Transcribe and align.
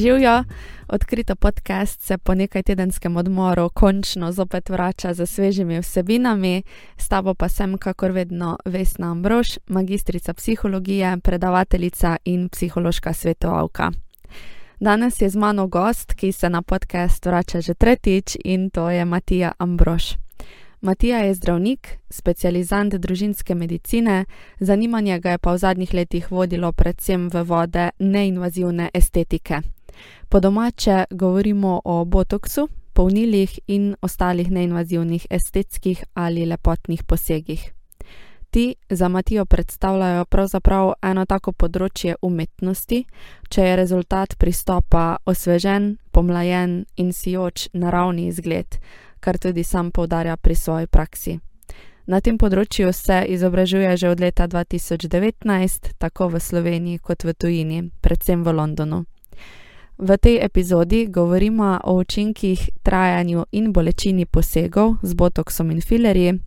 Živijo, 0.00 0.44
odkrito 0.88 1.36
podcast 1.36 2.00
se 2.00 2.18
po 2.18 2.34
nekaj 2.34 2.62
tedenskem 2.62 3.16
odmoru 3.16 3.68
končno 3.68 4.32
zopet 4.32 4.68
vrača 4.68 5.14
z 5.14 5.26
svežimi 5.26 5.80
vsebinami, 5.80 6.62
s 6.96 7.08
tabo 7.08 7.34
pa 7.34 7.48
sem, 7.48 7.78
kakor 7.78 8.10
vedno, 8.10 8.56
Vesna 8.64 9.10
Ambrož, 9.10 9.58
magistrica 9.66 10.34
psihologije, 10.34 11.18
predavateljica 11.22 12.16
in 12.24 12.48
psihološka 12.48 13.12
svetovalka. 13.12 13.90
Danes 14.80 15.20
je 15.20 15.28
z 15.28 15.36
mano 15.36 15.66
gost, 15.66 16.14
ki 16.14 16.32
se 16.32 16.50
na 16.50 16.62
podcast 16.62 17.26
vrača 17.26 17.60
že 17.60 17.74
tretjič 17.74 18.36
in 18.44 18.70
to 18.70 18.90
je 18.90 19.04
Matija 19.04 19.52
Ambrož. 19.58 20.02
Matija 20.80 21.18
je 21.18 21.34
zdravnik, 21.34 21.88
specializant 22.10 22.94
družinske 22.94 23.54
medicine, 23.54 24.24
zanimanje 24.60 25.18
ga 25.18 25.30
je 25.30 25.38
pa 25.38 25.52
v 25.52 25.58
zadnjih 25.58 25.94
letih 25.94 26.30
vodilo 26.32 26.72
predvsem 26.72 27.28
v 27.28 27.42
vode 27.44 27.90
neinvazivne 27.98 28.90
estetike. 28.94 29.60
Po 30.28 30.40
domače 30.40 31.04
govorimo 31.10 31.80
o 31.84 32.04
botoksu, 32.04 32.68
polnilih 32.92 33.58
in 33.66 33.96
ostalih 34.02 34.50
neinvazivnih 34.50 35.26
estetskih 35.30 36.04
ali 36.14 36.46
lepotnih 36.46 37.04
posegih. 37.04 37.72
Ti 38.50 38.74
za 38.90 39.08
Matijo 39.08 39.44
predstavljajo 39.44 40.24
pravzaprav 40.24 40.92
eno 41.02 41.24
tako 41.26 41.52
področje 41.52 42.16
umetnosti, 42.22 43.04
če 43.48 43.66
je 43.66 43.76
rezultat 43.76 44.34
pristopa 44.38 45.04
osvežen, 45.26 45.92
pomlajen 46.10 46.84
in 46.96 47.12
sijoč 47.12 47.68
naravni 47.72 48.26
izgled, 48.26 48.80
kar 49.20 49.38
tudi 49.38 49.64
sam 49.64 49.92
poudarja 49.94 50.36
pri 50.36 50.54
svoji 50.54 50.86
praksi. 50.86 51.38
Na 52.10 52.18
tem 52.20 52.38
področju 52.38 52.90
se 52.92 53.22
izobražuje 53.28 53.96
že 53.96 54.10
od 54.10 54.20
leta 54.20 54.48
2019, 54.50 55.94
tako 55.98 56.28
v 56.28 56.40
Sloveniji 56.42 56.98
kot 56.98 57.22
v 57.24 57.34
tujini, 57.38 57.80
predvsem 58.02 58.42
v 58.42 58.52
Londonu. 58.52 59.04
V 60.02 60.16
tej 60.16 60.38
epizodi 60.40 61.06
govorimo 61.06 61.80
o 61.84 61.92
učinkih, 61.94 62.70
trajanju 62.82 63.44
in 63.52 63.72
bolečini 63.72 64.26
posegov 64.26 64.94
z 65.02 65.14
botoksom 65.14 65.70
in 65.70 65.80
filerji. 65.80 66.40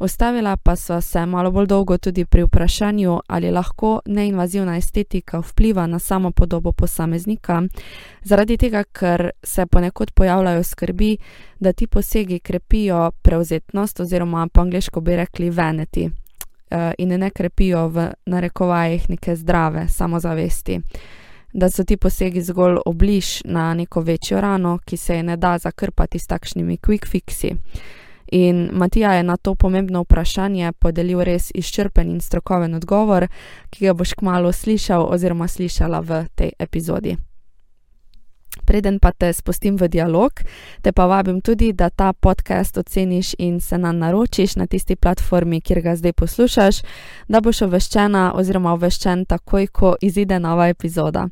Ustavila 0.00 0.56
pa 0.56 0.76
so 0.76 1.00
se 1.00 1.26
malo 1.26 1.50
bolj 1.50 1.66
dolgo 1.66 1.98
tudi 1.98 2.24
pri 2.24 2.42
vprašanju, 2.42 3.20
ali 3.26 3.50
lahko 3.50 4.00
neinvazivna 4.06 4.76
estetika 4.76 5.42
vpliva 5.42 5.86
na 5.86 5.98
samo 5.98 6.30
podobo 6.30 6.72
posameznika, 6.72 7.62
zaradi 8.22 8.56
tega, 8.56 8.84
ker 8.84 9.30
se 9.42 9.66
ponekod 9.66 10.10
pojavljajo 10.10 10.62
skrbi, 10.62 11.16
da 11.60 11.72
ti 11.72 11.86
posegi 11.86 12.38
krepijo 12.38 13.10
prevzetnost 13.22 14.00
oziroma 14.00 14.48
po 14.52 14.60
angliško 14.60 15.00
bi 15.00 15.16
rekli 15.16 15.50
vanity 15.50 16.10
in 16.98 17.08
ne 17.08 17.30
krepijo 17.30 17.88
v 17.88 18.08
narekovajih 18.26 19.10
neke 19.10 19.36
zdrave 19.36 19.88
samozavesti 19.88 20.80
da 21.54 21.70
so 21.70 21.84
ti 21.84 21.96
posegi 21.96 22.42
zgolj 22.42 22.78
obliž 22.86 23.42
na 23.44 23.74
neko 23.74 24.00
večjo 24.00 24.40
rano, 24.40 24.78
ki 24.84 24.96
se 24.96 25.16
je 25.16 25.22
ne 25.22 25.36
da 25.36 25.58
zakrpati 25.58 26.18
s 26.18 26.26
takšnimi 26.26 26.76
quick 26.76 27.06
fixi. 27.06 27.54
In 28.32 28.70
Matija 28.72 29.12
je 29.12 29.22
na 29.22 29.36
to 29.36 29.54
pomembno 29.54 30.02
vprašanje 30.02 30.72
podelil 30.72 31.20
res 31.22 31.50
izčrpen 31.54 32.10
in 32.10 32.20
strokoven 32.20 32.74
odgovor, 32.74 33.28
ki 33.70 33.86
ga 33.86 33.94
boš 33.94 34.14
kmalo 34.14 34.52
slišal 34.52 35.06
oziroma 35.10 35.48
slišala 35.48 36.00
v 36.00 36.24
tej 36.34 36.50
epizodi. 36.58 37.16
Preden 38.66 38.98
pa 38.98 39.12
te 39.12 39.32
spustim 39.32 39.76
v 39.76 39.88
dialog, 39.88 40.40
te 40.82 40.92
pa 40.92 41.06
vabim 41.06 41.40
tudi, 41.40 41.72
da 41.72 41.90
ta 41.90 42.12
podcast 42.12 42.78
oceniš 42.78 43.34
in 43.38 43.60
se 43.60 43.78
nam 43.78 43.98
naročiš 43.98 44.56
na 44.56 44.66
tisti 44.66 44.96
platformi, 44.96 45.60
kjer 45.60 45.80
ga 45.80 45.96
zdaj 45.96 46.12
poslušaš, 46.12 46.80
da 47.28 47.40
boš 47.40 47.62
obveščena 47.62 48.32
oziroma 48.34 48.72
obveščen 48.72 49.24
takoj, 49.24 49.66
ko 49.66 49.94
izide 50.00 50.38
nova 50.38 50.68
epizoda. 50.68 51.28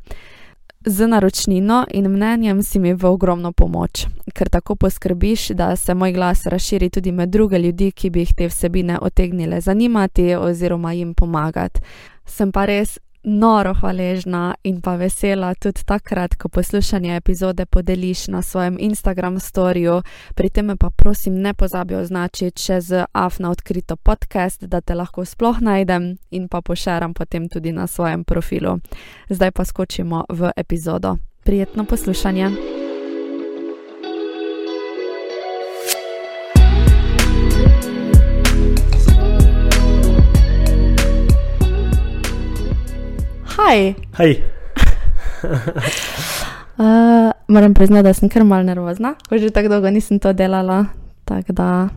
Z 0.84 1.06
naročnino 1.06 1.84
in 1.94 2.08
mnenjem 2.10 2.62
si 2.62 2.78
mi 2.78 2.92
v 2.94 3.06
ogromno 3.06 3.52
pomoč, 3.52 4.06
ker 4.34 4.48
tako 4.50 4.74
poskrbiš, 4.74 5.48
da 5.54 5.76
se 5.76 5.94
moj 5.94 6.12
glas 6.12 6.46
razširi 6.46 6.90
tudi 6.90 7.12
med 7.12 7.30
druge 7.30 7.58
ljudi, 7.58 7.92
ki 7.92 8.10
bi 8.10 8.24
jih 8.24 8.34
te 8.34 8.48
vsebine 8.48 8.98
otegnile 9.00 9.60
zanimati 9.60 10.34
oziroma 10.34 10.92
jim 10.92 11.14
pomagati. 11.14 11.80
Sem 12.26 12.52
pa 12.52 12.66
res 12.66 12.98
noro 13.24 13.74
hvaležna 13.74 14.54
in 14.62 14.80
pa 14.80 14.96
vesela 14.96 15.54
tudi 15.54 15.84
takrat, 15.84 16.34
ko 16.34 16.48
poslušanje 16.48 17.16
epizode 17.16 17.66
podeliš 17.66 18.28
na 18.28 18.42
svojem 18.42 18.76
Instagram 18.80 19.40
storju, 19.40 20.02
pri 20.34 20.50
tem 20.50 20.76
pa 20.78 20.90
prosim 20.90 21.40
ne 21.40 21.54
pozabi 21.54 21.94
označiti 21.94 22.62
še 22.62 22.80
z 22.80 23.04
AFNA 23.12 23.50
odkrito 23.50 23.96
podcast, 23.96 24.64
da 24.64 24.80
te 24.80 24.94
lahko 24.94 25.24
sploh 25.24 25.60
najdem 25.60 26.16
in 26.30 26.48
pa 26.48 26.60
pošeram 26.60 27.14
potem 27.14 27.48
tudi 27.48 27.72
na 27.72 27.86
svojem 27.86 28.24
profilu. 28.24 28.78
Zdaj 29.28 29.50
pa 29.50 29.64
skočimo 29.64 30.24
v 30.28 30.50
epizodo. 30.56 31.16
Prijetno 31.44 31.84
poslušanje. 31.84 32.81
Hej. 43.68 43.94
Hej. 44.18 44.42
uh, 46.78 47.30
moram 47.48 47.74
priznati, 47.74 48.02
da 48.02 48.14
sem 48.14 48.28
kar 48.28 48.44
mal 48.44 48.64
nervozna, 48.64 49.14
ko 49.28 49.38
že 49.38 49.50
tako 49.50 49.68
dolgo 49.68 49.90
nisem 49.90 50.18
to 50.18 50.32
delala. 50.32 50.86
Tako 51.24 51.52
da, 51.52 51.88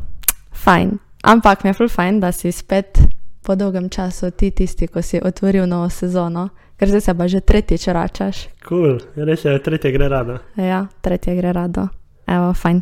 fajn. 0.53 0.97
Ampak 1.23 1.63
mi 1.63 1.69
je 1.69 1.73
ful 1.73 1.89
fajn, 1.89 2.19
da 2.19 2.31
si 2.31 2.51
spet 2.51 2.99
po 3.45 3.55
dolgem 3.55 3.89
času 3.89 4.31
ti 4.31 4.51
tisti, 4.51 4.87
ko 4.87 5.01
si 5.01 5.19
otvoril 5.23 5.67
novo 5.69 5.89
sezono, 5.89 6.49
ker 6.79 6.89
zdaj 6.89 7.01
se 7.01 7.13
pa 7.13 7.27
že 7.27 7.39
tretjič 7.39 7.87
vračaš. 7.87 8.47
Kul, 8.65 8.99
cool. 8.99 9.25
res 9.25 9.45
je, 9.45 9.59
tretje 9.59 9.91
gre 9.91 10.09
rado. 10.09 10.37
Ja, 10.57 10.87
tretje 11.01 11.35
gre 11.35 11.53
rado. 11.53 11.87
Evo, 12.27 12.53
fajn. 12.53 12.81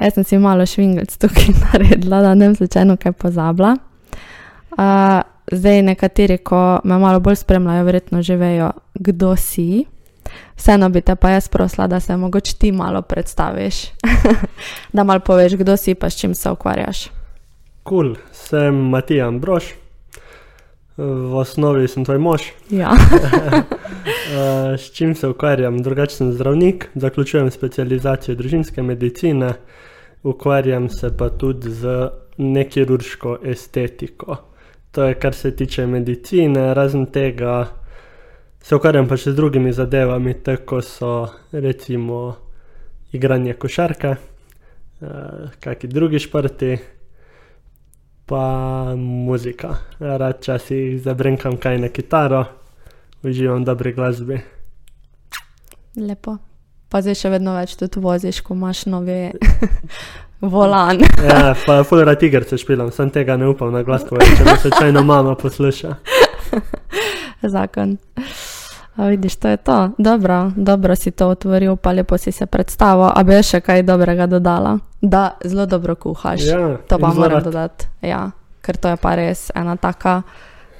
Jaz 0.00 0.14
sem 0.14 0.24
si 0.24 0.38
malo 0.38 0.66
švingelc 0.66 1.16
tukaj 1.16 1.52
naredila, 1.64 2.22
da 2.24 2.34
ne 2.34 2.48
bi 2.48 2.54
slučajno 2.54 2.96
kaj 2.96 3.12
pozabila. 3.12 3.76
Uh, 4.70 5.20
zdaj 5.52 5.82
nekateri, 5.82 6.38
ko 6.38 6.80
me 6.84 6.98
malo 6.98 7.20
bolj 7.20 7.36
spremljajo, 7.36 7.84
verjetno 7.84 8.22
že 8.22 8.36
vejo, 8.36 8.70
kdo 8.94 9.36
si. 9.36 9.84
Vseeno 10.56 10.88
bi 10.88 11.00
te 11.00 11.16
pa 11.16 11.30
jaz 11.30 11.48
prosila, 11.48 11.86
da 11.86 12.00
se 12.00 12.16
mogoče 12.16 12.56
ti 12.58 12.72
malo 12.72 13.02
predstaviš, 13.02 13.82
da 14.96 15.04
malo 15.04 15.20
poveš, 15.20 15.56
kdo 15.56 15.76
si 15.76 15.94
pa 15.94 16.10
s 16.10 16.18
čim 16.18 16.34
se 16.34 16.50
ukvarjaš. 16.50 17.08
Kul, 17.82 18.14
cool. 18.14 18.16
sem 18.32 18.74
Matija 18.74 19.28
Ambrož, 19.28 19.64
v 20.96 21.36
osnovi 21.38 21.88
sem 21.88 22.04
tvoj 22.04 22.18
mož. 22.18 22.42
Ja. 22.70 22.92
Eh, 24.28 24.76
s 24.78 24.92
čim 24.92 25.14
se 25.14 25.28
ukvarjam? 25.28 25.78
Drugače 25.82 26.16
sem 26.16 26.32
zdravnik, 26.32 26.90
zaključujem 26.94 27.50
specializacijo 27.50 28.34
družinske 28.36 28.82
medicine, 28.82 29.52
ukvarjam 30.22 30.88
se 30.88 31.10
pa 31.16 31.28
tudi 31.28 31.70
z 31.70 32.08
nekirurško 32.36 33.38
estetiko. 33.44 34.36
To 34.98 35.04
je, 35.04 35.14
kar 35.14 35.34
se 35.34 35.56
tiče 35.56 35.86
medicine, 35.86 36.74
razen 36.74 37.06
tega 37.06 37.66
se 38.62 38.74
ukvarjam 38.74 39.06
pa 39.06 39.14
še 39.14 39.30
z 39.30 39.38
drugimi 39.38 39.70
zadevami, 39.72 40.32
tako 40.42 40.80
so 40.82 41.10
recimo 41.52 42.16
igranje 43.14 43.54
košarke, 43.54 44.10
uh, 44.10 45.54
kakšni 45.62 45.92
drugi 45.92 46.18
športi, 46.18 46.72
pa 48.26 48.42
muzika. 48.98 49.76
Rad 50.02 50.42
časih 50.42 50.98
zabrenkam 51.04 51.60
kaj 51.62 51.78
na 51.78 51.94
kitaro, 51.94 52.42
uživam 53.22 53.62
dobri 53.62 53.94
glasbi. 53.94 54.40
Lepo. 55.94 56.40
Pa 56.90 57.06
zdaj 57.06 57.22
še 57.22 57.36
vedno 57.38 57.54
več 57.54 57.78
tudi 57.78 58.02
voziš, 58.02 58.42
ko 58.42 58.58
imaš 58.58 58.88
nove 58.90 59.20
volan. 60.40 60.98
ja, 61.30 61.54
pa 61.66 61.84
fulera 61.84 62.14
tigrce 62.14 62.58
špilam, 62.58 62.90
sem 62.90 63.10
tega 63.10 63.36
ne 63.36 63.48
upam 63.48 63.72
na 63.72 63.82
glas 63.82 64.04
povedati, 64.08 64.36
če 64.36 64.44
me 64.44 64.56
slučajno 64.56 65.02
mama 65.02 65.34
posluša. 65.34 65.94
Zakon. 67.54 67.96
A 68.96 69.06
vidiš, 69.06 69.36
to 69.36 69.48
je 69.48 69.56
to. 69.56 69.90
Dobro, 69.98 70.50
dobro 70.56 70.96
si 70.96 71.10
to 71.10 71.28
otvoril, 71.28 71.76
pa 71.76 71.92
lepo 71.92 72.18
si 72.18 72.32
se 72.32 72.46
predstavil. 72.46 73.12
A 73.14 73.22
bi 73.22 73.38
še 73.42 73.60
kaj 73.62 73.84
dobrega 73.86 74.26
dodala? 74.26 74.78
Da, 75.00 75.38
zelo 75.44 75.66
dobro 75.66 75.94
kuhaš. 75.94 76.42
Ja, 76.42 76.76
to 76.88 76.98
pa 76.98 77.12
moram 77.14 77.42
dodati. 77.42 77.86
Ja, 78.02 78.30
ker 78.60 78.76
to 78.76 78.90
je 78.90 78.98
pa 78.98 79.14
res 79.14 79.52
ena 79.54 79.76
taka 79.76 80.22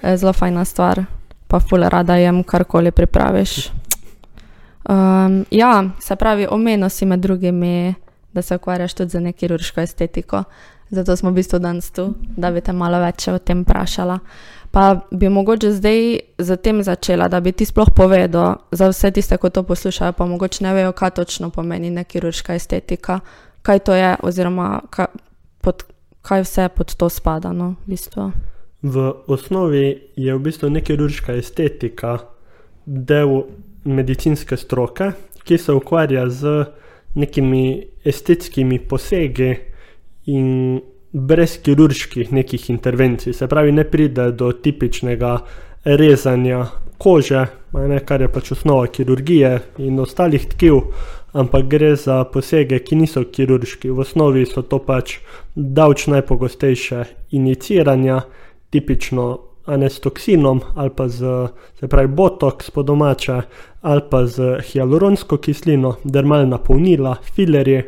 eh, 0.03 0.17
zelo 0.17 0.33
fajna 0.33 0.65
stvar. 0.65 1.05
Pa 1.47 1.61
fulera, 1.61 2.03
da 2.03 2.17
jem 2.19 2.43
karkoli 2.43 2.91
pripraviš. 2.91 3.71
Um, 4.89 5.45
ja, 5.51 5.85
se 6.01 6.17
pravi, 6.17 6.47
omenil 6.51 6.89
si 6.91 7.07
med 7.07 7.21
drugimi, 7.21 7.95
da 8.39 8.43
se 8.43 8.57
ukvarjaš 8.57 8.95
tudi 8.95 9.11
z 9.11 9.21
nekirurško 9.21 9.81
estetiko. 9.81 10.45
Zato 10.91 11.17
smo 11.17 11.31
v 11.31 11.35
bistvu 11.35 11.59
danes 11.59 11.91
tu, 11.91 12.15
da 12.37 12.51
bi 12.51 12.61
te 12.65 12.73
malo 12.73 13.01
več 13.03 13.27
o 13.29 13.37
tem 13.39 13.61
vprašala. 13.67 14.19
Pa 14.71 15.01
bi 15.11 15.29
mogoče 15.29 15.73
zdaj 15.77 16.01
z 16.39 16.57
tem 16.65 16.81
začela, 16.85 17.29
da 17.29 17.41
bi 17.41 17.53
ti 17.53 17.67
sploh 17.69 17.91
povedal, 17.97 18.57
za 18.73 18.89
vse 18.89 19.11
tiste, 19.11 19.37
ki 19.37 19.51
to 19.51 19.63
poslušajo, 19.69 20.13
pa 20.17 20.27
mogoče 20.29 20.65
ne 20.65 20.75
vejo, 20.75 20.93
kaj 20.93 21.11
točno 21.21 21.51
pomeni 21.51 21.91
nekirurška 21.91 22.55
estetika, 22.55 23.21
kaj 23.63 23.79
to 23.85 23.97
je, 23.97 24.15
oziroma 24.23 24.81
kaj, 24.91 25.11
pod, 25.61 25.85
kaj 26.23 26.45
vse 26.45 26.69
pod 26.77 26.95
to 26.97 27.09
spada. 27.13 27.53
No, 27.53 27.75
v 27.85 27.97
bistvu. 27.97 28.33
V 28.83 29.13
osnovi 29.27 30.13
je 30.17 30.35
v 30.35 30.41
bistvu 30.41 30.71
nekirurška 30.71 31.37
estetika 31.37 32.19
del 32.87 33.43
medicinske 33.85 34.57
stroke, 34.57 35.13
ki 35.45 35.59
se 35.59 35.73
ukvarja 35.73 36.29
z 36.29 36.65
nekimi 37.19 37.65
estetskimi 38.05 38.79
posegi 38.79 39.55
in 40.31 40.81
brez 41.13 41.59
kirurških 41.65 42.33
nekih 42.33 42.71
intervencij. 42.71 43.33
Se 43.33 43.49
pravi, 43.49 43.73
ne 43.73 43.85
pride 43.85 44.31
do 44.33 44.53
tipičnega 44.53 45.39
rezanja 45.85 46.67
kože, 46.99 47.47
ne, 47.73 48.01
kar 48.05 48.21
je 48.21 48.29
pač 48.33 48.53
osnova 48.53 48.87
kirurgije 48.93 49.53
in 49.79 50.01
ostalih 50.03 50.47
tkiv, 50.51 50.81
ampak 51.33 51.67
gre 51.71 51.95
za 51.97 52.25
posege, 52.33 52.81
ki 52.83 52.99
niso 52.99 53.23
kirurški. 53.25 53.91
V 53.91 54.05
osnovi 54.05 54.47
so 54.47 54.63
to 54.63 54.81
pač 54.83 55.19
davč 55.55 56.09
najpogostejše 56.11 57.05
iniciranja, 57.39 58.23
tipično 58.71 59.29
ne 59.69 59.91
s 59.91 60.01
toksinom 60.01 60.61
ali 60.77 60.91
pa 60.97 61.09
z, 61.09 61.49
se 61.81 61.89
pravi, 61.89 62.09
botoks 62.09 62.71
po 62.71 62.83
domače 62.83 63.43
ali 63.81 64.03
pa 64.11 64.27
z 64.27 64.61
hialuronsko 64.73 65.37
kislino, 65.37 65.97
dermalna 66.05 66.59
polnila, 66.59 67.17
filerji. 67.35 67.83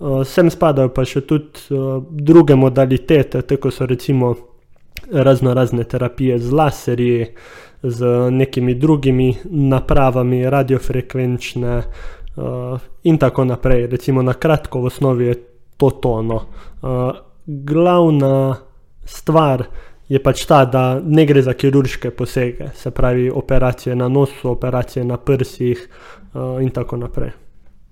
Uh, 0.00 0.22
sem 0.24 0.50
spadajo 0.50 0.88
pa 0.96 1.04
še 1.04 1.20
tudi 1.28 1.74
uh, 1.76 2.00
druge 2.10 2.56
modalitete, 2.56 3.42
tako 3.42 3.70
so 3.70 3.86
recimo 3.86 4.34
razno 5.12 5.54
razne 5.54 5.84
terapije 5.84 6.38
z 6.38 6.52
laserji, 6.52 7.26
z 7.82 8.06
nekimi 8.30 8.74
drugimi 8.74 9.34
napravami, 9.44 10.42
radiofrekvenčne 10.50 11.76
uh, 11.78 12.88
in 13.04 13.18
tako 13.18 13.44
naprej. 13.44 13.86
Recimo 13.92 14.22
na 14.22 14.34
kratko 14.34 14.80
v 14.80 14.90
osnovi 14.92 15.26
je 15.26 15.36
to 15.80 15.90
tono. 15.90 16.40
Glavna 17.46 18.56
stvar 19.04 19.64
je 20.10 20.18
pač 20.18 20.42
ta, 20.46 20.64
da 20.66 20.98
ne 20.98 21.24
gre 21.26 21.42
za 21.42 21.54
kirurške 21.54 22.10
posege, 22.10 22.72
se 22.74 22.90
pravi 22.90 23.28
operacije 23.30 23.94
na 23.96 24.08
nosu, 24.08 24.50
operacije 24.50 25.04
na 25.04 25.16
prsih 25.16 25.88
uh, 26.34 26.62
in 26.62 26.70
tako 26.70 26.96
naprej. 26.96 27.30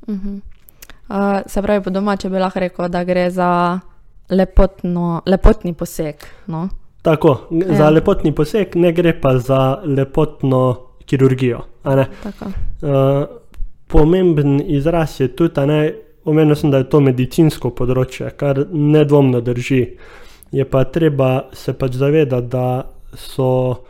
Uh 0.06 0.14
-huh. 0.14 0.40
uh, 1.08 1.46
se 1.46 1.62
pravi, 1.62 1.84
po 1.84 1.90
domače 1.90 2.28
bi 2.28 2.38
lahko 2.38 2.60
rekel, 2.60 2.88
da 2.88 3.04
gre 3.04 3.30
za 3.30 3.80
lepotno, 4.30 5.22
lepotni 5.26 5.74
poseg. 5.74 6.14
No? 6.46 6.68
Tako, 7.02 7.48
ja. 7.50 7.76
za 7.76 7.90
lepotni 7.90 8.34
poseg, 8.34 8.76
ne 8.76 8.92
gre 8.92 9.20
pa 9.20 9.38
za 9.38 9.80
lepotno 9.84 10.76
kirurgijo. 11.06 11.60
Uh, 11.84 11.94
pomemben 13.86 14.60
izraz 14.66 15.20
je 15.20 15.36
tudi, 15.36 15.54
da 15.54 15.66
omenil 16.24 16.54
sem, 16.54 16.70
da 16.70 16.76
je 16.76 16.88
to 16.88 17.00
medicinsko 17.00 17.70
področje, 17.70 18.30
kar 18.30 18.66
nedvomno 18.72 19.40
drži. 19.40 19.96
Je 20.52 20.64
pa 20.64 20.84
treba 20.84 21.48
se 21.52 21.72
pač 21.72 21.92
zavedati, 21.92 22.46
da 22.46 22.90
so 23.14 23.84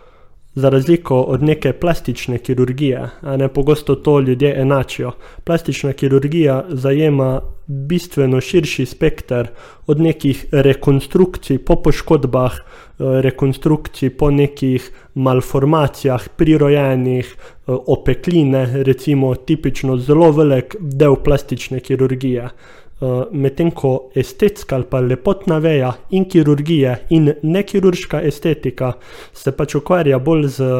za 0.59 0.69
razliko 0.69 1.21
od 1.21 1.43
neke 1.43 1.73
plastične 1.73 2.39
kirurgije, 2.39 3.09
a 3.21 3.37
ne 3.37 3.49
pogosto 3.49 3.95
to 3.95 4.21
ljudje 4.21 4.61
enačijo. 4.61 5.13
Plastična 5.45 5.93
kirurgija 5.93 6.65
zajema 6.69 7.41
bistveno 7.67 8.41
širši 8.41 8.87
spekter 8.87 9.49
od 9.87 10.01
nekih 10.01 10.47
rekonstrukcij 10.53 11.59
po 11.59 11.77
poškodbah, 11.77 12.53
eh, 12.55 12.63
rekonstrukcij 12.99 14.11
po 14.11 14.31
nekih 14.31 14.91
malformacijah, 15.15 16.29
prirojenih, 16.37 17.37
eh, 17.37 17.73
opekline, 17.87 18.83
recimo 18.83 19.35
tipično 19.35 19.97
zelo 19.97 20.33
velik 20.33 20.77
del 20.81 21.17
plastične 21.25 21.81
kirurgije. 21.81 22.49
Uh, 22.99 23.29
medtem 23.31 23.71
ko 23.71 24.11
estetska 24.19 24.75
ali 24.75 24.85
pa 24.91 24.99
lepotna 24.99 25.61
veja 25.63 25.93
in 26.11 26.25
kirurgija 26.27 26.97
in 27.15 27.29
nekirurška 27.43 28.19
estetika 28.27 28.89
se 29.33 29.53
pač 29.55 29.77
ukvarja 29.79 30.19
bolj 30.19 30.49
z, 30.57 30.71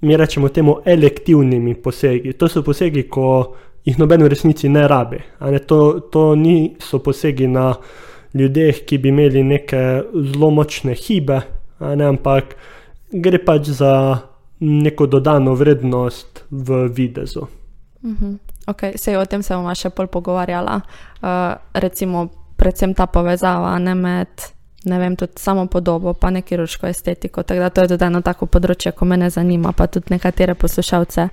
mi 0.00 0.16
rečemo, 0.16 0.48
temu 0.48 0.78
elektivnimi 0.84 1.74
posegi. 1.74 2.32
To 2.40 2.48
so 2.48 2.62
posegi, 2.64 3.02
ko 3.12 3.52
jih 3.84 3.98
noben 3.98 4.24
v 4.24 4.30
resnici 4.32 4.68
ne 4.72 4.86
rabi. 4.88 5.20
Ne, 5.40 5.58
to, 5.58 6.08
to 6.12 6.34
niso 6.34 6.98
posegi 7.04 7.48
na 7.48 7.74
ljudeh, 8.34 8.82
ki 8.88 8.98
bi 8.98 9.12
imeli 9.12 9.44
neke 9.44 9.82
zelo 10.32 10.50
močne 10.50 10.96
hibe, 10.96 11.40
ne, 11.80 12.08
ampak 12.08 12.56
gre 13.12 13.38
pač 13.44 13.70
za 13.76 13.92
neko 14.60 15.06
dodano 15.06 15.54
vrednost 15.54 16.44
v 16.50 16.86
videzu. 16.88 17.46
Mhm. 18.02 18.34
Okay, 18.66 18.98
sej 18.98 19.16
o 19.16 19.24
tem 19.24 19.42
se 19.42 19.54
bomo 19.54 19.74
še 19.74 19.92
bolj 19.94 20.10
pogovarjala. 20.10 20.80
Uh, 21.22 21.54
recimo, 21.74 22.28
predvsem 22.58 22.94
ta 22.98 23.06
povezava 23.06 23.76
ne, 23.78 23.94
med 23.94 24.48
ne 24.86 24.98
vem, 24.98 25.16
samo 25.36 25.66
podobo, 25.66 26.14
pa 26.14 26.30
ne 26.30 26.42
kirurško 26.42 26.86
estetiko. 26.86 27.42
Tako 27.42 27.60
da 27.60 27.70
to 27.70 27.82
je 27.84 27.88
tudi 27.94 28.04
eno 28.06 28.22
tako 28.22 28.46
področje, 28.46 28.92
ko 28.92 29.04
me 29.04 29.30
zanima, 29.30 29.72
pa 29.72 29.86
tudi 29.86 30.14
nekatere 30.14 30.54
poslušalce. 30.54 31.28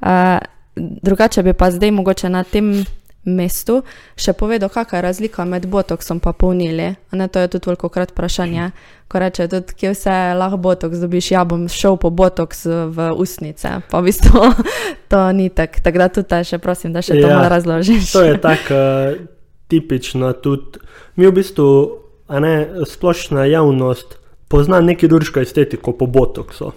Uh, 0.00 0.38
drugače 0.76 1.42
bi 1.42 1.52
pa 1.52 1.70
zdaj 1.70 1.90
mogoče 1.90 2.28
na 2.28 2.44
tem 2.44 2.84
mestu 3.24 3.82
še 4.16 4.32
povedal, 4.32 4.70
kakšna 4.72 4.98
je 4.98 5.04
razlika 5.04 5.44
med 5.44 5.66
botoksom 5.68 6.20
in 6.24 6.32
polnili. 6.32 6.88
Ne, 7.12 7.28
to 7.28 7.40
je 7.40 7.48
tudi 7.48 7.68
veliko 7.68 7.88
krat 7.88 8.12
vprašanje, 8.12 8.70
ko 9.08 9.18
reče, 9.18 9.48
tudi, 9.48 9.74
kje 9.76 9.92
vse 9.92 10.16
lahko 10.38 10.56
botoks 10.56 10.98
dobiš. 10.98 11.30
Ja, 11.30 11.44
bom 11.44 11.68
šel 11.68 11.96
po 12.00 12.10
botoks 12.10 12.64
v 12.66 13.10
usnice, 13.16 13.80
pa 13.90 14.00
v 14.00 14.08
bistvu 14.08 14.40
to 15.10 15.20
ni 15.32 15.50
tako. 15.50 15.84
Tako 15.84 15.98
da 15.98 16.08
tudi 16.08 16.44
še 16.44 16.58
prosim, 16.58 16.92
da 16.92 17.02
še 17.02 17.18
ja, 17.18 17.26
to 17.26 17.34
malo 17.34 17.48
razložiš. 17.52 18.12
to 18.12 18.24
je 18.24 18.36
tako 18.40 18.74
uh, 18.74 19.18
tipično. 19.68 20.32
Tudi 20.40 20.80
mi 21.16 21.28
v 21.28 21.34
bistvu, 21.36 21.68
a 22.30 22.40
ne 22.40 22.54
splošna 22.88 23.44
javnost, 23.50 24.16
pozna 24.48 24.80
neki 24.80 25.04
kirurško 25.04 25.44
estetiko 25.44 25.92
po 25.92 26.06
botoksu. 26.06 26.72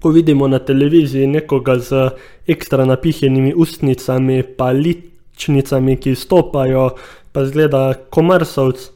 Ko 0.00 0.08
vidimo 0.08 0.48
na 0.48 0.58
televiziji 0.64 1.26
nekoga 1.28 1.76
z 1.76 2.08
ekstra 2.48 2.86
napihnjenimi 2.88 3.52
ustnicami, 3.52 4.40
pa 4.56 4.72
lit 4.72 5.10
čnicami, 5.40 5.96
ki 5.96 6.14
stopajo, 6.14 6.90
pa 7.32 7.44
zgleda 7.46 7.94
komersovc, 8.10 8.90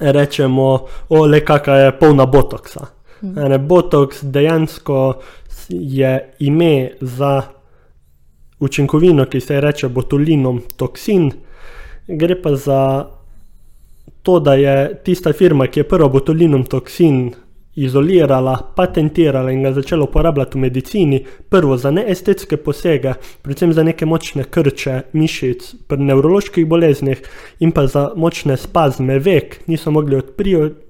rečemo, 0.00 0.86
ole, 1.08 1.40
kakšna 1.44 1.76
je 1.76 1.94
polna 1.98 2.26
botoksa. 2.26 2.86
Ne, 3.22 3.58
botoks 3.58 4.22
dejansko 4.22 5.22
je 5.68 6.34
ime 6.38 6.90
za 7.00 7.42
učinkovino, 8.58 9.26
ki 9.26 9.40
se 9.40 9.60
reče 9.60 9.88
botulinom 9.88 10.60
toksin, 10.76 11.30
gre 12.08 12.36
pa 12.42 12.56
za 12.56 13.06
to, 14.22 14.40
da 14.40 14.54
je 14.54 15.02
tista 15.04 15.32
firma, 15.32 15.66
ki 15.66 15.80
je 15.80 15.88
prva 15.88 16.08
botulinom 16.08 16.64
toksin 16.64 17.32
izolirala, 17.74 18.56
patentirala 18.76 19.50
in 19.52 19.62
ga 19.62 19.72
začela 19.72 20.04
uporabljati 20.04 20.58
v 20.58 20.60
medicini, 20.60 21.24
prvo 21.48 21.76
za 21.76 21.90
neestetske 21.90 22.56
posege, 22.56 23.14
predvsem 23.42 23.72
za 23.72 23.82
neke 23.82 24.06
močne 24.06 24.44
krče 24.44 25.00
mišic 25.12 25.74
pri 25.88 26.04
nevroloških 26.10 26.66
boleznih 26.68 27.22
in 27.60 27.72
pa 27.72 27.86
za 27.86 28.10
močne 28.16 28.56
spazme 28.56 29.18
vek, 29.18 29.62
niso 29.66 29.90
mogli 29.90 30.16
odpriti 30.16 30.82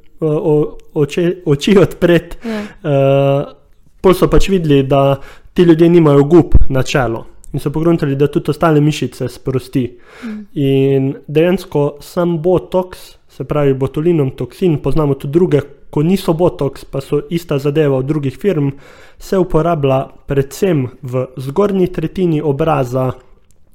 oči, 0.95 1.43
oči 1.47 1.79
odpreti. 1.79 2.37
Ja. 2.45 2.63
Uh, 2.83 3.59
Pol 4.03 4.17
so 4.19 4.27
pač 4.27 4.49
videli, 4.51 4.83
da 4.83 5.21
ti 5.55 5.63
ljudje 5.63 5.89
nimajo 5.89 6.25
gub 6.25 6.57
na 6.69 6.83
čelo. 6.83 7.27
In 7.53 7.61
so 7.61 7.71
pogledali, 7.71 8.17
da 8.17 8.27
tudi 8.27 8.51
ostale 8.51 8.81
mišice 8.81 9.29
sprosti. 9.29 9.85
Mm. 10.25 10.39
In 10.59 11.13
dejansko 11.29 11.99
sam 12.01 12.39
botoks, 12.43 12.99
se 13.29 13.45
pravi 13.45 13.75
botulinum 13.75 14.33
toksin, 14.37 14.81
poznamo 14.83 15.15
tudi 15.15 15.33
druge 15.33 15.61
ko 15.93 16.03
niso 16.03 16.33
botoks, 16.33 16.87
pa 16.89 17.03
so 17.05 17.21
ista 17.31 17.59
zadeva 17.61 17.99
od 18.01 18.09
drugih 18.09 18.37
firm, 18.37 18.71
se 19.19 19.39
uporablja 19.39 20.07
predvsem 20.27 20.87
v 21.03 21.27
zgornji 21.37 21.91
tretjini 21.93 22.41
obraza 22.41 23.13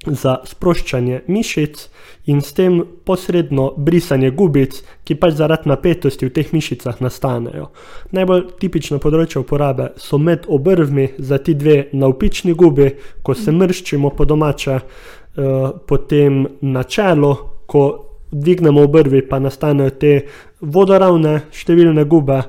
za 0.06 0.38
sproščanje 0.46 1.22
mišic 1.28 1.84
in 2.32 2.42
s 2.42 2.54
tem 2.58 2.80
posredno 3.06 3.68
brisanje 3.78 4.32
gubic, 4.32 4.80
ki 5.04 5.18
pač 5.20 5.38
zaradi 5.38 5.70
napetosti 5.70 6.28
v 6.28 6.34
teh 6.34 6.54
mišicah 6.54 7.02
nastanejo. 7.04 7.70
Najbolj 8.16 8.44
tipično 8.62 9.02
področje 9.04 9.42
uporabe 9.42 9.92
so 10.02 10.18
med 10.18 10.48
obrvmi 10.48 11.12
za 11.18 11.38
ti 11.38 11.54
dve 11.54 11.88
navpični 11.94 12.56
gubi, 12.58 12.92
ko 13.22 13.36
se 13.36 13.52
mrščimo 13.52 14.14
po 14.18 14.26
domače, 14.26 14.80
uh, 14.80 15.70
potem 15.86 16.46
na 16.62 16.84
čelo, 16.84 17.36
ko 17.68 18.07
dvignemo 18.32 18.82
obrvi, 18.84 19.22
pa 19.28 19.40
nastanejo 19.40 19.94
te 20.00 20.14
vodoravne 20.62 21.48
številne 21.52 22.06
gube 22.10 22.42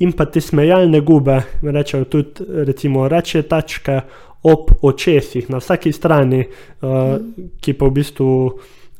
in 0.00 0.12
pa 0.16 0.26
te 0.26 0.40
smejalne 0.40 1.02
gube, 1.04 1.36
rečejo 1.62 2.08
tudi, 2.08 2.46
recimo, 2.66 3.08
reče 3.08 3.42
tačke 3.48 4.00
ob 4.48 4.70
očesih 4.82 5.50
na 5.52 5.60
vsaki 5.60 5.92
strani, 5.92 6.40
uh, 6.40 7.18
ki 7.60 7.74
pa 7.76 7.86
v 7.86 7.96
bistvu 7.98 8.30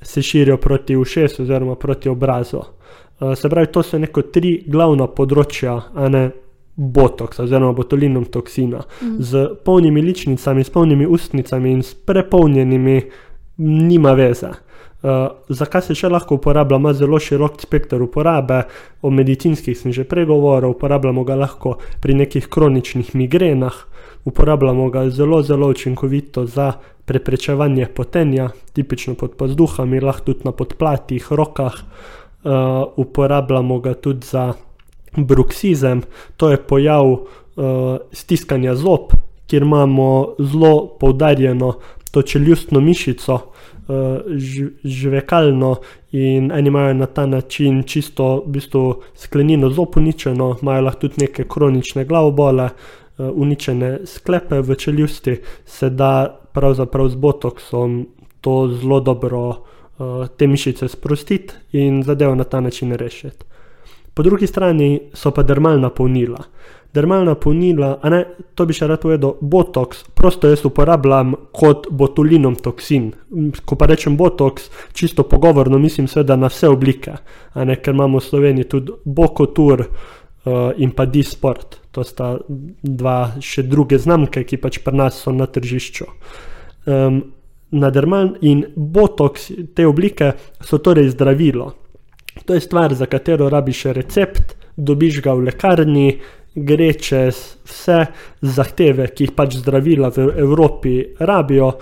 se 0.03 0.23
širijo 0.23 0.59
proti 0.61 0.97
ušesu 0.97 1.43
oziroma 1.43 1.75
proti 1.81 2.09
obrazu. 2.09 2.61
Uh, 2.61 3.33
se 3.35 3.49
pravi, 3.49 3.73
to 3.73 3.83
so 3.83 3.99
neko 3.99 4.29
tri 4.33 4.59
glavna 4.69 5.09
področja, 5.09 5.79
a 5.97 6.09
ne 6.13 6.29
botoks 6.77 7.41
oziroma 7.41 7.73
botulinum 7.77 8.25
toksina, 8.33 8.85
mm. 9.03 9.17
z 9.21 9.47
polnimi 9.65 10.03
ličnicami, 10.03 10.65
s 10.65 10.71
polnimi 10.73 11.07
ustnicami 11.07 11.73
in 11.73 11.83
s 11.83 11.95
prepolnjenimi, 11.95 13.01
nima 13.61 14.13
veze. 14.17 14.53
Uh, 15.01 15.31
zakaj 15.49 15.87
se 15.89 15.95
še 15.97 16.11
lahko 16.13 16.37
uporablja? 16.37 16.77
Ima 16.77 16.93
zelo 16.93 17.17
širok 17.21 17.63
spekter 17.63 18.03
uporabe, 18.05 18.67
o 19.01 19.09
medicinskih 19.09 19.79
sem 19.79 19.95
že 19.97 20.05
pregovoril, 20.05 20.75
uporabljamo 20.75 21.25
ga 21.25 21.39
lahko 21.41 21.79
pri 22.05 22.19
nekih 22.21 22.51
kroničnih 22.53 23.15
migrenah, 23.17 23.79
uporabljamo 24.29 24.91
ga 24.93 25.07
zelo, 25.09 25.41
zelo 25.43 25.71
učinkovito 25.73 26.45
za 26.47 26.75
preprečevanje 27.09 27.89
potenja, 27.97 28.51
tipično 28.77 29.17
pod 29.17 29.39
pazduhami, 29.41 30.03
lahko 30.05 30.33
tudi 30.33 30.45
na 30.45 30.53
podplatih, 30.53 31.33
rokah. 31.33 31.81
Uh, 32.41 32.89
uporabljamo 32.97 33.81
ga 33.81 33.95
tudi 33.95 34.27
za 34.27 34.53
bruksizem, 35.17 36.03
to 36.37 36.51
je 36.51 36.57
pojav 36.57 37.09
uh, 37.11 37.21
stiskanja 38.13 38.75
zob, 38.75 39.13
kjer 39.47 39.63
imamo 39.63 40.35
zelo 40.39 40.87
poudarjeno 41.01 41.75
to 42.11 42.23
čeljustno 42.23 42.81
mišico, 42.81 43.39
žvekalno, 44.85 45.77
in 46.13 46.51
eni 46.53 46.69
imajo 46.69 46.95
na 46.95 47.07
ta 47.07 47.27
način 47.27 47.83
čisto 47.83 48.43
v 48.47 48.51
bistvu, 48.51 48.95
sklenino 49.15 49.71
zob 49.71 49.97
uničeno, 49.97 50.57
imajo 50.63 50.83
lahko 50.83 51.01
tudi 51.01 51.15
neke 51.21 51.45
kronične 51.49 52.05
glavobole, 52.05 52.65
uh, 52.65 53.31
uničene 53.35 53.99
sklepe 54.05 54.61
v 54.61 54.75
čeljusti, 54.75 55.37
se 55.65 55.91
da 55.91 56.41
pravzaprav 56.53 57.09
z 57.09 57.15
botoksom 57.15 58.07
to 58.41 58.69
zelo 58.81 59.01
dobro 59.01 59.49
uh, 59.49 60.27
te 60.37 60.47
mišice 60.47 60.89
sprostiti 60.89 61.55
in 61.73 62.03
zadevo 62.03 62.35
na 62.35 62.45
ta 62.45 62.61
način 62.61 62.93
rešiti. 62.93 63.45
Po 64.15 64.23
drugi 64.23 64.47
strani 64.47 65.01
so 65.15 65.31
pa 65.31 65.43
dermalna 65.43 65.91
polnila 65.91 66.43
dermalna 66.95 67.35
polnila, 67.35 67.99
a 68.03 68.11
ne, 68.11 68.21
to 68.55 68.67
bi 68.67 68.75
še 68.75 68.89
rad 68.91 69.03
povedal, 69.03 69.37
botoks, 69.41 70.03
prosto 70.19 70.51
jaz 70.51 70.65
uporabljam 70.67 71.35
kot 71.55 71.87
botulinom 71.95 72.57
toksin. 72.59 73.11
Ko 73.65 73.79
pa 73.79 73.87
rečem 73.91 74.17
botoks, 74.19 74.71
čisto 74.97 75.25
pogovorno 75.29 75.79
mislim 75.79 76.09
seveda 76.11 76.37
na 76.37 76.51
vse 76.51 76.71
oblike, 76.71 77.17
a 77.55 77.67
ne, 77.67 77.79
ker 77.79 77.95
imamo 77.95 78.19
v 78.19 78.27
Sloveniji 78.27 78.71
tudi 78.75 78.97
bokotur 79.05 79.87
uh, 79.87 80.71
in 80.83 80.95
pa 80.97 81.07
disport. 81.07 81.79
To 81.95 82.07
sta 82.07 82.37
dva 82.83 83.19
še 83.43 83.67
druge 83.67 83.99
znamke, 83.99 84.45
ki 84.47 84.59
pač 84.63 84.81
pri 84.83 85.05
nas 85.05 85.23
so 85.23 85.35
na 85.35 85.47
tržišču. 85.51 86.09
Um, 86.91 87.23
na 87.71 87.91
dermal 87.95 88.35
in 88.43 88.65
botoks 88.75 89.51
te 89.75 89.87
oblike 89.87 90.33
so 90.59 90.81
torej 90.83 91.13
zdravilo. 91.15 91.71
To 92.47 92.55
je 92.55 92.61
stvar, 92.61 92.95
za 92.95 93.07
katero 93.07 93.49
rabiš 93.51 93.85
recept, 93.95 94.57
dobiš 94.77 95.21
ga 95.23 95.35
v 95.35 95.51
lekarni, 95.51 96.07
gre 96.55 96.93
čez 96.93 97.41
vse 97.65 98.07
zahteve, 98.43 99.09
ki 99.15 99.29
jih 99.29 99.35
pač 99.37 99.57
zdravila 99.61 100.11
v 100.15 100.31
Evropi 100.43 100.95
rabijo, 101.19 101.73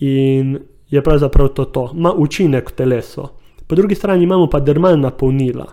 in 0.00 0.58
je 0.90 1.02
pravzaprav 1.02 1.48
to 1.54 1.64
to, 1.64 1.90
ima 1.94 2.12
učinek 2.12 2.70
v 2.70 2.74
telesu. 2.74 3.28
Po 3.66 3.76
drugi 3.76 3.94
strani 3.94 4.24
imamo 4.24 4.46
pa 4.46 4.60
dermalna 4.60 5.10
polnila. 5.10 5.66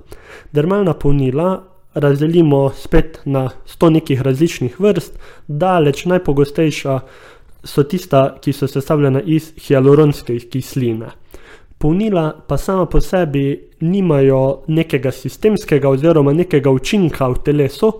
Dermalna 0.52 0.94
polnila 0.94 1.64
razdelimo 1.94 2.70
spet 2.76 3.22
na 3.26 3.50
sto 3.66 3.90
nekih 3.90 4.22
različnih 4.22 4.80
vrst, 4.80 5.14
daleč 5.48 6.06
najpogostejša 6.06 7.00
so 7.64 7.84
tista, 7.84 8.36
ki 8.42 8.54
so 8.54 8.68
sestavljena 8.68 9.22
iz 9.22 9.54
hialuronske 9.68 10.38
kisline. 10.52 11.08
Polnila 11.78 12.34
pa 12.48 12.58
sama 12.58 12.86
po 12.86 13.02
sebi 13.02 13.72
nimajo 13.80 14.64
nekega 14.68 15.12
sistemskega 15.12 15.90
oziroma 15.90 16.34
nekega 16.34 16.72
učinka 16.72 17.28
v 17.28 17.42
telesu, 17.46 17.92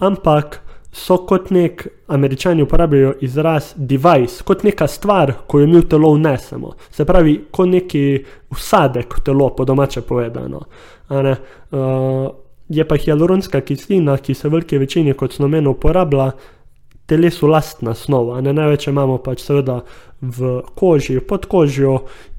ampak 0.00 0.60
so 0.92 1.20
kot 1.26 1.50
nek, 1.50 1.86
američani 2.08 2.62
uporabljajo 2.62 3.14
izraz 3.20 3.72
device, 3.76 4.42
kot 4.44 4.64
neka 4.66 4.88
stvar, 4.90 5.32
ko 5.46 5.60
jo 5.60 5.66
mi 5.66 5.78
v 5.78 5.86
telo 5.88 6.12
vnesemo. 6.14 6.74
Se 6.90 7.06
pravi, 7.06 7.36
kot 7.50 7.70
neki 7.70 8.02
usadek 8.50 9.18
v 9.18 9.24
telo, 9.24 9.50
po 9.54 9.64
domače 9.64 10.02
povedano. 10.02 10.64
Uh, 11.10 11.34
je 12.68 12.86
pa 12.88 12.96
hialuronska 12.96 13.60
kislina, 13.60 14.16
ki 14.18 14.34
se 14.34 14.48
v 14.48 14.52
veliki 14.52 14.78
večini 14.78 15.14
kot 15.14 15.34
snomen 15.34 15.66
uporablja. 15.66 16.32
Telesu 17.10 17.48
lastna 17.50 17.94
snova, 17.94 18.38
ne 18.40 18.52
največ 18.54 18.86
imamo 18.86 19.16
pač 19.18 19.42
seveda 19.42 19.80
v 20.22 20.60
koži, 20.78 21.16
pod 21.18 21.48
kožjo 21.50 21.96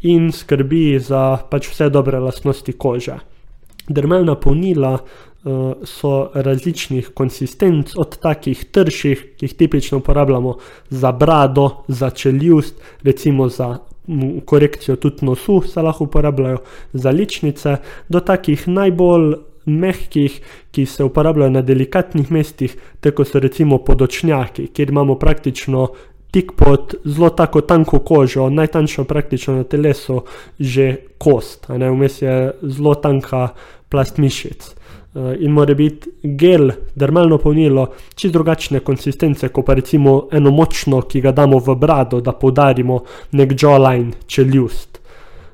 in 0.07 0.29
skrbi 0.31 0.95
za 0.99 1.41
pač 1.51 1.67
vse 1.67 1.89
dobre 1.91 2.19
lastnosti 2.23 2.71
kože. 2.79 3.17
Dermalna 3.91 4.37
polnila 4.39 4.93
so 5.83 6.29
različnih 6.33 7.09
konsistenc, 7.13 7.95
od 7.97 8.17
takih 8.21 8.65
trših, 8.71 9.23
ki 9.37 9.45
jih 9.45 9.55
tipično 9.57 9.97
uporabljamo 9.97 10.57
za 10.89 11.11
brado, 11.11 11.83
za 11.87 12.09
čeljust, 12.09 12.75
recimo 13.03 13.49
za 13.49 13.77
korekcijo 14.45 14.95
tudi 14.95 15.25
nosu, 15.25 15.61
se 15.61 15.81
lahko 15.81 16.03
uporabljajo 16.03 16.57
za 16.93 17.09
ličnice, 17.09 17.77
do 18.09 18.19
takih 18.19 18.67
najbolj 18.67 19.33
mehkih, 19.65 20.41
ki 20.71 20.85
se 20.85 21.03
uporabljajo 21.03 21.49
na 21.49 21.61
delikatnih 21.61 22.31
mestih, 22.31 22.75
tako 22.99 23.25
so 23.25 23.39
recimo 23.39 23.77
podočnjaki, 23.77 24.67
kjer 24.67 24.89
imamo 24.89 25.15
praktično. 25.15 25.87
Tik 26.31 26.51
pod 26.55 26.93
zelo 27.03 27.29
tako 27.29 27.61
tanko 27.61 27.99
kožo, 27.99 28.45
najtanjšo 28.49 29.03
praktično 29.03 29.55
na 29.55 29.63
telesu, 29.63 30.21
že 30.59 30.95
kost, 31.17 31.67
vmes 31.67 32.21
je 32.21 32.53
zelo 32.63 32.93
tanka 32.95 33.49
plast 33.89 34.17
mišic. 34.17 34.69
Eh, 35.13 35.37
in 35.39 35.51
mora 35.51 35.73
biti 35.73 36.09
gel, 36.21 36.71
dermalno 36.93 37.37
polnilo, 37.37 37.93
čisto 38.15 38.37
drugačne 38.37 38.79
konsistence, 38.79 39.49
kot 39.51 39.65
pa 39.65 39.73
recimo 39.73 40.29
eno 40.31 40.51
močno, 40.55 41.01
ki 41.01 41.19
ga 41.21 41.33
damo 41.35 41.59
v 41.59 41.75
brado, 41.75 42.21
da 42.21 42.31
poudarimo 42.31 43.01
nek 43.31 43.51
jawline, 43.51 44.23
čeljust. 44.25 45.01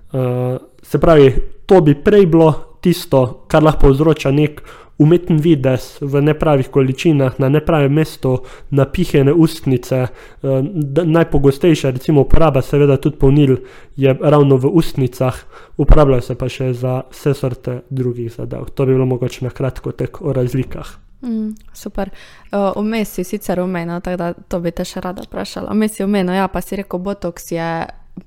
Uh, 0.07 0.55
se 0.81 0.99
pravi, 0.99 1.33
to 1.65 1.81
bi 1.81 1.95
prej 1.95 2.25
bilo 2.25 2.66
tisto, 2.81 3.45
kar 3.47 3.63
lahko 3.63 3.87
povzroča 3.87 4.31
nek 4.31 4.61
umeten 4.97 5.37
vides 5.37 5.97
v 6.01 6.21
nepravih 6.21 6.69
količinah, 6.73 7.39
na 7.39 7.49
nepravem 7.49 7.93
mestu, 7.93 8.39
napihene 8.69 9.33
ustnice. 9.33 10.07
Uh, 10.41 10.65
najpogostejša, 11.05 11.91
recimo, 11.97 12.21
uporaba, 12.25 12.61
seveda, 12.61 12.97
tudi 12.97 13.17
polnil 13.17 13.57
je 13.95 14.15
ravno 14.21 14.57
v 14.57 14.71
ustnicah, 14.73 15.37
uporabljajo 15.77 16.21
se 16.21 16.35
pa 16.35 16.49
še 16.49 16.71
za 16.73 17.01
vse 17.11 17.35
vrste 17.41 17.81
drugih 17.89 18.31
zadev. 18.33 18.71
To 18.73 18.85
bi 18.85 18.97
bilo 18.97 19.05
mogoče 19.05 19.45
na 19.45 19.53
kratko 19.53 19.91
tek 19.91 20.21
o 20.21 20.33
razlikah. 20.33 20.97
Mm, 21.21 21.53
super. 21.73 22.09
Vmes 22.51 23.09
uh, 23.09 23.13
si 23.13 23.23
sicer 23.23 23.61
umenil, 23.61 24.01
tako 24.01 24.17
da 24.17 24.33
to 24.33 24.59
bi 24.61 24.71
te 24.71 24.85
še 24.85 25.01
rada 25.01 25.25
vprašala. 25.25 25.73
Vmes 25.73 25.97
si 25.97 26.05
umenil, 26.05 26.35
ja, 26.37 26.49
pa 26.49 26.61
si 26.61 26.77
rekel, 26.77 27.01
botoks 27.01 27.51
je 27.53 27.69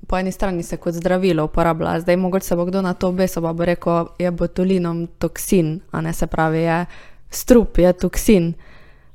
po 0.06 0.18
eni 0.18 0.32
strani 0.32 0.62
se 0.62 0.76
kot 0.76 0.94
zdravilo 0.94 1.44
uporablja, 1.44 2.00
zdaj 2.00 2.16
mogoče 2.16 2.47
se 2.47 2.56
bo 2.56 2.64
kdo 2.64 2.82
na 2.82 2.94
to 2.94 3.09
obesil, 3.09 3.42
pa 3.42 3.52
bo 3.52 3.64
rekel, 3.64 4.06
je 4.18 4.30
botulinom 4.30 5.06
toksin, 5.18 5.80
a 5.92 6.00
ne 6.00 6.12
se 6.12 6.26
pravi, 6.26 6.62
je 6.62 6.87
strup, 7.30 7.78
je 7.78 7.92
toksin. 7.92 8.54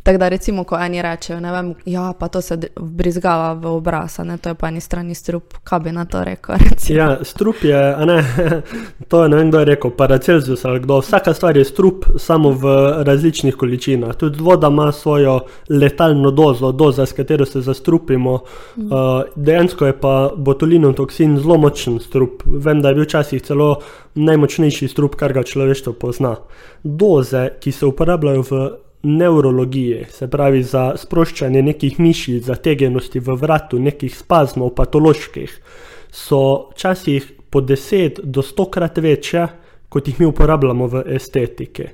Tako 0.06 0.18
da, 0.18 0.28
recimo, 0.30 0.64
ko 0.64 0.78
eni 0.78 1.02
rečejo, 1.02 1.40
ne 1.42 1.52
vem, 1.52 1.72
ja, 1.86 2.14
pa 2.20 2.28
to 2.28 2.42
se 2.42 2.60
brizgava 2.78 3.54
v 3.54 3.72
obraz, 3.74 4.20
ne, 4.24 4.38
to 4.38 4.52
je 4.52 4.56
pa 4.56 4.70
eni 4.70 4.82
strani 4.82 5.16
strup, 5.18 5.56
kaj 5.66 5.80
bi 5.82 5.92
na 5.96 6.04
to 6.06 6.22
rekel. 6.24 6.56
Recimo. 6.70 7.00
Ja, 7.00 7.08
strup 7.26 7.64
je, 7.66 7.80
ne, 8.06 8.20
to 9.10 9.24
je 9.24 9.32
ne 9.34 9.40
vem, 9.40 9.50
kdo 9.50 9.64
je 9.64 9.70
rekel, 9.72 9.96
paracelsus 9.98 10.66
ali 10.66 10.84
kdo. 10.84 11.00
Vsaka 11.02 11.34
stvar 11.34 11.58
je 11.58 11.66
strup, 11.66 12.06
samo 12.22 12.52
v 12.54 12.76
različnih 13.04 13.58
količinah. 13.58 14.14
Tudi 14.16 14.44
voda 14.44 14.68
ima 14.68 14.92
svojo 14.92 15.40
letalno 15.70 16.32
dozo, 16.32 16.72
doza, 16.72 17.06
s 17.06 17.14
katero 17.18 17.46
se 17.46 17.62
zastrupimo. 17.62 18.40
Mm. 18.78 18.86
Uh, 18.86 19.24
dejansko 19.36 19.90
je 19.90 20.00
pa 20.00 20.30
botulinov 20.38 20.94
toksin 21.02 21.40
zelo 21.42 21.58
močen 21.58 22.00
strup. 22.00 22.44
Vem, 22.46 22.82
da 22.82 22.94
je 22.94 23.02
bil 23.02 23.10
včasih 23.10 23.42
celo 23.42 23.80
najmočnejši 24.16 24.88
strup, 24.88 25.18
kar 25.18 25.34
ga 25.34 25.44
človeštvo 25.44 25.98
pozna. 25.98 26.36
Doze, 26.84 27.50
ki 27.60 27.72
se 27.72 27.86
uporabljajo 27.90 28.50
v 28.52 28.66
nevrologiji, 29.06 30.06
se 30.10 30.28
pravi 30.32 30.64
za 30.64 30.94
sproščanje 30.98 31.62
nekih 31.62 32.00
mišic, 32.00 32.44
zategenosti 32.46 33.22
v 33.22 33.36
vratu, 33.40 33.80
nekih 33.80 34.14
spazmov, 34.18 34.74
patoloških, 34.76 35.54
so 36.12 36.72
včasih 36.74 37.28
po 37.50 37.62
10 37.62 38.24
do 38.24 38.42
100 38.42 38.70
krat 38.72 38.98
večje, 38.98 39.48
kot 39.90 40.08
jih 40.08 40.20
mi 40.20 40.26
uporabljamo 40.26 40.88
v 40.88 41.04
estetiki. 41.16 41.86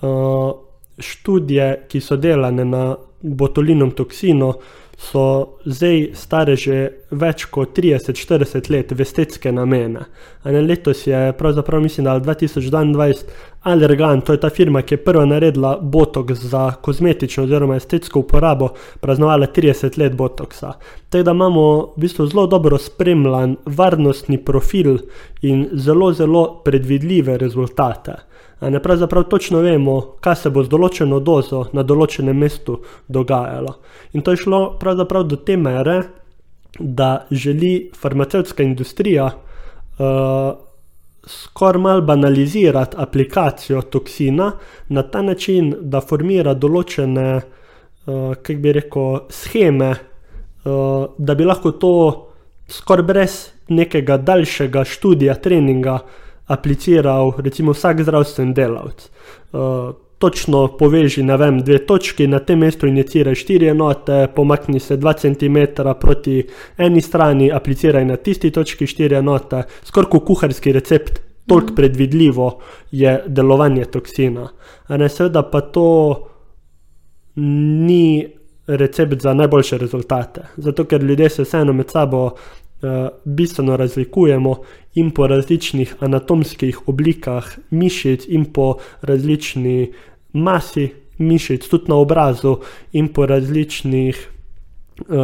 Uh, 0.00 0.52
študije, 1.00 1.86
ki 1.88 2.00
so 2.00 2.16
delane 2.20 2.64
na 2.64 2.84
botulinom 3.22 3.90
toksinu, 3.96 4.52
so 5.00 5.56
zdaj 5.64 6.10
stare 6.14 6.56
že 6.60 6.80
več 7.10 7.46
kot 7.48 7.72
30-40 7.78 8.68
let 8.70 8.92
v 8.92 9.04
estetske 9.04 9.52
namene. 9.52 10.04
Ne, 10.44 10.60
letos 10.60 11.06
je, 11.06 11.32
pravzaprav 11.38 11.80
mislim, 11.80 12.04
da 12.04 12.18
2022 12.20 13.24
Allergan, 13.70 14.20
to 14.24 14.32
je 14.32 14.40
ta 14.40 14.50
firma, 14.52 14.82
ki 14.82 14.94
je 14.94 15.02
prva 15.04 15.24
naredila 15.28 15.74
botok 15.80 16.32
za 16.32 16.70
kozmetično 16.84 17.44
oziroma 17.44 17.76
estetsko 17.76 18.22
uporabo, 18.22 18.70
praznovala 19.00 19.48
30 19.56 19.98
let 20.00 20.16
botoksa. 20.16 20.72
Tako 21.08 21.24
da 21.24 21.36
imamo 21.36 21.66
v 21.96 22.00
bistvu 22.04 22.26
zelo 22.26 22.46
dobro 22.46 22.78
spremljan 22.78 23.56
varnostni 23.66 24.38
profil 24.44 24.98
in 25.42 25.68
zelo, 25.72 26.12
zelo 26.12 26.44
predvidljive 26.64 27.38
rezultate. 27.38 28.16
Ne, 28.60 28.82
pravzaprav 28.82 29.24
točno 29.32 29.62
vemo, 29.64 30.00
kaj 30.20 30.36
se 30.36 30.50
bo 30.52 30.62
z 30.64 30.68
določeno 30.68 31.20
dozo 31.24 31.64
na 31.72 31.82
določenem 31.82 32.36
mestu 32.36 32.76
dogajalo. 33.08 33.76
In 34.12 34.24
to 34.24 34.34
je 34.34 34.42
šlo 34.42 34.58
pravzaprav 34.80 35.24
do 35.28 35.36
te 35.36 35.56
mere, 35.56 36.02
da 36.78 37.26
želi 37.30 37.90
farmacevtska 37.96 38.62
industrija 38.62 39.30
uh, 39.30 40.50
skoraj 41.26 41.80
malo 41.82 42.02
banalizirati 42.02 42.96
aplikacijo 43.00 43.82
toksina 43.82 44.52
na 44.88 45.02
ta 45.02 45.22
način, 45.22 45.72
da 45.80 46.00
formira 46.00 46.54
določene 46.54 47.26
uh, 47.36 47.48
uh, 48.06 48.34
kako 48.34 48.58
bi 48.60 48.72
rekel, 48.72 49.18
scheme, 49.28 49.90
uh, 50.64 51.06
da 51.18 51.34
bi 51.34 51.44
lahko 51.44 51.72
to 51.72 51.92
skoraj 52.68 53.06
brez 53.06 53.36
nekega 53.68 54.16
daljšega 54.16 54.84
študija, 54.84 55.34
treninga 55.34 55.98
apliciral, 56.50 57.32
recimo, 57.38 57.72
vsak 57.72 58.02
zdravstveni 58.02 58.54
delavec. 58.54 59.10
Uh, 59.52 59.92
točno 60.20 60.66
poveži, 60.78 61.22
ne 61.22 61.36
vem, 61.40 61.62
dve 61.64 61.78
točki, 61.86 62.26
na 62.28 62.38
tem 62.44 62.60
mestu 62.60 62.88
iniciraj 62.90 63.38
štiri 63.40 63.70
enote, 63.72 64.26
pomakni 64.36 64.80
se 64.80 64.98
2 65.00 65.14
cm 65.22 65.86
proti 66.00 66.42
eni 66.78 67.00
strani, 67.00 67.48
apliciraj 67.52 68.04
na 68.04 68.16
tisti 68.16 68.50
točki 68.50 68.86
štiri 68.86 69.16
enote, 69.16 69.62
skoraj 69.88 70.10
kot 70.10 70.26
kuharski 70.26 70.76
recept. 70.76 71.22
Toliko 71.48 71.74
predvidljivo 71.74 72.50
je 72.92 73.14
delovanje 73.26 73.84
toksina. 73.90 74.44
Ne, 74.88 75.08
seveda 75.08 75.42
pa 75.42 75.60
to 75.60 75.86
ni 77.40 78.28
recept 78.66 79.22
za 79.22 79.34
najboljše 79.34 79.78
rezultate, 79.78 80.44
zato 80.56 80.84
ker 80.84 81.02
ljudje 81.02 81.28
se 81.28 81.42
vseeno 81.42 81.72
med 81.72 81.90
sabo 81.90 82.30
bistveno 83.24 83.76
razlikujemo 83.76 84.54
in 84.94 85.10
po 85.10 85.26
različnih 85.26 85.94
anatomskih 86.00 86.88
oblikah 86.88 87.46
mišic, 87.70 88.24
in 88.28 88.44
po 88.44 88.76
različni 89.02 89.92
masi 90.32 90.88
mišic, 91.18 91.68
tudi 91.68 91.88
na 91.88 91.96
obrazu, 91.96 92.56
in 92.92 93.08
po 93.08 93.26
različnih 93.26 94.28
uh, 95.08 95.16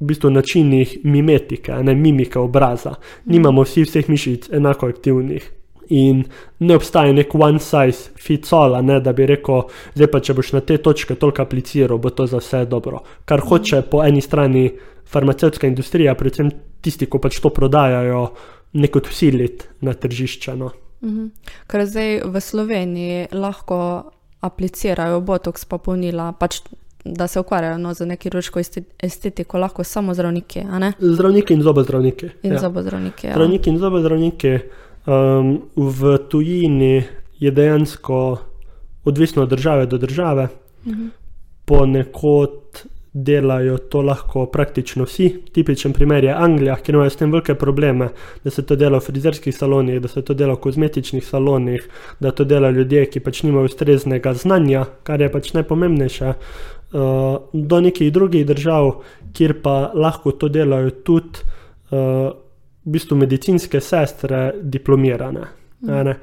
v 0.00 0.06
bistvu 0.06 0.30
načinih 0.30 0.98
mimetike, 1.04 1.72
ne 1.82 1.94
mimike 1.94 2.38
obraza. 2.38 2.94
Nimamo 3.24 3.62
vsi 3.62 3.84
vseh 3.84 4.08
mišic 4.08 4.48
enako 4.52 4.88
aktivnih. 4.88 5.50
In 5.90 6.22
ne 6.58 6.76
obstaja 6.78 7.12
nek 7.12 7.34
one 7.34 7.58
size 7.58 8.14
fits 8.16 8.52
all, 8.54 8.76
ne, 8.86 9.00
da 9.00 9.12
bi 9.12 9.26
rekel, 9.26 9.64
zdaj 9.94 10.08
pa 10.12 10.20
če 10.22 10.36
boš 10.38 10.52
na 10.54 10.60
te 10.62 10.76
točke 10.78 11.16
toliko 11.18 11.42
apliciral, 11.42 11.98
bo 11.98 12.12
to 12.14 12.28
za 12.30 12.38
vse 12.38 12.62
dobro. 12.70 13.02
Kar 13.26 13.42
hoče 13.42 13.82
po 13.90 14.04
eni 14.06 14.22
strani 14.22 14.68
farmacevtska 15.10 15.66
industrija, 15.66 16.14
predvsem 16.14 16.50
tisti, 16.80 17.06
ki 17.10 17.18
pač 17.22 17.40
to 17.42 17.50
prodajajo, 17.50 18.28
neko 18.72 19.02
usiliti 19.10 19.66
na 19.80 19.94
tržišče. 19.94 20.56
No. 20.56 20.70
Mhm. 21.02 21.26
Ker 21.66 21.86
zdaj 21.86 22.22
v 22.24 22.40
Sloveniji 22.40 23.26
lahko 23.32 24.10
aplicirajo 24.40 25.20
botoks, 25.20 25.64
pa 25.64 25.78
polnila, 25.78 26.32
pač, 26.32 26.60
da 27.04 27.26
se 27.28 27.40
ukvarjajo 27.40 27.78
no, 27.78 27.94
z 27.94 28.06
neki 28.06 28.28
kirurško 28.28 28.60
estetiko, 29.02 29.58
lahko 29.58 29.84
samo 29.84 30.14
zdravniki. 30.14 30.64
Zdravniki 31.00 31.54
in 31.54 31.62
zobozdravniki. 31.62 32.30
In 32.42 32.52
ja. 32.52 32.60
zobozdravniki. 32.60 33.26
Ja. 33.26 33.34
Zdravniki 33.34 33.70
in 33.70 33.78
zobozdravniki. 33.78 34.54
Um, 35.08 35.54
v 35.76 36.18
tujini 36.28 37.02
je 37.40 37.50
dejansko 37.50 38.38
odvisno 39.04 39.42
od 39.42 39.48
države 39.48 39.86
do 39.86 39.98
države, 39.98 40.48
Mhm. 40.86 41.06
ponekod 41.64 42.84
delajo 43.12 43.78
to 43.78 44.02
lahko 44.02 44.46
praktično 44.46 45.04
vsi. 45.04 45.28
Tipičen 45.52 45.92
primer 45.92 46.24
je 46.24 46.34
Anglija, 46.34 46.76
kjer 46.76 46.94
imajo 46.94 47.10
s 47.10 47.16
tem 47.16 47.32
velike 47.32 47.54
probleme, 47.54 48.08
da 48.44 48.50
se 48.50 48.66
to 48.66 48.76
dela 48.76 48.98
v 48.98 49.06
frizerskih 49.06 49.56
salonih, 49.56 50.00
da 50.00 50.08
se 50.08 50.22
to 50.22 50.34
dela 50.34 50.54
v 50.54 50.62
kozmetičnih 50.66 51.26
salonih, 51.26 51.88
da 52.20 52.30
to 52.30 52.44
delajo 52.44 52.78
ljudje, 52.80 53.06
ki 53.10 53.20
pač 53.20 53.42
nimajo 53.42 53.70
ustreznega 53.70 54.34
znanja, 54.34 54.84
kar 55.02 55.20
je 55.20 55.30
pač 55.32 55.52
najpomembnejše. 55.58 56.34
Uh, 56.90 57.38
do 57.52 57.80
nekih 57.80 58.12
drugih 58.12 58.46
držav, 58.46 58.92
kjer 59.34 59.60
pa 59.62 59.92
lahko 59.94 60.32
to 60.32 60.48
delajo 60.48 60.90
tudi 61.06 61.42
uh, 61.90 62.30
v 62.84 62.92
bistvu 62.94 63.16
medicinske 63.16 63.80
sestre, 63.80 64.52
diplomirane. 64.62 65.46
ne. 65.80 66.14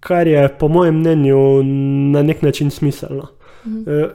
Kar 0.00 0.28
je 0.28 0.48
po 0.58 0.68
mojem 0.68 1.00
mnenju 1.00 1.62
na 2.12 2.22
nek 2.22 2.42
način 2.42 2.70
smiselno. 2.70 3.26
Eh, 3.66 4.08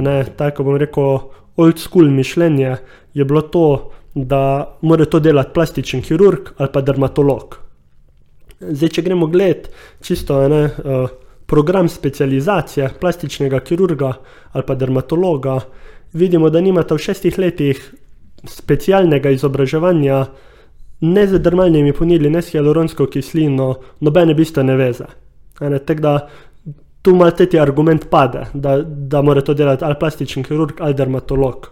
Ne, 0.00 0.24
tako 0.36 0.64
bom 0.64 0.76
rekel, 0.80 1.18
old 1.56 1.78
school 1.78 2.08
mišljenje 2.10 2.76
je 3.14 3.24
bilo 3.24 3.42
to, 3.42 3.90
da 4.14 4.76
mora 4.80 5.04
to 5.04 5.20
delati 5.20 5.50
plastičen 5.54 6.02
kirurg 6.02 6.54
ali 6.56 6.70
pa 6.72 6.80
dermatolog. 6.80 7.58
Zdaj, 8.60 8.88
če 8.88 9.02
gremo 9.02 9.26
gledat 9.26 9.68
čisto 10.02 10.38
ne, 10.48 10.62
eh, 10.64 11.06
program 11.46 11.88
specializacije 11.88 12.90
plastičnega 13.00 13.60
kirurga 13.60 14.12
ali 14.52 14.64
pa 14.66 14.74
dermatologa, 14.74 15.60
vidimo, 16.12 16.50
da 16.50 16.60
nimata 16.60 16.94
v 16.94 16.98
šestih 16.98 17.38
letih 17.38 17.82
specialnega 18.48 19.30
izobraževanja 19.30 20.24
ne 21.00 21.26
z 21.26 21.38
dermalnimi 21.38 21.92
ponili, 21.92 22.30
ne 22.30 22.42
s 22.42 22.52
hialuronsko 22.54 23.06
kislino, 23.06 23.74
nobene 24.00 24.34
bistvene 24.34 24.76
veze. 24.76 25.10
Tako 25.58 26.00
da 26.00 26.14
tu 27.04 27.12
malo 27.14 27.30
ti 27.30 27.58
argument 27.60 28.06
pade, 28.10 28.46
da, 28.54 28.78
da 28.82 29.22
mora 29.22 29.42
to 29.44 29.54
delati 29.54 29.84
ali 29.84 29.94
plastičen 30.00 30.42
kirurg 30.42 30.80
ali 30.80 30.94
dermatolog. 30.94 31.68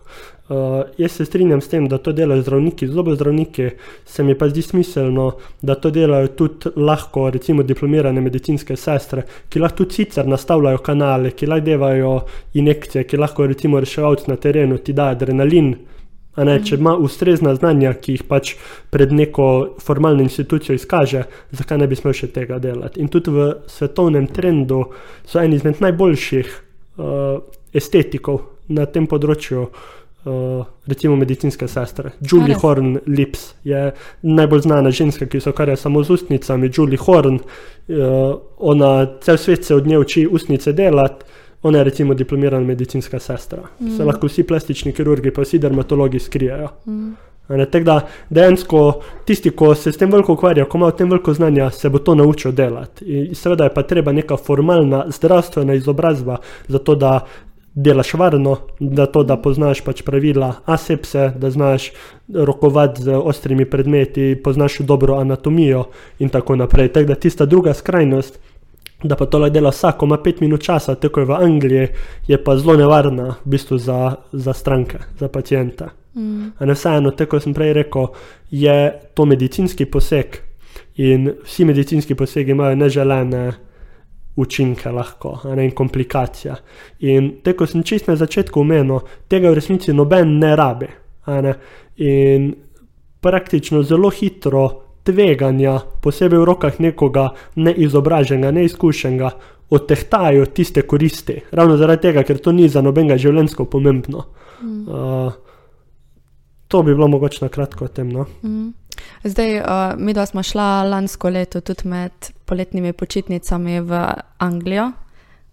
Uh, 0.48 0.82
jaz 0.98 1.12
se 1.12 1.24
strinjam 1.24 1.60
s 1.60 1.68
tem, 1.68 1.86
da 1.88 1.96
to 1.98 2.12
delajo 2.12 2.42
zdravniki, 2.42 2.86
zobozdravniki, 2.86 3.70
se 4.04 4.22
mi 4.22 4.34
pa 4.38 4.48
zdi 4.50 4.62
smiselno, 4.62 5.30
da 5.62 5.74
to 5.74 5.90
delajo 5.90 6.28
tudi 6.36 6.74
lahko, 6.76 7.30
recimo, 7.30 7.62
diplomirane 7.62 8.20
medicinske 8.20 8.76
sestre, 8.76 9.24
ki 9.48 9.62
lahko 9.62 9.84
tudi 9.84 10.02
sicer 10.02 10.28
nastavljajo 10.28 10.82
kanale, 10.84 11.30
ki 11.32 11.48
lahko 11.48 11.64
devajo 11.70 12.12
injekcije, 12.60 13.06
ki 13.08 13.22
lahko 13.22 13.46
recimo 13.48 13.80
reševalc 13.80 14.26
na 14.28 14.36
terenu 14.36 14.82
ti 14.84 14.92
da 14.92 15.08
adrenalin. 15.14 15.72
A 16.34 16.44
Ne, 16.48 16.56
če 16.64 16.78
ima 16.80 16.94
ustrezna 16.96 17.52
znanja, 17.58 17.92
ki 18.00 18.16
jih 18.16 18.22
pač 18.28 18.54
pred 18.92 19.10
neko 19.12 19.46
formalno 19.84 20.24
institucijo 20.24 20.78
izkaže, 20.78 21.26
zakaj 21.52 21.82
ne 21.82 21.88
bi 21.90 21.98
smel 21.98 22.16
še 22.16 22.30
tega 22.32 22.56
delati. 22.62 23.02
In 23.04 23.10
tudi 23.12 23.34
v 23.34 23.48
svetovnem 23.68 24.30
trendu 24.32 24.86
so 25.28 25.42
eni 25.42 25.60
izmed 25.60 25.82
najboljših 25.84 26.54
uh, 26.96 27.42
estetikov 27.76 28.40
na 28.72 28.86
tem 28.88 29.04
področju, 29.10 29.66
uh, 29.68 30.64
recimo 30.88 31.18
medicinske 31.20 31.68
sestre. 31.68 32.14
Julie 32.24 32.56
res? 32.56 32.62
Horn 32.64 32.96
Lips 33.12 33.44
je 33.68 33.90
najbolj 34.24 34.64
znana 34.70 34.94
ženska, 34.94 35.28
ki 35.28 35.40
se 35.40 35.52
ukvarja 35.52 35.76
samo 35.76 36.00
z 36.00 36.16
ustnicami. 36.16 36.72
Julie 36.72 37.00
Horn, 37.02 37.42
uh, 37.42 38.32
ona 38.72 38.92
cel 39.20 39.36
svet 39.36 39.68
se 39.68 39.76
od 39.76 39.86
nje 39.86 40.00
uči 40.00 40.26
ustnice 40.32 40.72
delati. 40.72 41.28
Ona 41.62 41.78
je 41.78 41.84
recimo 41.84 42.14
diplomirana 42.14 42.66
medicinska 42.66 43.18
sestra. 43.18 43.62
Mm. 43.80 43.96
Se 43.96 44.04
lahko 44.04 44.26
vsi 44.26 44.42
plastični 44.42 44.92
kirurgi, 44.92 45.30
pa 45.30 45.42
vsi 45.42 45.58
dermatologi 45.58 46.18
skrijejo. 46.18 46.68
Mm. 46.86 47.12
Tako 47.48 47.84
da 47.84 48.00
dejansko 48.30 49.00
tisti, 49.24 49.50
ki 49.50 49.74
se 49.76 49.92
s 49.92 49.98
tem 49.98 50.10
veliko 50.10 50.32
ukvarja, 50.32 50.64
ko 50.64 50.78
ima 50.78 50.86
o 50.86 50.96
tem 50.96 51.10
veliko 51.10 51.34
znanja, 51.34 51.70
se 51.70 51.90
bo 51.90 51.98
to 51.98 52.14
naučil 52.14 52.52
delati. 52.52 53.04
In 53.04 53.34
seveda 53.34 53.64
je 53.64 53.74
pa 53.74 53.82
treba 53.82 54.12
neka 54.12 54.36
formalna 54.36 55.04
zdravstvena 55.10 55.74
izobrazba, 55.74 56.36
zato 56.68 56.94
da 56.94 57.20
delaš 57.74 58.14
varno, 58.14 58.56
da 58.80 59.06
to, 59.06 59.22
da 59.24 59.36
poznaš 59.36 59.80
pač 59.80 60.02
pravila 60.02 60.52
asepse, 60.64 61.32
da 61.36 61.50
znaš 61.50 61.90
rokovati 62.34 63.02
z 63.02 63.16
ostrimi 63.16 63.64
predmeti, 63.64 64.40
poznaš 64.44 64.78
dobro 64.78 65.16
anatomijo 65.16 65.84
in 66.18 66.28
tako 66.28 66.56
naprej. 66.56 66.88
Tako 66.88 67.06
da 67.06 67.14
tista 67.14 67.46
druga 67.46 67.74
skrajnost, 67.74 68.38
da 69.02 69.16
pa 69.16 69.26
to 69.26 69.38
lahko 69.38 69.54
dela 69.54 69.70
vsak, 69.70 69.96
ko 69.98 70.06
ima 70.06 70.18
pet 70.22 70.40
minut 70.40 70.62
časa, 70.62 70.94
tako 70.94 71.20
je 71.20 71.26
v 71.26 71.32
Angliji, 71.32 71.88
je 72.28 72.38
pa 72.44 72.56
zelo 72.56 72.76
nevarna 72.76 73.34
v 73.44 73.50
bistvu 73.54 73.78
za, 73.78 74.16
za 74.32 74.52
stranke, 74.52 74.98
za 75.18 75.28
pacijente. 75.28 75.88
Mm. 76.14 76.52
A 76.58 76.66
ne 76.66 76.74
vseeno, 76.74 77.10
tako 77.16 77.40
sem 77.40 77.54
prej 77.54 77.72
rekel, 77.72 78.08
je 78.50 78.92
to 79.14 79.26
medicinski 79.26 79.86
poseg 79.86 80.36
in 80.96 81.30
vsi 81.44 81.64
medicinski 81.64 82.14
posegi 82.14 82.52
imajo 82.52 82.76
neželene 82.76 83.52
učinke, 84.36 84.90
lahko, 84.90 85.38
a 85.44 85.54
ne 85.54 85.64
in 85.64 85.74
komplikacije. 85.76 86.54
In 87.08 87.30
tako 87.44 87.64
kot 87.64 87.72
sem 87.72 87.82
čist 87.82 88.08
na 88.08 88.16
začetku 88.16 88.60
omenil, 88.60 89.00
tega 89.28 89.50
v 89.50 89.58
resnici 89.60 89.92
noben 89.92 90.38
ne 90.40 90.56
rabi. 90.56 90.88
Ne? 91.26 91.54
In 91.96 92.52
praktično 93.20 93.82
zelo 93.82 94.10
hitro 94.10 94.81
tveganja, 95.02 95.78
posebej 96.02 96.38
v 96.38 96.44
rokah 96.46 96.78
nekoga 96.80 97.30
neizobraženega, 97.56 98.52
neizkušenega, 98.54 99.30
odtehtajajo 99.72 100.46
tiste 100.46 100.82
koristi. 100.82 101.40
Ravno 101.50 101.76
zaradi 101.76 102.08
tega, 102.08 102.22
ker 102.28 102.38
to 102.38 102.52
ni 102.52 102.68
za 102.68 102.82
nobenega 102.84 103.16
življenjsko 103.18 103.64
pomembno. 103.72 104.26
Mm. 104.62 104.82
Uh, 104.88 105.32
to 106.68 106.82
bi 106.82 106.94
bilo 106.94 107.08
mogoče 107.08 107.44
na 107.44 107.48
kratko 107.52 107.88
o 107.88 107.88
tem. 107.88 108.12
No? 108.12 108.26
Mm. 108.42 108.72
Zdaj, 109.24 109.58
uh, 109.60 109.64
mi 109.98 110.14
dva 110.14 110.26
smo 110.26 110.42
šla 110.42 110.84
lansko 110.88 111.30
leto 111.30 111.60
tudi 111.60 111.88
med 111.88 112.32
poletnimi 112.44 112.92
počitnicami 112.92 113.80
v 113.80 114.04
Anglijo, 114.38 114.90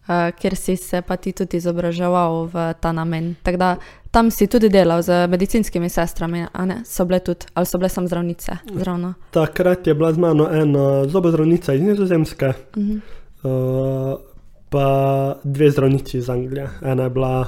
uh, 0.09 0.31
kjer 0.35 0.55
si 0.55 0.75
se 0.75 1.01
pa 1.01 1.15
ti 1.15 1.31
tudi 1.31 1.57
izobraževal 1.57 2.45
v 2.45 2.73
ta 2.81 2.91
namen. 2.91 3.35
Tako 3.43 3.57
da 3.57 3.75
tam 4.11 4.31
si 4.31 4.47
tudi 4.47 4.69
delal 4.69 5.01
z 5.01 5.27
medicinskimi 5.27 5.89
sestrami? 5.89 6.45
So 6.85 7.05
bile 7.05 7.19
tudi, 7.19 7.45
ali 7.53 7.65
so 7.65 7.77
bile 7.77 7.89
samo 7.89 8.07
zdravnice? 8.07 8.51
Zdravno. 8.75 9.13
Takrat 9.31 9.87
je 9.87 9.93
bila 9.93 10.13
z 10.13 10.17
mano 10.17 10.49
ena 10.51 11.05
zobozdravnica 11.05 11.73
iz 11.73 11.81
Nizozemske, 11.81 12.53
Mhm. 12.77 12.97
uh, 13.43 14.19
pa 14.69 14.85
dve 15.43 15.71
zdravnici 15.71 16.17
iz 16.17 16.29
Anglije. 16.29 16.69
Ena 16.81 17.03
je 17.03 17.09
bila 17.09 17.47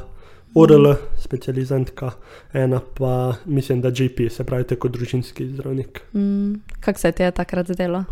ORL, 0.54 0.94
specializantka, 1.18 2.12
ena 2.54 2.82
pa 2.94 3.34
mislim, 3.46 3.82
da 3.82 3.90
GP, 3.90 4.30
se 4.30 4.44
pravi, 4.44 4.64
tako 4.64 4.88
družinski 4.88 5.48
zdravnik. 5.48 6.02
Mm. 6.14 6.54
Kako 6.80 7.00
se 7.00 7.12
ti 7.12 7.24
je 7.24 7.32
takrat 7.32 7.68
zdelo? 7.68 8.04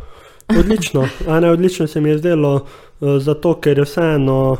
Odlično, 0.49 1.07
a 1.27 1.39
ne 1.39 1.51
odlično 1.51 1.87
se 1.87 2.01
mi 2.01 2.09
je 2.09 2.17
zdelo, 2.17 2.53
uh, 2.55 3.17
zato 3.19 3.53
ker 3.61 3.77
je 3.77 3.83
vseeno 3.83 4.57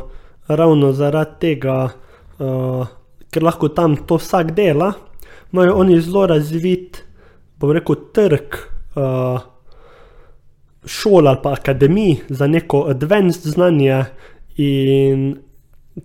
ravno 0.48 0.92
zaradi 0.92 1.30
tega 1.40 1.88
uh, 2.38 2.86
ker 3.30 3.46
lahko 3.46 3.68
tam 3.68 3.96
to 4.06 4.18
vsak 4.18 4.52
dela, 4.52 4.92
imajo 5.52 5.74
oni 5.74 6.00
zelo 6.00 6.26
razvit, 6.26 7.04
bom 7.60 7.72
rekel, 7.74 7.96
trg 8.14 8.56
uh, 8.96 9.40
šol 10.86 11.28
ali 11.28 11.38
pa 11.42 11.52
akademij 11.52 12.16
za 12.28 12.46
neko 12.46 12.86
advanced 12.88 13.52
znanje 13.52 14.04
in 14.56 15.34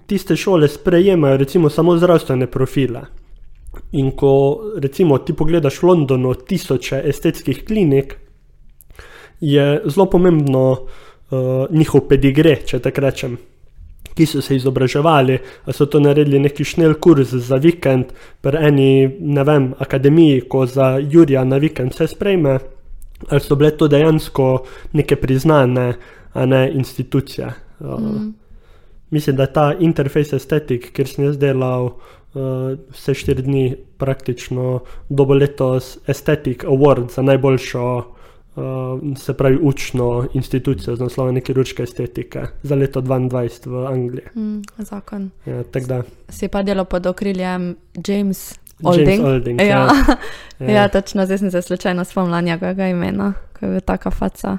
tiste 0.05 0.35
šole 0.35 0.67
sprejemajo 0.67 1.37
recimo 1.37 1.69
samo 1.69 1.97
zdravstvene 1.97 2.47
profile. 2.51 3.01
In 3.91 4.11
ko 4.11 4.59
recimo 4.77 5.17
ti 5.17 5.33
pogledaš 5.33 5.81
v 5.81 5.87
Londonu 5.87 6.33
tisoče 6.33 7.01
estetskih 7.05 7.63
klinik, 7.65 8.15
je 9.39 9.81
zelo 9.85 10.05
pomembno 10.05 10.71
uh, 10.71 11.65
njihov 11.69 12.07
pedigre, 12.09 12.55
če 12.65 12.79
tako 12.83 13.03
rečem, 13.05 13.37
ki 14.15 14.27
so 14.29 14.41
se 14.41 14.55
izobraževali, 14.55 15.37
ali 15.65 15.75
so 15.75 15.87
to 15.91 15.99
naredili 15.99 16.39
neki 16.39 16.63
šnel 16.63 16.95
kurs 17.03 17.33
za 17.33 17.59
vikend, 17.59 18.13
pri 18.41 18.61
eni, 18.69 18.89
ne 19.19 19.43
vem, 19.43 19.73
akademiji, 19.79 20.45
ko 20.49 20.65
za 20.65 20.95
Jurija 21.01 21.43
na 21.43 21.59
vikend 21.59 21.95
se 21.95 22.07
sprejme, 22.07 22.57
ali 23.27 23.43
so 23.43 23.57
bile 23.59 23.73
to 23.75 23.89
dejansko 23.91 24.49
neke 24.93 25.15
priznane, 25.19 25.93
a 26.35 26.45
ne 26.45 26.65
institucije. 26.71 27.51
Uh, 27.79 27.99
mm. 27.99 28.33
Mislim, 29.11 29.35
da 29.35 29.43
je 29.43 29.53
ta 29.53 29.65
interfejs 29.79 30.33
estetik, 30.33 30.89
kjer 30.95 31.07
sem 31.07 31.25
jaz 31.25 31.37
delal 31.39 31.85
uh, 31.85 32.73
vse 32.91 33.13
štiri 33.15 33.43
dni, 33.43 33.65
praktično 33.97 34.81
dobo 35.09 35.35
letos 35.35 35.97
Aesthetic 36.07 36.65
Award 36.67 37.13
za 37.15 37.23
najboljšo 37.23 37.85
uh, 37.97 38.14
se 39.17 39.33
pravi, 39.33 39.59
učno 39.61 40.27
institucijo 40.33 40.95
z 40.95 40.99
naslovom 40.99 41.41
kirurške 41.41 41.83
estetike 41.83 42.41
za 42.63 42.75
leto 42.75 43.01
2022 43.01 43.69
v 43.69 43.87
Angliji. 43.87 44.25
Mm, 44.35 44.61
zakon. 44.77 45.29
Ja, 45.45 45.63
si 46.29 46.47
pa 46.47 46.63
delo 46.63 46.85
pod 46.85 47.05
okriljem 47.05 47.75
James 48.07 48.59
Olding. 48.83 49.09
James 49.09 49.25
Olding 49.25 49.61
ja. 49.61 49.67
Ja. 49.67 49.89
ja. 50.67 50.71
ja, 50.71 50.87
točno, 50.87 51.25
zdaj 51.25 51.37
sem 51.37 51.51
se 51.51 51.61
slučajno 51.61 52.03
spomnila 52.03 52.41
njegovega 52.41 52.87
imena, 52.87 53.33
ko 53.59 53.65
je 53.65 53.71
bil 53.71 53.81
taka 53.81 54.11
faca. 54.11 54.57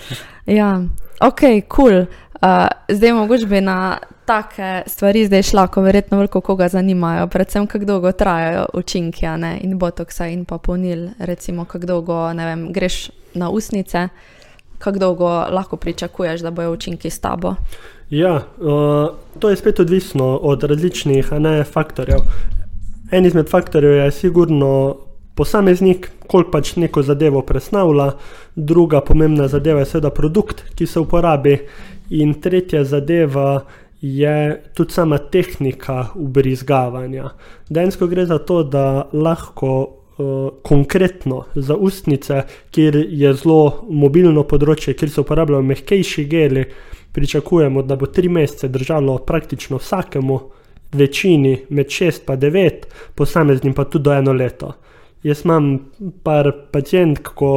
ja, 0.46 0.82
ok, 1.20 1.40
kul. 1.68 1.88
Cool. 1.90 2.06
Uh, 2.40 2.48
zdaj 2.88 3.12
mogoče 3.12 3.46
bi 3.46 3.60
na 3.60 3.98
take 4.24 4.82
stvari 4.86 5.26
zdaj 5.26 5.42
šla, 5.42 5.66
ko 5.66 5.82
verjetno 5.82 6.16
veliko 6.16 6.40
koga 6.40 6.68
zanimajo, 6.68 7.26
predvsem 7.26 7.66
kako 7.66 7.84
dolgo 7.84 8.12
trajajo 8.12 8.66
učinki 8.74 9.26
ne, 9.26 9.58
in 9.60 9.78
botoksa 9.78 10.26
in 10.26 10.44
pa 10.44 10.58
ponil, 10.58 11.08
recimo 11.18 11.64
kako 11.64 11.86
dolgo 11.86 12.26
vem, 12.32 12.72
greš 12.72 13.10
na 13.34 13.50
usnice, 13.50 14.08
kako 14.78 14.98
dolgo 14.98 15.28
lahko 15.28 15.76
pričakuješ, 15.76 16.40
da 16.40 16.50
bojo 16.50 16.72
učinki 16.72 17.10
s 17.10 17.20
tabo. 17.20 17.54
Ja, 18.10 18.34
uh, 18.34 19.08
to 19.38 19.50
je 19.50 19.56
spet 19.56 19.80
odvisno 19.80 20.36
od 20.36 20.62
različnih 20.62 21.32
ne, 21.32 21.64
faktorjev. 21.64 22.18
En 23.10 23.26
izmed 23.26 23.48
faktorjev 23.50 23.92
je 23.92 24.10
sigurno 24.10 24.96
posameznik, 25.34 26.10
koliko 26.26 26.50
pač 26.50 26.76
neko 26.76 27.02
zadevo 27.02 27.42
presnavlja, 27.42 28.12
druga 28.56 29.00
pomembna 29.00 29.48
zadeva 29.48 29.80
je 29.80 29.86
seveda 29.86 30.10
produkt, 30.10 30.62
ki 30.74 30.86
se 30.86 31.00
uporabi, 31.00 31.58
in 32.10 32.34
tretja 32.40 32.84
zadeva 32.84 33.64
je 34.00 34.62
tudi 34.74 34.92
sama 34.92 35.18
tehnika 35.18 36.06
ubrizgavanja. 36.14 37.30
Dejansko 37.68 38.06
gre 38.06 38.26
za 38.26 38.38
to, 38.38 38.62
da 38.62 39.08
lahko 39.12 39.72
uh, 39.80 40.48
konkretno 40.62 41.44
za 41.54 41.76
ustnice, 41.76 42.42
kjer 42.70 42.96
je 43.08 43.34
zelo 43.34 43.84
mobilno 43.90 44.44
področje, 44.44 44.94
kjer 44.94 45.10
se 45.10 45.20
uporabljajo 45.20 45.62
mehkejši 45.62 46.24
geli, 46.24 46.64
pričakujemo, 47.12 47.82
da 47.82 47.96
bo 47.96 48.06
tri 48.06 48.28
mesece 48.28 48.68
držalo 48.68 49.18
praktično 49.26 49.78
vsakemu, 49.78 50.40
večini 50.92 51.54
med 51.68 51.90
šest 51.90 52.26
in 52.26 52.38
devet, 52.40 52.86
posameznim 53.14 53.74
pa 53.74 53.84
tudi 53.84 54.08
do 54.08 54.12
eno 54.12 54.32
leto. 54.32 54.72
Jaz 55.22 55.44
imam 55.44 55.76
par 56.24 56.50
pacijentk, 56.72 57.34
ko 57.36 57.52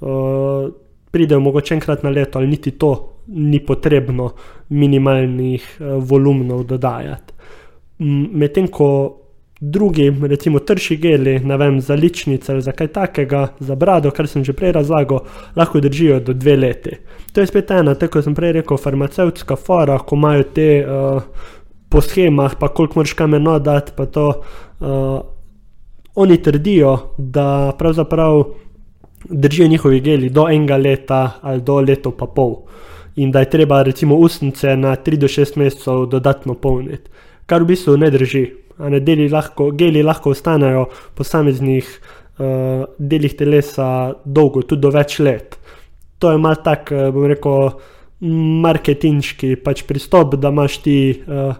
uh, 0.00 0.70
pridejo 1.12 1.40
mogoče 1.40 1.74
enkrat 1.74 2.02
na 2.02 2.10
leto 2.10 2.38
ali 2.38 2.48
niti 2.48 2.70
to 2.70 3.13
ni 3.26 3.60
potrebno 3.60 4.30
minimalnih 4.68 5.66
uh, 5.80 5.86
volumnov 6.04 6.64
dodajati. 6.64 7.34
Medtem 8.32 8.68
ko 8.68 8.88
drugi, 9.60 10.10
recimo 10.22 10.58
trši 10.58 10.96
geli, 10.96 11.38
ne 11.38 11.56
vem, 11.56 11.80
za 11.80 11.94
ličnice 11.94 12.52
ali 12.52 12.62
za 12.62 12.72
kaj 12.72 12.88
takega, 12.92 13.46
za 13.60 13.74
brado, 13.74 14.10
kar 14.10 14.26
sem 14.28 14.44
že 14.44 14.52
prej 14.52 14.72
razlagal, 14.72 15.22
lahko 15.56 15.80
držijo 15.80 16.20
do 16.20 16.34
dve 16.34 16.56
leti. 16.56 16.96
To 17.32 17.40
je 17.40 17.46
spet 17.46 17.70
ena, 17.70 17.94
tako 17.94 18.18
kot 18.18 18.26
sem 18.26 18.34
prej 18.34 18.52
rekel, 18.58 18.76
farmacevtska 18.76 19.56
fora, 19.56 19.98
ko 19.98 20.18
imajo 20.18 20.48
te 20.54 20.68
uh, 20.82 21.22
po 21.88 22.02
schemah, 22.02 22.58
pa 22.60 22.68
koliko 22.68 23.00
moraš 23.00 23.14
kameno 23.14 23.58
dati, 23.58 23.92
pa 23.96 24.06
to. 24.06 24.28
Uh, 24.80 25.20
oni 26.14 26.42
trdijo, 26.42 26.98
da 27.18 27.72
pravzaprav 27.78 28.44
držijo 29.24 29.68
njihovi 29.68 30.00
geli 30.00 30.28
do 30.30 30.48
enega 30.48 30.76
leta 30.76 31.30
ali 31.42 31.60
do 31.60 31.80
leta 31.80 32.10
pa 32.18 32.26
pol 32.26 32.54
in 33.16 33.30
da 33.30 33.40
je 33.40 33.50
treba 33.50 33.82
recimo 33.82 34.16
usnice 34.16 34.76
na 34.76 34.96
3 34.96 35.16
do 35.16 35.26
6 35.26 35.58
mesecev 35.58 36.06
dodatno 36.10 36.54
polniti, 36.54 37.10
kar 37.46 37.62
v 37.62 37.74
bistvu 37.74 37.96
ne 37.96 38.10
drži. 38.10 38.44
Ne, 38.78 38.98
deli 39.00 39.28
lahko, 39.30 39.70
geli 39.70 40.02
lahko 40.02 40.32
ostanejo 40.34 40.88
po 40.88 41.22
posameznih 41.22 41.86
uh, 42.38 42.84
delih 42.98 43.36
telesa 43.38 44.14
dolgo, 44.24 44.64
tudi 44.66 44.82
do 44.82 44.90
več 44.90 45.20
let. 45.22 45.54
To 46.18 46.32
je 46.32 46.40
mal 46.42 46.58
tak, 46.64 46.90
uh, 46.90 47.12
bom 47.14 47.28
rekel, 47.30 47.70
marketinški 48.64 49.54
pač 49.62 49.84
pristop, 49.86 50.34
da 50.42 50.50
imaš 50.50 50.80
ti 50.82 50.98
uh, 51.14 51.54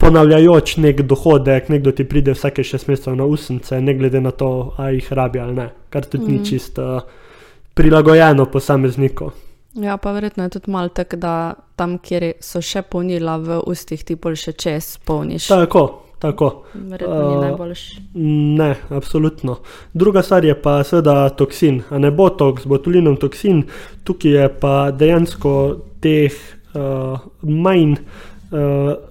ponavljajoč 0.00 0.76
nek 0.84 1.02
dohodek, 1.08 1.72
nekdo 1.72 1.92
ti 1.96 2.04
pride 2.04 2.36
vsake 2.36 2.64
šest 2.64 2.88
mesecev 2.90 3.16
na 3.16 3.24
usnice, 3.24 3.80
ne 3.80 3.96
glede 3.96 4.20
na 4.20 4.32
to, 4.32 4.74
ali 4.76 5.00
jih 5.00 5.12
rabi 5.16 5.40
ali 5.40 5.56
ne, 5.56 5.70
kar 5.88 6.04
tudi 6.04 6.26
mm. 6.26 6.36
ni 6.36 6.44
čisto 6.44 6.88
uh, 6.98 7.30
prilagojeno 7.74 8.44
posamezniku. 8.52 9.30
Ja, 9.74 9.96
pa 9.96 10.12
verjetno 10.12 10.44
je 10.44 10.50
tudi 10.50 10.70
malo 10.70 10.88
tako, 10.88 11.16
da 11.16 11.54
tam, 11.76 11.98
kjer 11.98 12.32
so 12.42 12.62
še 12.62 12.82
polnila 12.82 13.36
v 13.38 13.60
ustih, 13.70 14.02
ti 14.04 14.16
bolj 14.18 14.38
še 14.44 14.54
čez 14.58 14.88
polniš. 15.06 15.46
Tako, 15.52 15.84
tako. 16.18 16.48
Verjetno 16.74 17.18
ni 17.20 17.36
uh, 17.36 17.42
najboljši. 17.44 18.00
Ne, 18.58 18.72
absolutno. 18.90 19.60
Druga 19.94 20.24
stvar 20.26 20.44
je 20.44 20.56
pa 20.58 20.80
seveda 20.84 21.28
toksin, 21.38 21.84
a 21.90 22.00
ne 22.02 22.10
botoks, 22.10 22.66
botulinum 22.66 23.14
toksin, 23.20 23.62
tukaj 24.04 24.34
je 24.36 24.48
pa 24.62 24.74
dejansko 24.90 25.54
teh 26.02 26.34
uh, 26.74 27.30
manj. 27.42 28.00
Uh, 28.50 29.06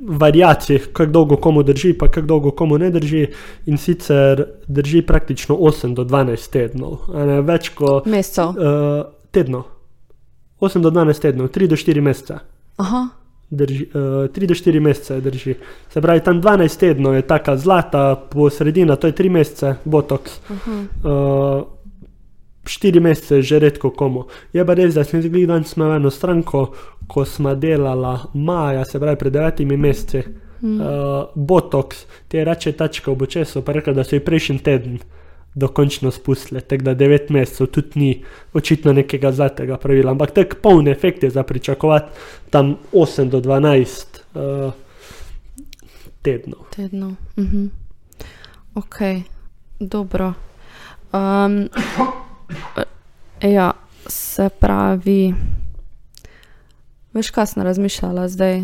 Variacij, 0.00 0.78
kako 0.96 1.12
dolgo 1.12 1.36
komu 1.36 1.60
drži, 1.62 1.90
pa 1.92 2.06
kako 2.08 2.24
dolgo 2.26 2.50
komu 2.56 2.78
ne 2.80 2.88
drži, 2.90 3.26
in 3.68 3.76
sicer 3.76 4.40
drži 4.64 5.02
praktično 5.04 5.58
8 5.60 5.92
do 5.98 6.06
12 6.08 6.48
tednov, 6.54 7.10
ne 7.12 7.42
več 7.44 7.68
kot 7.76 8.08
mesecev. 8.08 8.56
Uh, 8.56 9.02
tednov. 9.30 9.79
8 10.60 10.82
do 10.82 10.90
12 10.90 11.20
tednov, 11.20 11.48
3 11.48 11.66
do 11.66 11.76
4 11.76 12.00
mesece. 12.00 12.38
Drži, 13.50 13.86
uh, 13.94 14.30
3 14.30 14.46
do 14.46 14.54
4 14.54 14.80
mesece 14.80 15.20
drži. 15.20 15.54
Se 15.88 16.00
pravi, 16.00 16.20
tam 16.20 16.42
12 16.42 16.78
tednov 16.78 17.14
je 17.14 17.22
tako 17.22 17.56
zlata, 17.56 18.16
po 18.30 18.50
sredini 18.50 18.96
to 18.96 19.06
je 19.06 19.12
3 19.12 19.30
mesece, 19.30 19.74
botox. 19.84 20.38
Uh, 21.04 21.64
4 22.64 23.00
mesece 23.00 23.36
je 23.36 23.42
že 23.42 23.58
redko 23.58 23.90
komu. 23.90 24.26
Je 24.52 24.66
pa 24.66 24.74
res, 24.74 24.94
da 24.94 25.04
smo 25.04 25.18
izgledali 25.18 25.46
danes 25.46 25.76
na 25.76 25.96
eno 25.96 26.10
stranko, 26.10 26.74
ko 27.06 27.24
smo 27.24 27.54
delali 27.54 28.18
maja, 28.34 28.84
se 28.84 29.00
pravi, 29.00 29.16
pred 29.16 29.32
9 29.32 29.76
meseci. 29.76 30.22
Mm. 30.62 30.80
Uh, 30.80 30.86
botox, 31.34 32.04
te 32.28 32.44
reče 32.44 32.72
tačke 32.72 33.10
v 33.10 33.22
očesu, 33.22 33.62
pa 33.64 33.72
rekel, 33.72 33.94
da 33.94 34.04
so 34.04 34.14
jih 34.14 34.22
prejšnji 34.22 34.58
teden 34.58 34.98
dokončno 35.54 36.10
spustile, 36.10 36.60
tako 36.60 36.84
da 36.84 36.94
9 36.94 37.30
mesecev 37.30 37.66
tudi 37.66 37.88
ni 37.94 38.24
očitno 38.52 38.92
nekega 38.92 39.32
zlatega 39.32 39.76
pravila, 39.76 40.10
ampak 40.10 40.30
tako 40.30 40.56
poln 40.62 40.88
efekt 40.88 41.22
je 41.22 41.30
za 41.30 41.42
pričakovati 41.42 42.10
tam 42.50 42.76
8 42.92 43.28
do 43.28 43.40
12 43.40 44.20
uh, 44.34 44.42
eh, 44.42 44.72
tednov. 46.22 46.60
Tedno. 46.76 47.14
Mhm. 47.38 47.66
Ok, 48.74 48.96
dobro. 49.80 50.32
Um, 51.12 51.68
ja, 53.42 53.72
se 54.06 54.48
pravi, 54.60 55.34
veš, 57.12 57.30
kaj 57.30 57.46
sem 57.46 57.62
razmišljala 57.62 58.28
zdaj? 58.28 58.60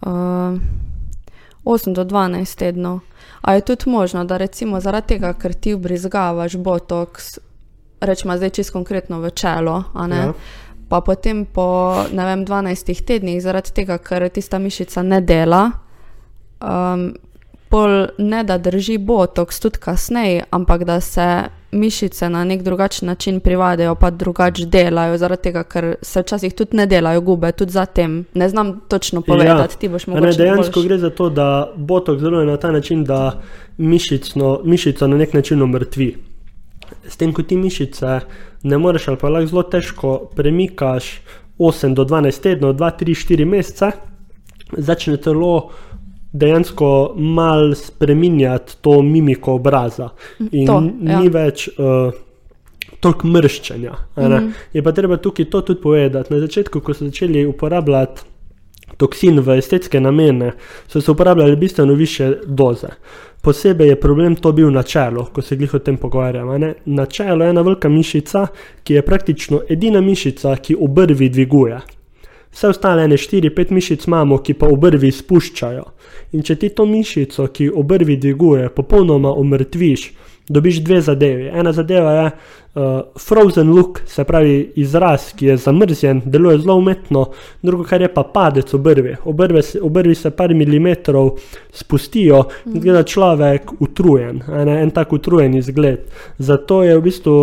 Uh, 0.00 0.60
8 1.64 1.94
do 1.94 2.04
12 2.04 2.58
tednov. 2.58 3.00
A 3.40 3.54
je 3.54 3.60
tudi 3.60 3.90
možno, 3.90 4.24
da 4.24 4.36
recimo 4.36 4.80
zaradi 4.80 5.06
tega, 5.06 5.32
ker 5.32 5.54
ti 5.54 5.74
vbrizgavaš 5.74 6.56
botoks, 6.56 7.38
rečemo 8.00 8.36
zdaj 8.36 8.50
čisto 8.50 8.72
konkretno 8.72 9.20
v 9.20 9.30
čelo, 9.30 9.84
ja. 9.94 10.32
pa 10.88 11.00
potem 11.00 11.46
po 11.46 11.94
vem, 12.12 12.44
12 12.44 13.04
tednih, 13.04 13.40
zaradi 13.42 13.72
tega, 13.72 13.98
ker 13.98 14.28
tista 14.28 14.58
mišica 14.58 15.02
ne 15.02 15.20
dela, 15.20 15.70
um, 16.60 17.12
pol 17.70 18.06
ne 18.18 18.44
da 18.44 18.58
drži 18.58 18.98
botoks 18.98 19.60
tudi 19.60 19.78
kasneje, 19.78 20.44
ampak 20.50 20.84
da 20.84 21.00
se 21.00 21.44
mišice 21.72 22.28
na 22.28 22.44
nek 22.44 22.62
drugačen 22.62 23.06
način 23.06 23.40
privadejo, 23.40 23.94
pa 23.94 24.10
drugače 24.10 24.66
delajo, 24.66 25.18
zaradi 25.18 25.42
tega, 25.42 25.62
ker 25.64 25.94
se 26.02 26.22
včasih 26.22 26.54
tudi 26.54 26.76
ne 26.76 26.86
delajo 26.86 27.20
gube, 27.20 27.52
tudi 27.52 27.72
za 27.72 27.86
tem. 27.86 28.24
Ne 28.34 28.48
znam 28.48 28.80
točno 28.88 29.22
povedati, 29.22 29.78
ti 29.78 29.88
boš 29.88 30.06
Ja. 30.06 30.12
A 30.12 30.14
mogoče. 30.14 30.38
Ne, 30.38 30.44
dejansko 30.44 30.80
boljš. 30.80 30.86
gre 30.86 30.98
za 30.98 31.10
to, 31.10 31.30
da 31.30 31.72
botok 31.76 32.20
deluje 32.20 32.46
na 32.46 32.56
ta 32.56 32.72
način, 32.72 33.04
da 33.04 33.40
mišično, 33.78 34.60
mišico 34.64 35.06
na 35.06 35.16
nek 35.16 35.34
način 35.34 35.62
omrtvi. 35.62 36.16
S 37.08 37.16
tem, 37.16 37.32
ko 37.32 37.42
ti 37.42 37.56
mišice 37.56 38.20
ne 38.62 38.78
moreš 38.78 39.08
ali 39.08 39.16
pa 39.16 39.28
lahko 39.28 39.46
zelo 39.46 39.62
težko 39.62 40.30
premikaš 40.36 41.20
8 41.58 41.94
do 41.94 42.04
12 42.04 42.42
tednov, 42.42 42.74
2, 42.74 42.90
3, 43.00 43.14
4 43.34 43.44
mesece, 43.44 43.90
začne 44.76 45.16
telo 45.16 45.70
dejansko 46.32 47.14
mal 47.16 47.74
spreminjati 47.74 48.76
to 48.80 49.02
mimiko 49.02 49.54
obraza. 49.54 50.08
In 50.52 50.66
to, 50.66 50.82
ja. 51.02 51.20
ni 51.20 51.28
več. 51.28 51.68
Uh, 51.78 52.12
Toliko 53.00 53.28
mrščenja. 53.32 53.92
ne. 54.16 54.28
Mhm. 54.28 54.48
Je 54.72 54.82
pa 54.82 54.92
treba 54.92 55.16
tukaj 55.16 55.46
to 55.50 55.60
tudi 55.60 55.80
povedati. 55.80 56.34
Na 56.34 56.40
začetku, 56.40 56.80
ko 56.80 56.94
so 56.94 57.06
začeli 57.06 57.46
uporabljati 57.46 58.28
toksin 59.00 59.40
v 59.40 59.56
estetske 59.56 60.00
namene, 60.00 60.52
so 60.88 61.00
se 61.00 61.10
uporabljali 61.10 61.56
bistveno 61.56 61.94
više 61.94 62.34
doze. 62.46 62.88
Posebej 63.42 63.88
je 63.88 64.00
problem 64.00 64.36
to 64.36 64.52
bil 64.52 64.70
na 64.70 64.82
čelu, 64.82 65.24
ko 65.32 65.42
se 65.42 65.56
glih 65.56 65.74
o 65.74 65.78
tem 65.78 65.96
pogovarjamo. 65.96 66.58
Na 66.84 67.06
čelu 67.06 67.44
je 67.44 67.50
ena 67.50 67.62
velika 67.62 67.88
mišica, 67.88 68.46
ki 68.84 68.94
je 68.94 69.02
praktično 69.02 69.62
edina 69.68 70.00
mišica, 70.00 70.56
ki 70.56 70.76
obrvi 70.80 71.28
dviguje. 71.28 71.80
Vse 72.50 72.68
ostale 72.68 73.04
ene 73.04 73.16
4-5 73.16 73.70
mišic 73.72 74.06
imamo, 74.06 74.40
ki 74.42 74.56
pa 74.58 74.68
obrvi 74.70 75.12
spuščajo. 75.14 75.84
In 76.34 76.42
če 76.46 76.56
ti 76.58 76.72
to 76.74 76.86
mišico, 76.86 77.46
ki 77.54 77.70
obrvi 77.70 78.16
dviguje, 78.18 78.68
popolnoma 78.74 79.30
omrtviš, 79.38 80.10
dobiš 80.50 80.80
dve 80.82 81.00
zadevi. 81.00 81.46
Ena 81.54 81.72
zadeva 81.72 82.12
je 82.12 82.24
uh, 82.26 82.82
frozen 83.18 83.70
look, 83.70 84.00
se 84.06 84.24
pravi 84.24 84.72
izraz, 84.82 85.30
ki 85.38 85.46
je 85.46 85.56
zamrznjen, 85.62 86.22
deluje 86.26 86.58
zelo 86.58 86.76
umetno, 86.82 87.28
drugo, 87.62 87.86
kar 87.86 88.02
je 88.02 88.10
pa 88.14 88.26
padec 88.34 88.74
obrvi. 88.74 89.14
Obrve 89.24 89.62
se, 89.62 89.80
obrvi 89.82 90.14
se 90.14 90.30
par 90.30 90.54
milimetrov 90.54 91.36
spustijo 91.72 92.44
in 92.66 92.80
gleda 92.80 93.06
človek 93.06 93.76
utrujen, 93.78 94.42
a 94.48 94.64
ne, 94.66 94.80
en 94.82 94.90
tak 94.90 95.12
utrujen 95.12 95.54
izgled. 95.54 96.10
Zato 96.38 96.82
je 96.82 96.98
v 96.98 97.02
bistvu 97.06 97.36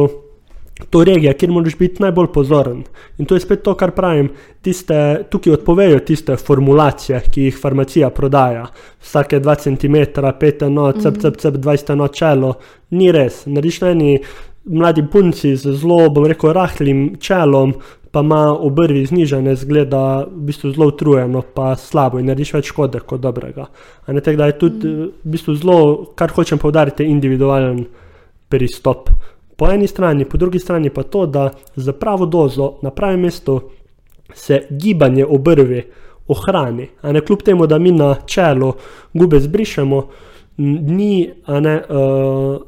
to 0.90 1.04
regija, 1.04 1.34
kjer 1.34 1.52
moraš 1.52 1.78
biti 1.78 2.02
najbolj 2.02 2.28
pozoren. 2.34 2.84
In 3.18 3.26
to 3.26 3.36
je 3.36 3.42
spet 3.42 3.64
to, 3.64 3.74
kar 3.76 3.92
pravim. 3.92 4.30
Tiste, 4.62 5.24
tukaj 5.32 5.54
odpovejo 5.54 6.00
tiste 6.06 6.36
formulacije, 6.36 7.22
ki 7.34 7.48
jih 7.48 7.60
farmacija 7.62 8.10
prodaja. 8.10 8.68
Vsake 9.02 9.40
2 9.40 9.56
cm, 9.64 10.22
5 10.22 10.66
enot, 10.68 11.02
cep, 11.02 11.18
cep, 11.22 11.38
cep, 11.42 11.56
20 11.56 11.94
enot 11.94 12.16
čelo. 12.16 12.54
Ni 12.90 13.12
res. 13.12 13.46
Narediš 13.46 13.82
na 13.82 13.94
eni 13.96 14.18
mladi 14.68 15.06
punci 15.12 15.56
z 15.56 15.74
zelo, 15.74 16.10
bom 16.10 16.26
rekel, 16.28 16.54
rahlim 16.54 17.16
čelom, 17.20 17.74
pa 18.12 18.22
ima 18.22 18.42
obrvi 18.54 19.06
znižene, 19.06 19.56
zgleda 19.56 20.26
v 20.26 20.48
bistvu 20.50 20.72
zelo 20.76 20.88
utrujeno, 20.92 21.42
pa 21.54 21.76
slabo 21.76 22.20
in 22.20 22.28
narediš 22.30 22.54
več 22.58 22.72
škode 22.74 23.02
kot 23.08 23.22
dobrega. 23.24 23.68
Ne 24.08 24.22
tako, 24.22 24.38
da 24.38 24.52
je 24.52 24.60
tudi 24.60 24.92
mm. 24.92 25.10
v 25.24 25.34
bistvu 25.36 25.56
zelo, 25.56 25.80
kar 26.16 26.34
hočem 26.36 26.60
povdariti, 26.60 27.08
individualen 27.08 27.86
pristop. 28.50 29.10
Po 29.58 29.72
eni 29.72 29.88
strani, 29.88 30.26
po 30.26 30.38
drugi 30.38 30.60
strani 30.60 30.90
pa 30.90 31.04
to, 31.04 31.26
da 31.26 31.50
za 31.76 31.94
pravo 31.94 32.26
dozo 32.26 32.74
na 32.82 32.92
pravem 32.92 33.20
mestu 33.20 33.62
se 34.34 34.68
gibanje 34.70 35.26
obrvi 35.26 35.84
ohrani. 36.28 36.90
A 37.02 37.12
ne 37.12 37.22
kljub 37.22 37.42
temu, 37.42 37.68
da 37.68 37.80
mi 37.80 37.92
na 37.92 38.16
čelu 38.26 38.74
gube 39.14 39.40
zbrišemo, 39.40 40.08
ni 40.58 41.34
ne, 41.48 41.82
uh, 41.90 42.62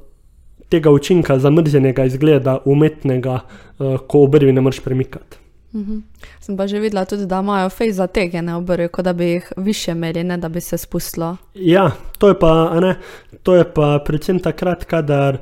tega 0.69 0.91
učinka 0.91 1.39
zamrznjenega 1.39 2.05
izgleda, 2.05 2.57
umetnega, 2.65 3.39
uh, 3.79 3.97
ko 4.07 4.23
obrvi 4.23 4.53
ne 4.53 4.61
moreš 4.61 4.79
premikati. 4.79 5.37
Mhm. 5.73 5.97
Sem 6.39 6.57
pa 6.57 6.67
že 6.67 6.79
videla 6.79 7.05
tudi, 7.05 7.25
da 7.25 7.39
imajo 7.39 7.69
fej 7.69 7.91
zategene 7.91 8.55
obrvi, 8.55 8.87
kot 8.87 9.05
da 9.05 9.13
bi 9.13 9.25
jih 9.25 9.53
više 9.57 9.91
imeli, 9.91 10.23
ne 10.23 10.37
da 10.37 10.49
bi 10.49 10.61
se 10.61 10.77
spustilo. 10.77 11.37
Ja, 11.53 11.91
to 12.17 12.27
je 12.27 12.39
pa, 12.39 12.79
ne, 12.79 12.95
to 13.43 13.55
je 13.55 13.73
pa 13.73 13.99
predvsem 14.05 14.39
takrat, 14.39 14.85
kadar 14.85 15.35
uh, 15.35 15.39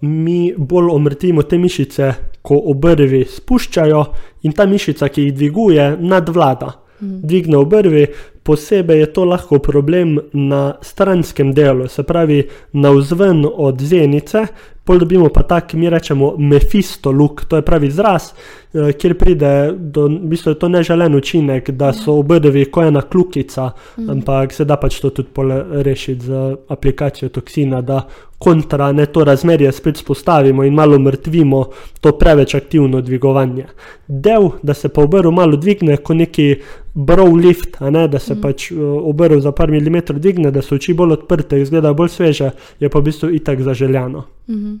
mi 0.00 0.52
bolj 0.56 0.90
omrtimo 0.92 1.42
te 1.42 1.58
mišice, 1.58 2.12
ko 2.42 2.58
obrvi 2.72 3.24
spuščajo 3.28 4.04
in 4.48 4.54
ta 4.56 4.66
mišica, 4.66 5.08
ki 5.08 5.28
jih 5.28 5.34
dviguje, 5.36 5.88
nadvlada. 6.00 6.72
Dvigne 7.02 7.58
obrvi, 7.58 8.06
posebej 8.42 8.98
je 9.00 9.12
to 9.12 9.24
lahko 9.24 9.58
problem 9.58 10.18
na 10.32 10.74
stranskem 10.82 11.52
delu, 11.54 11.88
se 11.88 12.02
pravi 12.02 12.42
navzven 12.72 13.46
od 13.54 13.80
zenice, 13.80 14.46
pol 14.84 14.98
dobimo 14.98 15.28
pa 15.28 15.42
tak, 15.42 15.74
mi 15.74 15.90
rečemo, 15.90 16.34
mefisto 16.38 17.12
luk, 17.12 17.44
to 17.44 17.56
je 17.56 17.62
pravi 17.62 17.86
izraz, 17.86 18.32
eh, 18.74 18.92
kjer 18.92 19.14
pride 19.18 19.72
do, 19.76 20.08
v 20.08 20.32
bistvu 20.32 20.50
je 20.50 20.58
to 20.58 20.68
neželen 20.68 21.14
učinek, 21.14 21.70
da 21.70 21.92
so 21.92 22.18
obrvi 22.18 22.64
kot 22.64 22.90
ena 22.90 23.02
kljukica, 23.02 23.70
ampak 24.08 24.52
se 24.52 24.64
da 24.64 24.76
pač 24.76 24.98
to 25.00 25.10
tudi 25.10 25.28
pol 25.32 25.54
rešiti 25.86 26.26
z 26.26 26.42
aplikacijo 26.68 27.28
toksina, 27.28 27.80
da 27.80 28.02
kontra 28.42 28.92
ne 28.92 29.06
to 29.06 29.24
razmerje 29.24 29.72
spet 29.72 29.96
spostavimo 29.96 30.64
in 30.64 30.74
malo 30.74 30.98
mrtvimo 30.98 31.64
to 32.00 32.12
preveč 32.18 32.54
aktivno 32.54 33.00
dvigovanje. 33.00 33.66
Del, 34.08 34.48
da 34.62 34.74
se 34.74 34.88
pa 34.88 35.02
obrv 35.02 35.30
malo 35.30 35.56
dvigne, 35.56 35.96
kot 35.96 36.16
neki 36.16 36.56
brow 36.94 37.36
lift, 37.36 37.80
ne, 37.80 38.08
da 38.08 38.18
se 38.18 38.31
pač 38.40 38.70
uh, 38.70 38.78
obrv 39.02 39.40
za 39.40 39.52
par 39.52 39.70
milimetrov 39.70 40.20
dvigne, 40.20 40.50
da 40.50 40.62
so 40.62 40.74
oči 40.74 40.94
bolj 40.94 41.12
odprte, 41.18 41.60
izgleda 41.60 41.92
bolj 41.92 42.08
sveže, 42.08 42.50
je 42.80 42.88
pa 42.88 42.98
v 42.98 43.10
bistvu 43.10 43.30
itak 43.30 43.62
zaželjano. 43.62 44.24
Mhm. 44.48 44.74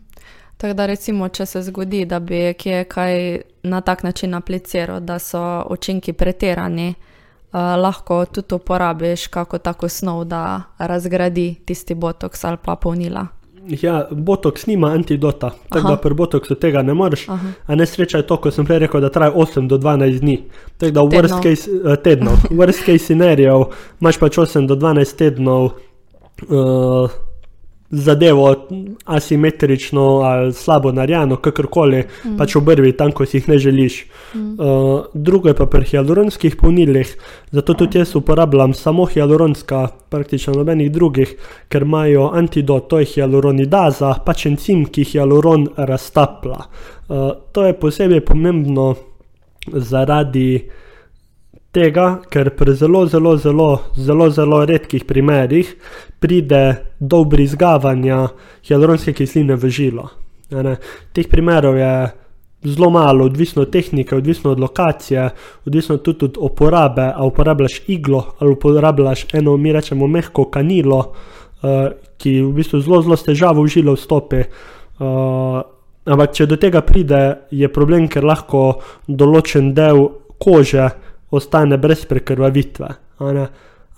Tako 0.56 0.74
da 0.78 0.86
recimo, 0.86 1.28
če 1.28 1.46
se 1.46 1.62
zgodi, 1.62 2.04
da 2.06 2.20
bi 2.20 2.54
kje 2.54 2.84
kaj 2.84 3.40
na 3.62 3.80
tak 3.80 4.02
način 4.02 4.34
apliciral, 4.34 5.00
da 5.00 5.18
so 5.18 5.66
učinki 5.70 6.12
pretirani, 6.12 6.94
uh, 6.94 7.58
lahko 7.82 8.24
tudi 8.24 8.54
uporabiš 8.54 9.26
kako 9.26 9.58
tako 9.58 9.88
snov, 9.88 10.24
da 10.24 10.62
razgradi 10.78 11.54
tisti 11.64 11.94
botoks 11.94 12.44
ali 12.44 12.56
pa 12.64 12.76
polnila. 12.76 13.26
Ja, 13.68 14.08
botoks 14.10 14.66
nima 14.66 14.88
antidota, 14.88 15.50
tako 15.68 15.78
Aha. 15.78 15.88
da 15.88 15.96
pri 15.96 16.14
botoksu 16.14 16.54
tega 16.54 16.82
ne 16.82 16.94
moreš. 16.94 17.28
Aha. 17.28 17.52
A 17.66 17.74
nesreča 17.74 18.18
je 18.18 18.26
to, 18.26 18.36
kot 18.42 18.54
sem 18.54 18.66
prej 18.66 18.78
rekel, 18.86 19.00
da 19.00 19.10
traja 19.10 19.32
8 19.32 19.68
do 19.70 19.78
12 19.78 20.18
dni. 20.20 20.36
Tako 20.78 20.92
da 20.92 21.02
v 21.02 21.10
Tednov. 21.10 21.18
worst 21.22 21.42
case 21.42 21.70
uh, 21.70 21.96
tednov, 21.96 22.38
v 22.50 22.58
worst 22.58 22.86
case 22.86 23.04
scenarijev 23.04 23.68
imaš 24.00 24.18
pač 24.18 24.38
8 24.38 24.66
do 24.66 24.74
12 24.74 25.16
tednov 25.18 25.70
uh, 26.48 27.14
zadevo 27.92 28.54
asimetrično 29.04 30.02
ali 30.02 30.52
slabo 30.52 30.92
narejeno, 30.92 31.36
kakorkoli, 31.36 32.04
mm. 32.24 32.36
pač 32.38 32.56
obrvi 32.56 32.94
tam, 32.96 33.12
ko 33.12 33.26
si 33.28 33.36
jih 33.36 33.48
ne 33.48 33.58
želiš. 33.58 33.98
Mm. 34.34 34.52
Uh, 34.52 35.04
drugo 35.14 35.48
je 35.48 35.54
pa 35.54 35.66
pri 35.66 35.84
hialuronskih 35.84 36.56
polnilih, 36.56 37.16
zato 37.50 37.74
tudi 37.74 38.00
jaz 38.00 38.16
uporabljam 38.16 38.74
samo 38.74 39.04
hialuronska, 39.04 39.88
praktično 40.08 40.54
nobenih 40.56 40.88
drugih, 40.92 41.36
ker 41.68 41.84
imajo 41.84 42.30
antidot, 42.34 42.88
to 42.88 43.02
je 43.02 43.10
hialuronidaza, 43.12 44.14
pač 44.24 44.46
encim, 44.48 44.86
ki 44.88 45.04
hialuron 45.12 45.68
raztaplja. 45.76 46.64
Uh, 47.08 47.30
to 47.52 47.66
je 47.66 47.76
posebej 47.76 48.24
pomembno 48.24 48.94
zaradi 49.68 50.62
tega, 51.72 52.06
ker 52.30 52.52
pri 52.56 52.74
zelo, 52.76 53.06
zelo, 53.08 53.36
zelo, 53.36 53.68
zelo, 53.96 54.30
zelo 54.30 54.64
redkih 54.68 55.04
primerih 55.08 55.74
pride 56.20 56.92
do 57.00 57.24
brizgavanja 57.24 58.26
hialuronske 58.66 59.12
kisline 59.16 59.56
v 59.56 59.70
žilo. 59.72 60.10
ne. 60.50 60.76
Teh 61.12 61.28
primerov 61.28 61.76
je 61.76 61.92
zelo 62.62 62.90
malo, 62.90 63.24
odvisno 63.24 63.62
od 63.62 63.70
tehnike, 63.72 64.16
odvisno 64.16 64.50
od 64.50 64.60
lokacije, 64.60 65.30
odvisno 65.66 65.96
tudi 65.96 66.24
od 66.24 66.36
uporabe, 66.40 67.12
ali 67.16 67.28
uporabljaš 67.28 67.80
iglo 67.86 68.34
ali 68.38 68.52
uporabljaš 68.52 69.26
eno, 69.34 69.56
mi 69.56 69.72
rečemo, 69.72 70.06
mehko 70.06 70.44
kanilo, 70.44 70.98
uh, 70.98 71.88
ki 72.18 72.40
v 72.42 72.52
bistvu 72.52 72.80
zelo, 72.80 73.02
zelo 73.02 73.16
težavo 73.16 73.62
v 73.62 73.68
žilo 73.68 73.96
vstopi. 73.96 74.44
Uh, 75.00 75.58
ampak, 76.04 76.34
če 76.34 76.46
do 76.46 76.56
tega 76.56 76.82
pride, 76.86 77.48
je 77.50 77.68
problem, 77.72 78.06
ker 78.08 78.24
lahko 78.24 78.82
določen 79.08 79.72
del 79.74 80.06
kože 80.38 80.88
ostane 81.32 81.78
brez 81.80 82.04
prekrvavitve. 82.08 82.88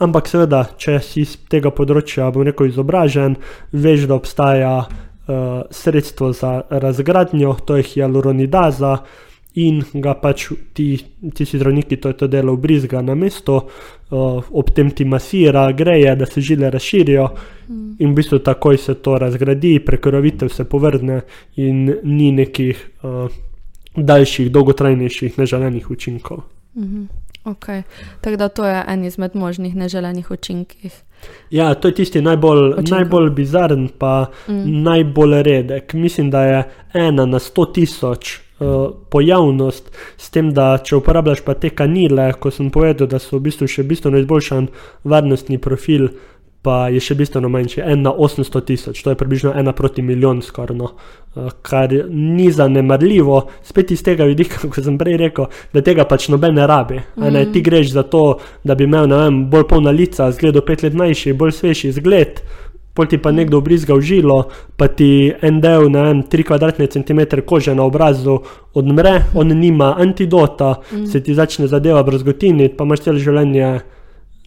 Ampak, 0.02 0.26
seveda, 0.26 0.64
če 0.78 0.98
si 1.02 1.22
iz 1.22 1.36
tega 1.50 1.70
področja, 1.74 2.30
bom 2.34 2.42
rekel, 2.46 2.72
izobražen, 2.72 3.36
veš, 3.70 4.08
da 4.10 4.16
obstaja 4.18 4.72
uh, 4.82 5.60
sredstvo 5.70 6.32
za 6.34 6.56
razgradnjo, 6.70 7.54
to 7.66 7.78
je 7.78 7.86
hialuronidaza. 7.92 8.96
In 9.62 9.84
ga 10.02 10.16
pač 10.18 10.48
ti, 10.74 10.88
ti 11.30 11.44
si 11.46 11.60
zdravniki, 11.60 12.00
to 12.02 12.10
je 12.10 12.16
to 12.24 12.26
delo, 12.26 12.56
brizga 12.58 12.98
na 13.06 13.14
mesto, 13.14 13.60
uh, 13.62 14.42
ob 14.50 14.72
tem 14.74 14.90
ti 14.90 15.06
masira, 15.06 15.68
greje, 15.70 16.16
da 16.18 16.26
se 16.26 16.42
žile 16.42 16.72
razširijo, 16.74 17.28
mm. 17.68 17.92
in 18.02 18.10
v 18.10 18.18
bistvu 18.18 18.40
takoj 18.42 18.80
se 18.82 18.96
to 18.98 19.14
razgradi, 19.22 19.76
prekrvavitev 19.86 20.50
se 20.50 20.66
povrne, 20.66 21.20
in 21.54 21.86
ni 22.02 22.32
nekih 22.34 22.82
uh, 23.06 23.30
daljših, 23.94 24.50
dolgotrajnejših, 24.50 25.38
neželenih 25.38 25.90
učinkov. 25.90 26.42
Mhm. 26.74 27.23
Okay. 27.44 27.82
Tako 28.20 28.36
da 28.36 28.48
to 28.48 28.64
je 28.64 28.84
en 28.88 29.04
izmed 29.04 29.34
možnih 29.34 29.76
neželenih 29.76 30.30
učinkov. 30.30 30.90
Ja, 31.50 31.74
to 31.74 31.88
je 31.88 31.94
tisti 31.94 32.20
najbolj, 32.20 32.74
najbolj 32.90 33.30
bizaren, 33.30 33.88
pa 33.98 34.30
mm. 34.48 34.82
najbolj 34.82 35.42
redek. 35.42 35.92
Mislim, 35.92 36.30
da 36.30 36.42
je 36.44 36.62
ena 36.92 37.26
na 37.26 37.38
sto 37.38 37.64
tisoč 37.64 38.38
uh, 38.58 38.90
pojavnost, 39.10 39.90
s 40.16 40.30
tem, 40.30 40.52
da 40.54 40.78
če 40.84 40.96
uporabljaš 40.96 41.44
pa 41.44 41.54
te 41.54 41.70
kanile, 41.70 42.32
ko 42.40 42.50
sem 42.50 42.70
povedal, 42.70 43.08
da 43.08 43.20
so 43.20 43.38
v 43.38 43.48
bistvu 43.48 43.68
še 43.68 43.86
bistveno 43.88 44.20
izboljšan 44.20 44.68
varnostni 45.04 45.58
profil, 45.58 46.08
pa 46.64 46.88
je 46.88 47.00
še 47.04 47.16
bistveno 47.18 47.50
manjši, 47.52 47.82
en 47.84 48.06
na 48.06 48.12
800 48.12 48.62
tisoč, 48.64 49.02
to 49.04 49.12
je 49.12 49.18
približno 49.20 49.52
ena 49.60 49.74
proti 49.76 50.02
milijon 50.02 50.40
skoraj, 50.42 50.76
no. 50.78 50.90
uh, 51.36 51.50
kar 51.62 51.92
ni 52.08 52.48
zanemarljivo, 52.52 53.42
spet 53.68 53.92
iz 53.92 54.02
tega 54.06 54.24
vidika, 54.30 54.62
kot 54.72 54.80
sem 54.80 54.96
prej 55.00 55.18
rekel, 55.20 55.50
da 55.76 55.84
tega 55.84 56.08
pač 56.08 56.30
noben 56.32 56.56
ne 56.56 56.66
rabi. 56.66 57.02
Mm 57.16 57.22
-hmm. 57.22 57.52
Ti 57.52 57.62
greš 57.62 57.92
za 57.92 58.02
to, 58.02 58.38
da 58.64 58.74
bi 58.74 58.84
imel 58.84 59.08
vem, 59.12 59.44
bolj 59.50 59.68
polna 59.68 59.90
lica, 59.90 60.30
zgled 60.32 60.64
pet 60.66 60.82
let 60.82 60.94
mlajši, 60.94 61.32
bolj 61.32 61.52
svežji 61.52 61.92
zgled. 61.92 62.40
Pol 62.94 63.06
ti 63.06 63.18
pa 63.18 63.32
nekdo 63.32 63.60
brizga 63.60 63.94
v 63.94 64.00
žilo, 64.00 64.48
pa 64.76 64.86
ti 64.88 65.32
en 65.42 65.60
del, 65.60 65.90
ne 65.90 66.02
vem, 66.02 66.22
3 66.22 66.44
kvadratne 66.46 66.86
centimetre 66.86 67.42
kože 67.42 67.74
na 67.74 67.82
obrazu 67.82 68.38
odmre, 68.74 69.22
on 69.34 69.48
nima 69.48 69.94
antidota, 69.98 70.74
mm. 70.92 71.06
se 71.06 71.20
ti 71.20 71.34
začne 71.34 71.66
zadeva 71.66 72.02
brazgotiniti, 72.02 72.76
pa 72.76 72.84
imaš 72.84 73.00
celo 73.00 73.18
življenje 73.18 73.80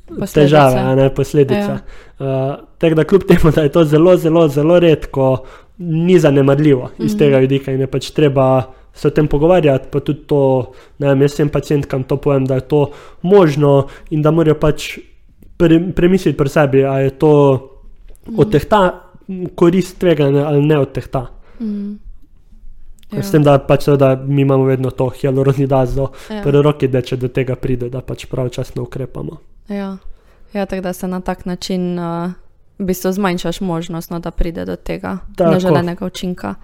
posledice. 0.08 0.40
težave, 0.40 0.96
ne 0.96 1.10
posledice. 1.14 1.72
Ja. 1.72 1.80
Uh, 2.20 2.56
Tako 2.78 2.96
da 2.96 3.04
kljub 3.04 3.24
temu, 3.28 3.52
da 3.56 3.62
je 3.62 3.72
to 3.72 3.84
zelo, 3.84 4.18
zelo, 4.18 4.48
zelo 4.48 4.80
redko, 4.80 5.38
ni 5.78 6.20
zanemarljivo 6.20 6.90
iz 6.98 7.16
mm. 7.16 7.18
tega 7.18 7.38
vidika 7.38 7.72
in 7.72 7.80
je 7.80 7.88
pač 7.88 8.12
treba 8.12 8.64
se 8.94 9.08
o 9.08 9.12
tem 9.12 9.28
pogovarjati. 9.28 9.88
Pa 9.92 10.00
tudi 10.00 10.26
to, 10.28 10.72
ne 11.00 11.08
vem, 11.08 11.22
jaz 11.22 11.38
sem 11.38 11.50
pacijentkam 11.50 12.04
to 12.04 12.18
povem, 12.18 12.46
da 12.46 12.56
je 12.56 12.68
to 12.68 12.88
možno 13.22 13.88
in 14.10 14.22
da 14.22 14.32
morajo 14.32 14.58
pač 14.60 14.98
pre, 15.58 15.80
premisliti 15.96 16.38
pri 16.38 16.50
sebi, 16.50 16.84
ali 16.86 17.04
je 17.04 17.18
to 17.20 17.34
mm. 18.28 18.40
od 18.40 18.52
tehta 18.52 18.82
korist 19.56 20.00
tvega 20.00 20.26
ali 20.46 20.62
ne 20.66 20.80
od 20.80 20.92
tehta. 20.92 21.28
Mm. 21.60 22.07
Ja. 23.12 23.24
S 23.24 23.32
tem, 23.32 23.44
da 23.44 23.56
pač 23.60 23.86
seveda 23.88 24.16
mi 24.28 24.42
imamo 24.42 24.66
vedno 24.68 24.90
to 24.92 25.10
hialuronidazo, 25.10 26.10
ja. 26.30 26.42
prvi 26.44 26.62
roki, 26.62 26.88
da 26.92 27.02
če 27.02 27.18
do 27.18 27.30
tega 27.32 27.56
pride, 27.56 27.90
da 27.90 28.02
pač 28.02 28.26
pravčasno 28.28 28.84
ukrepamo. 28.84 29.40
Ja, 29.72 29.98
ja 30.54 30.66
tako 30.66 30.82
da 30.82 30.94
se 30.94 31.08
na 31.08 31.22
tak 31.22 31.46
način 31.46 32.00
uh, 32.00 32.32
v 32.80 32.86
bistvu 32.86 33.12
zmanjšaš 33.12 33.62
možnost, 33.62 34.12
no, 34.12 34.20
da 34.20 34.32
pride 34.32 34.66
do 34.66 34.76
tega 34.76 35.18
neželenega 35.40 36.06
učinka. 36.06 36.56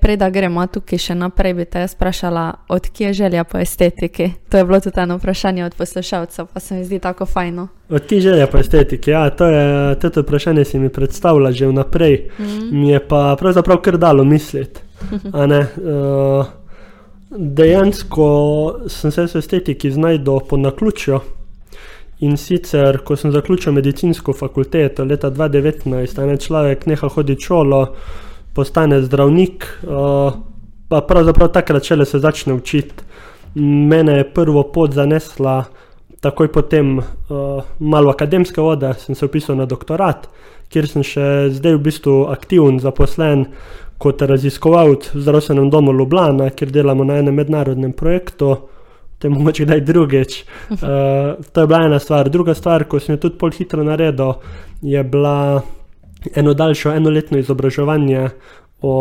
Prej, 0.00 0.16
da 0.16 0.30
gremo 0.30 0.64
tukaj 0.66 0.98
še 0.98 1.16
naprej, 1.18 1.54
bi 1.58 1.66
te 1.68 1.82
jaz 1.84 1.92
vprašala, 1.98 2.44
odkje 2.72 3.10
je 3.10 3.18
želja 3.20 3.44
po 3.44 3.58
estetiki. 3.58 4.30
To 4.48 4.58
je 4.58 4.64
bilo 4.64 4.80
tudi 4.80 5.00
eno 5.00 5.18
vprašanje 5.18 5.64
od 5.64 5.74
poslušalcev, 5.74 6.46
pa 6.54 6.60
se 6.60 6.78
mi 6.78 6.84
zdi 6.84 6.98
tako 6.98 7.26
fajno. 7.26 7.68
Odkje 7.90 8.16
je 8.16 8.26
želja 8.30 8.46
po 8.46 8.58
estetiki? 8.58 9.10
Ja, 9.10 9.28
to 9.30 9.46
je 9.48 9.96
to 10.00 10.22
vprašanje, 10.22 10.64
si 10.64 10.78
mi 10.78 10.88
predstavlja 10.88 11.52
že 11.52 11.66
vnaprej. 11.66 12.30
Mm 12.38 12.44
-hmm. 12.44 12.72
Mi 12.72 12.88
je 12.90 13.08
pa 13.08 13.36
pravzaprav 13.40 13.82
kar 13.82 13.98
dalo 13.98 14.24
misliti. 14.24 14.80
Uh, 15.60 16.46
dejansko 17.30 18.28
sem 18.88 19.10
se 19.10 19.26
v 19.26 19.38
estetiki 19.38 19.90
znašel 19.90 20.40
po 20.48 20.56
naključju. 20.56 21.20
In 22.24 22.36
sicer, 22.36 23.00
ko 23.04 23.16
sem 23.16 23.32
zaključil 23.34 23.72
medicinsko 23.72 24.32
fakulteto 24.32 25.04
leta 25.04 25.30
2019, 25.30 26.22
ena 26.22 26.36
človek 26.36 26.86
neha 26.86 27.08
hoditi 27.08 27.42
šolo, 27.42 27.80
postane 28.54 29.02
zdravnik, 29.02 29.66
uh, 29.82 30.36
pa 30.88 31.00
pravzaprav 31.00 31.50
takrat 31.52 31.84
šele 31.84 32.06
se 32.06 32.18
začne 32.18 32.54
učiti. 32.54 33.04
Mene 33.54 34.18
je 34.18 34.30
prvo 34.34 34.62
pot 34.62 34.94
zanesla 34.94 35.64
takoj 36.24 36.48
potem 36.52 36.98
uh, 36.98 37.04
malo 37.78 38.10
akademske 38.10 38.60
vode, 38.60 38.94
sem 38.98 39.14
se 39.14 39.26
upisal 39.26 39.58
na 39.60 39.66
doktorat, 39.68 40.28
kjer 40.72 40.88
sem 40.88 41.04
še 41.04 41.26
zdaj 41.52 41.76
v 41.76 41.82
bistvu 41.84 42.14
aktiven, 42.32 42.80
zaposlen 42.80 43.48
kot 44.04 44.22
raziskovalec 44.28 45.08
v 45.14 45.24
zdravstvenem 45.24 45.70
domu 45.72 45.92
Ljubljana, 45.96 46.50
kjer 46.52 46.72
delamo 46.72 47.04
na 47.08 47.18
enem 47.22 47.34
mednarodnem 47.40 47.92
projektu 47.96 48.56
te 49.18 49.30
mogoče 49.32 49.64
kdaj 49.64 49.80
drugič. 49.80 50.34
Uh, 50.70 50.78
to 51.52 51.60
je 51.60 51.66
bila 51.66 51.84
ena 51.86 51.98
stvar. 51.98 52.28
Druga 52.28 52.54
stvar, 52.54 52.84
ko 52.84 53.00
sem 53.00 53.14
jo 53.14 53.22
tudi 53.22 53.38
pol 53.40 53.54
hitro 53.56 53.84
naredil, 53.84 54.34
je 54.82 55.04
bila 55.04 55.62
eno 56.36 56.52
daljšo 56.54 56.92
enoletno 56.92 57.40
izobraževanje 57.40 58.28
o 58.84 58.96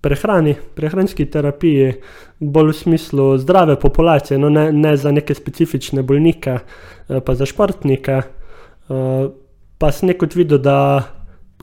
prehrani, 0.00 0.54
prehranski 0.76 1.26
terapiji, 1.28 1.92
bolj 2.40 2.72
v 2.72 2.78
smislu 2.78 3.28
zdrave 3.42 3.76
populacije, 3.80 4.38
no 4.38 4.48
ne, 4.48 4.70
ne 4.72 4.96
za 4.96 5.12
neke 5.12 5.34
specifične 5.34 6.02
bolnike, 6.02 6.56
uh, 6.56 7.20
pa 7.20 7.34
za 7.34 7.46
športnike. 7.46 8.22
Uh, 8.88 9.28
pa 9.78 9.92
sem 9.92 10.08
nekaj 10.08 10.32
videl, 10.40 10.62
da 10.64 10.78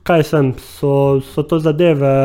kaj 0.05 0.23
sem, 0.23 0.53
so, 0.77 1.21
so 1.33 1.43
to 1.43 1.59
zadeve 1.59 2.15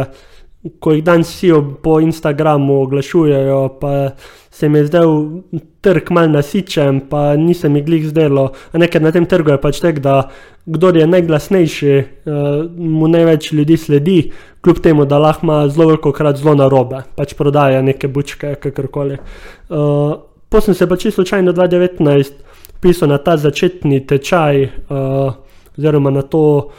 ko 0.80 0.92
jih 0.92 1.04
danes 1.04 1.30
vsi 1.32 1.52
po 1.82 2.00
Instagramu 2.00 2.82
oglašujejo, 2.82 3.78
pa 3.80 4.10
se 4.50 4.68
mi 4.68 4.78
je 4.78 4.86
zdel 4.86 5.40
trg 5.80 6.10
mal 6.10 6.28
nasičen, 6.30 7.00
pa 7.08 7.36
nisem 7.36 7.76
jih 7.76 7.84
glih 7.84 8.08
zdelo. 8.08 8.50
Nekaj 8.72 9.00
na 9.00 9.12
tem 9.12 9.26
trgu 9.26 9.54
je 9.54 9.60
pač 9.60 9.80
tek, 9.80 10.02
da 10.04 10.28
kdo 10.66 10.92
je 10.94 11.06
najglasnejši, 11.06 11.94
uh, 11.96 12.66
mu 12.76 13.08
največ 13.08 13.52
ljudi 13.52 13.76
sledi, 13.76 14.18
kljub 14.60 14.82
temu, 14.84 15.04
da 15.08 15.18
lahko 15.18 15.46
ima 15.46 15.62
zelo 15.68 15.88
veliko 15.88 16.12
krat 16.12 16.36
zelo 16.36 16.54
narobe, 16.54 17.04
pač 17.16 17.34
prodaja 17.34 17.80
neke 17.82 18.08
bučke, 18.08 18.54
kakorkoli. 18.60 19.16
Uh, 19.68 20.20
Potem 20.50 20.74
sem 20.74 20.74
se 20.74 20.86
pač 20.90 21.04
slučajno 21.14 21.52
2019 21.54 22.32
pisal 22.82 23.08
na 23.08 23.20
ta 23.22 23.36
začetni 23.38 24.00
tečaj, 24.06 24.64
uh, 24.90 25.36
oziroma 25.78 26.10
na 26.10 26.22
to 26.22 26.72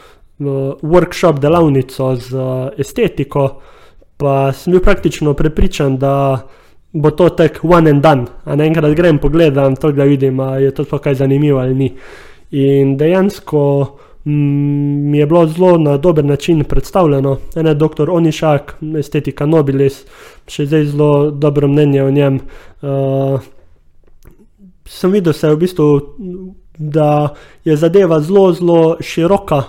workshop 0.82 1.40
delavnico 1.40 2.16
z 2.16 2.36
estetiko, 2.78 3.60
pa 4.16 4.52
sem 4.52 4.72
bil 4.72 4.82
praktično 4.82 5.34
prepričan, 5.34 5.96
da 5.98 6.42
bo 6.92 7.10
to 7.10 7.28
tek 7.28 7.60
one 7.62 7.90
and 7.90 8.02
done. 8.02 8.26
A 8.44 8.56
ne 8.56 8.66
enkrat 8.66 8.94
grem 8.96 9.18
pogledam, 9.18 9.76
to 9.76 9.92
da 9.92 10.04
vidim, 10.04 10.40
ali 10.40 10.64
je 10.64 10.74
to 10.74 10.98
kaj 10.98 11.14
zanimivo 11.14 11.60
ali 11.60 11.74
ni. 11.74 11.92
In 12.50 12.96
dejansko 12.96 13.96
mm, 14.24 15.10
mi 15.10 15.18
je 15.18 15.26
bilo 15.26 15.46
zelo 15.46 15.78
na 15.78 15.96
dober 15.96 16.24
način 16.24 16.64
predstavljeno. 16.64 17.38
En 17.56 17.66
je 17.66 17.74
dr. 17.74 18.10
Onišak, 18.10 18.76
estetika 18.98 19.46
Nobilis, 19.46 20.04
še 20.48 20.66
zdaj 20.66 20.84
zelo 20.84 21.30
dobro 21.30 21.68
mnenje 21.68 22.02
o 22.02 22.10
njem. 22.10 22.40
Uh, 22.82 23.40
sem 24.86 25.12
videl, 25.12 25.32
v 25.32 25.56
bistvu, 25.56 25.88
da 26.78 27.34
je 27.64 27.76
zadeva 27.76 28.20
zelo, 28.20 28.52
zelo 28.52 28.96
široka 29.00 29.62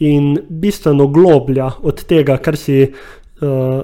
in 0.00 0.38
bistveno 0.48 1.06
globlja 1.06 1.70
od 1.82 2.04
tega, 2.08 2.38
kar 2.40 2.56
si 2.56 2.82
uh, 2.86 3.80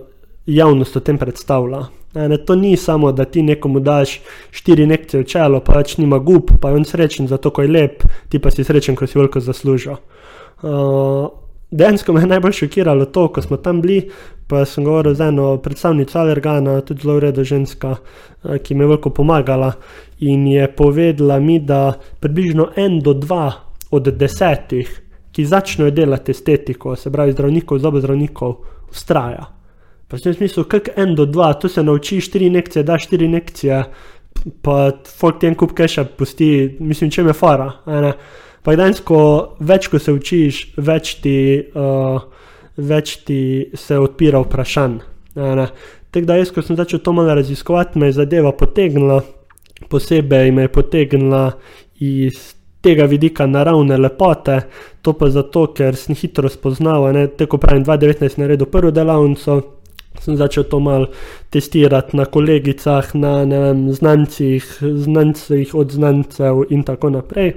javnost 0.46 0.96
o 0.96 1.00
tem 1.05 1.18
predstavlja. 1.18 1.85
Ne, 2.16 2.38
to 2.38 2.55
ni 2.57 2.76
samo, 2.81 3.11
da 3.12 3.26
ti 3.29 3.42
nekomu 3.44 3.81
daš 3.85 4.20
štiri 4.50 4.87
nekce 4.88 5.20
v 5.20 5.26
čelo, 5.29 5.61
pa 5.61 5.76
več 5.76 5.98
nima 6.00 6.16
gub, 6.18 6.55
pa 6.61 6.70
je 6.72 6.79
on 6.81 6.87
srečen 6.88 7.29
zato, 7.29 7.52
ko 7.52 7.66
je 7.66 7.68
lep, 7.68 8.07
ti 8.33 8.40
pa 8.40 8.50
si 8.50 8.64
srečen, 8.64 8.96
ko 8.96 9.05
si 9.07 9.18
veliko 9.18 9.42
zaslužil. 9.44 9.98
Uh, 10.64 11.29
Dejansko 11.70 12.12
me 12.12 12.20
je 12.20 12.26
najbolj 12.31 12.52
šokiralo 12.52 13.05
to, 13.05 13.29
ko 13.29 13.42
smo 13.42 13.57
tam 13.57 13.81
bili, 13.83 14.11
pa 14.46 14.64
sem 14.64 14.85
govoril 14.85 15.14
z 15.14 15.29
eno 15.29 15.57
predstavnico 15.59 16.18
Alergana, 16.18 16.81
tudi 16.81 17.02
zelo 17.02 17.16
ureda 17.18 17.44
ženska, 17.44 17.96
ki 18.62 18.74
mi 18.74 18.85
je 18.85 18.88
veliko 18.88 19.11
pomagala 19.11 19.72
in 20.20 20.46
je 20.46 20.68
povedala 20.72 21.40
mi, 21.40 21.59
da 21.59 21.98
približno 22.20 22.70
en 22.76 23.00
do 23.02 23.14
dva 23.14 23.50
od 23.90 24.09
desetih, 24.09 25.02
ki 25.37 25.44
začnejo 25.44 25.92
delati 25.92 26.33
estetiko, 26.33 26.94
se 26.96 27.12
pravi 27.12 27.35
zdravnikov, 27.37 27.79
zobozdravnikov, 27.85 28.55
ustraja. 28.88 29.44
Pa 30.09 30.18
sem 30.18 30.33
mislil, 30.40 30.64
kako 30.64 30.94
en 30.96 31.12
do 31.18 31.27
dva, 31.29 31.51
tu 31.61 31.68
se 31.68 31.83
naučiš 31.83 32.31
štiri 32.31 32.46
injekcije, 32.46 32.85
daš 32.88 33.05
štiri 33.05 33.29
injekcije, 33.29 33.83
pa 34.62 34.77
folk 35.18 35.40
ti 35.42 35.51
en 35.51 35.59
kup 35.59 35.75
keša 35.77 36.07
pusti, 36.16 36.79
mislim, 36.81 37.11
če 37.12 37.27
me 37.27 37.37
fara. 37.37 37.68
Pa 38.64 38.79
dejansko, 38.79 39.18
več 39.61 39.90
ko 39.92 40.01
se 40.01 40.14
učiš, 40.16 40.62
več 40.81 41.18
ti, 41.20 41.37
uh, 41.76 42.24
več 42.76 43.18
ti 43.28 43.41
se 43.76 44.01
odpira 44.01 44.41
vprašanj. 44.47 44.99
Tako 45.37 46.26
da 46.26 46.41
jaz, 46.41 46.55
ko 46.55 46.64
sem 46.64 46.80
začel 46.80 47.05
to 47.05 47.12
malo 47.12 47.37
raziskovati, 47.37 47.99
me 48.01 48.09
je 48.09 48.20
zadeva 48.22 48.57
potegnila, 48.57 49.20
posebej 49.93 50.55
me 50.57 50.64
je 50.64 50.72
potegnila 50.80 51.51
iz 52.01 52.55
tega 52.87 53.09
vidika 53.11 53.47
naravne 53.51 53.99
lepote, 53.99 54.61
to 55.03 55.16
pa 55.18 55.30
zato, 55.34 55.66
ker 55.74 55.99
sem 55.99 56.14
hitro 56.14 56.51
spoznal, 56.53 57.11
tako 57.39 57.59
pravim, 57.59 57.84
2019 57.84 58.39
naredil 58.39 58.70
prvo 58.70 58.95
delavnico 58.95 59.62
sem 60.20 60.37
začel 60.37 60.64
to 60.64 60.80
malo 60.80 61.09
testirati 61.51 62.16
na 62.16 62.24
kolegicah, 62.24 63.14
na 63.14 63.45
vem, 63.45 63.93
znancih, 63.93 64.64
znancih 64.80 65.74
od 65.74 65.93
znancev 65.93 66.64
in 66.70 66.82
tako 66.82 67.11
naprej. 67.11 67.53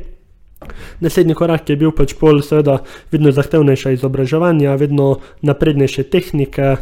Naslednji 1.00 1.34
korak 1.40 1.70
je 1.70 1.80
bil 1.80 1.92
pač 1.96 2.14
pol, 2.20 2.42
seveda, 2.44 2.82
vedno 3.12 3.32
zahtevnejša 3.32 3.96
izobraževanja, 3.96 4.76
vedno 4.76 5.20
naprednejše 5.42 6.04
tehnike. 6.12 6.78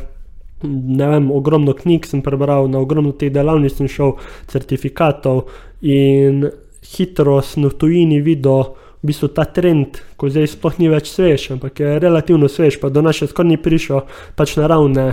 ne 0.64 1.08
vem, 1.08 1.32
ogromno 1.32 1.74
knjig 1.78 2.06
sem 2.10 2.22
prebral, 2.26 2.66
na 2.68 2.80
ogromno 2.82 3.12
teh 3.14 3.30
delavnic 3.30 3.76
sem 3.78 3.88
šel, 3.88 4.16
certifikatov 4.50 5.44
in 5.86 6.48
hitro 6.96 7.40
sem 7.42 7.68
v 7.68 7.74
tujini 7.74 8.22
videl 8.24 8.76
v 9.02 9.12
bistvu 9.12 9.30
ta 9.36 9.46
trend, 9.46 10.02
ko 10.18 10.30
zdaj 10.32 10.50
sploh 10.56 10.78
ni 10.82 10.90
več 10.90 11.12
svež, 11.14 11.52
ampak 11.56 11.80
je 11.84 11.98
relativno 12.02 12.50
svež, 12.50 12.80
pa 12.82 12.90
do 12.90 13.04
nas 13.06 13.20
še 13.20 13.30
skoraj 13.30 13.52
ni 13.54 13.58
prišel 13.62 14.08
pač 14.36 14.56
naravne 14.58 15.12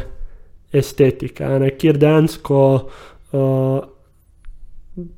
estetike, 0.74 1.44
ne, 1.60 1.68
kjer 1.76 2.00
dejansko 2.00 2.60
uh, 2.74 3.84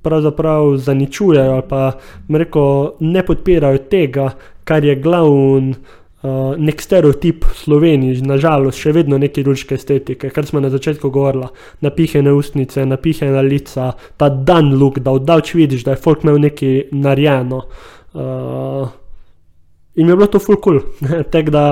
pravzaprav 0.02 0.76
zaničujejo 0.82 1.52
ali 1.52 1.68
pa 1.68 1.92
rekel, 2.28 2.96
ne 3.00 3.22
podpirajo 3.22 3.86
tega, 3.92 4.30
kar 4.64 4.84
je 4.84 4.96
glavni. 4.96 5.76
Uh, 6.26 6.56
nek 6.58 6.80
stereotip 6.82 7.44
Sloveniji, 7.54 8.22
nažalost, 8.26 8.80
še 8.82 8.90
vedno 8.96 9.18
neki 9.20 9.44
ruške 9.46 9.76
estetike, 9.76 10.30
kar 10.34 10.46
smo 10.48 10.58
na 10.64 10.70
začetku 10.72 11.10
govorili, 11.12 11.46
napihene 11.84 12.32
ustnice, 12.34 12.82
napihene 12.88 13.42
lica, 13.46 13.92
ta 14.18 14.28
dan 14.32 14.72
luk, 14.80 14.98
da 15.04 15.12
oddalč 15.14 15.52
vidiš, 15.54 15.84
da 15.86 15.94
je 15.94 16.00
folk 16.02 16.24
imel 16.24 16.40
nekaj 16.48 16.88
narejeno. 16.96 17.60
Uh, 18.16 18.88
in 19.94 20.08
je 20.10 20.16
bilo 20.16 20.26
to 20.32 20.40
full 20.42 20.58
cool. 20.64 20.80
Tako 21.34 21.54
da, 21.54 21.64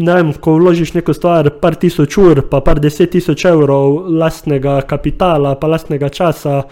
ne 0.00 0.18
vem, 0.18 0.32
ko 0.34 0.56
vložiš 0.58 0.96
neko 0.96 1.14
stvar, 1.14 1.52
par 1.62 1.78
tisoč 1.78 2.18
ur, 2.18 2.42
pa 2.50 2.62
par 2.64 2.82
deset 2.82 3.12
tisoč 3.14 3.44
evrov 3.52 4.08
lastnega 4.10 4.80
kapitala, 4.88 5.54
pa 5.60 5.70
lastnega 5.70 6.10
časa, 6.10 6.62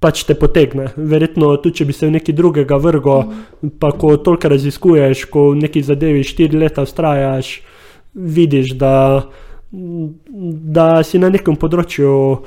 pač 0.00 0.24
te 0.24 0.34
potegne. 0.34 0.88
Verjetno 0.96 1.52
tudi, 1.60 1.80
če 1.80 1.86
bi 1.90 1.96
se 1.96 2.08
v 2.08 2.16
neki 2.16 2.34
drugega 2.36 2.78
vrgo, 2.80 3.20
mm. 3.26 3.76
pa 3.80 3.92
ko 3.92 4.16
toliko 4.16 4.50
raziskuješ, 4.54 5.26
ko 5.32 5.50
v 5.52 5.60
neki 5.66 5.84
zadevi 5.84 6.24
štiri 6.26 6.58
leta 6.64 6.84
ustrajaš, 6.88 7.58
vidiš, 8.14 8.72
da, 8.80 8.94
da 9.70 10.88
si 11.06 11.20
na 11.22 11.30
nekem 11.30 11.58
področju 11.60 12.10
uh, 12.10 12.42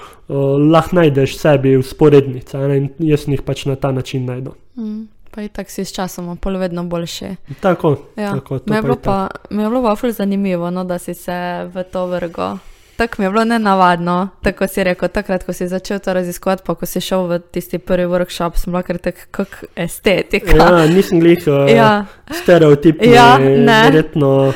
lahko 0.60 1.00
najdeš 1.00 1.38
sebi 1.40 1.78
usporednice 1.80 2.66
in 2.76 2.90
jaz 3.06 3.30
jih 3.30 3.46
pač 3.46 3.68
na 3.70 3.78
ta 3.80 3.94
način 3.96 4.26
najdem. 4.28 4.58
Mm. 4.76 5.04
Pa 5.34 5.42
je 5.42 5.50
tako 5.50 5.74
si 5.74 5.82
s 5.82 5.94
časom, 5.96 6.28
pol 6.38 6.60
vedno 6.62 6.84
boljše. 6.86 7.36
Tako, 7.62 7.96
Ja. 8.18 8.36
tako 8.38 8.60
Mi 8.70 8.76
je 8.76 8.82
bilo 8.82 8.96
pa 8.96 9.30
pa, 9.30 9.56
je 9.56 9.70
bilo 9.70 9.82
pa 9.82 9.96
ful 9.96 10.12
zanimivo, 10.12 10.70
no, 10.70 10.84
da 10.86 11.00
si 11.02 11.14
se 11.14 11.34
v 11.74 11.84
to 11.90 12.06
vrgo. 12.06 12.58
Tako 12.96 13.16
mi 13.18 13.26
je 13.26 13.30
bilo 13.32 13.44
nenavadno, 13.44 14.30
tako 14.42 14.68
si 14.68 14.84
rekel, 14.84 15.10
takrat, 15.10 15.44
ko 15.44 15.54
si 15.54 15.68
začel 15.68 16.00
to 16.00 16.14
raziskovati, 16.14 16.64
pa 16.66 16.76
ko 16.76 16.86
si 16.86 17.02
šel 17.02 17.26
v 17.28 17.40
tisti 17.40 17.80
prvi 17.80 18.06
workshop, 18.06 18.58
sem 18.58 18.76
kar 18.84 18.98
tako 18.98 19.26
kot 19.32 19.48
estetika. 19.76 20.58
Ja, 20.58 20.86
nisem 20.88 21.20
glih 21.20 21.42
uh, 21.48 21.54
ja. 21.70 21.76
Ja. 21.76 22.06
stereotipni, 22.44 23.14
Ja, 23.14 23.38
verjetno 23.38 24.54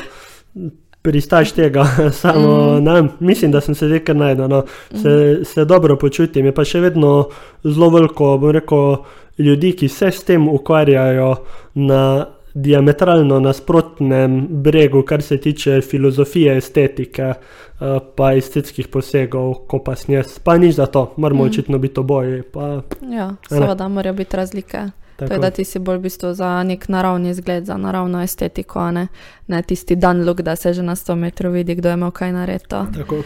pristaš 1.02 1.52
tega, 1.52 1.84
samo 2.22 2.48
Mm. 2.48 2.78
mm. 2.78 2.84
ne, 2.84 3.08
mislim, 3.20 3.50
da 3.50 3.60
sem 3.60 3.74
se 3.74 3.86
zdaj 3.86 4.04
kar 4.04 4.16
najdel, 4.16 4.48
no. 4.48 4.64
se, 5.02 5.44
se 5.44 5.64
dobro 5.64 5.96
počutim, 5.96 6.46
je 6.46 6.54
pa 6.54 6.64
še 6.64 6.80
vedno 6.80 7.28
zelo 7.64 7.90
veliko, 7.90 8.36
bom 8.38 8.50
rekel, 8.50 8.96
ljudi, 9.38 9.72
ki 9.72 9.88
se 9.88 10.10
s 10.10 10.24
tem 10.24 10.48
ukvarjajo 10.48 11.36
na 11.74 12.26
diametralno 12.58 13.40
nasprotnem 13.40 14.46
bregu, 14.50 15.02
kar 15.02 15.22
se 15.22 15.36
tiče 15.38 15.80
filozofije 15.80 16.56
estetike, 16.56 17.22
uh, 17.24 17.86
pa 18.16 18.32
estetskih 18.32 18.88
posegov, 18.88 19.54
ko 19.66 19.78
pa 19.78 19.94
jaz, 20.08 20.38
pa 20.38 20.58
nič 20.58 20.74
za 20.74 20.86
to, 20.86 21.14
moramo 21.16 21.44
Mm. 21.44 21.46
očitno 21.46 21.78
biti 21.78 22.00
oboji, 22.00 22.42
pa 22.42 22.82
Ja, 23.10 23.34
seveda 23.48 23.88
morajo 23.88 24.14
biti 24.14 24.36
razlike. 24.36 24.78
To 25.16 25.24
je, 25.24 25.28
tako. 25.28 25.40
da 25.40 25.50
ti 25.50 25.64
si 25.64 25.78
bolj 25.78 25.96
v 25.96 26.00
bistvu 26.00 26.34
za 26.34 26.62
nek 26.62 26.88
naravni 26.88 27.30
izgled, 27.30 27.64
za 27.64 27.76
naravno 27.76 28.22
estetiko, 28.22 28.78
a 28.78 28.90
ne, 28.90 29.06
ne 29.46 29.62
tisti 29.62 29.96
dan 29.96 30.24
luk, 30.24 30.40
da 30.40 30.56
se 30.56 30.72
že 30.72 30.82
na 30.82 30.94
100 30.94 31.14
metrov 31.14 31.52
vidi, 31.52 31.74
kdo 31.74 31.88
je 31.88 31.94
imel 31.94 32.10
kaj 32.10 32.32
narediti. 32.32 32.68
tako. 32.68 33.22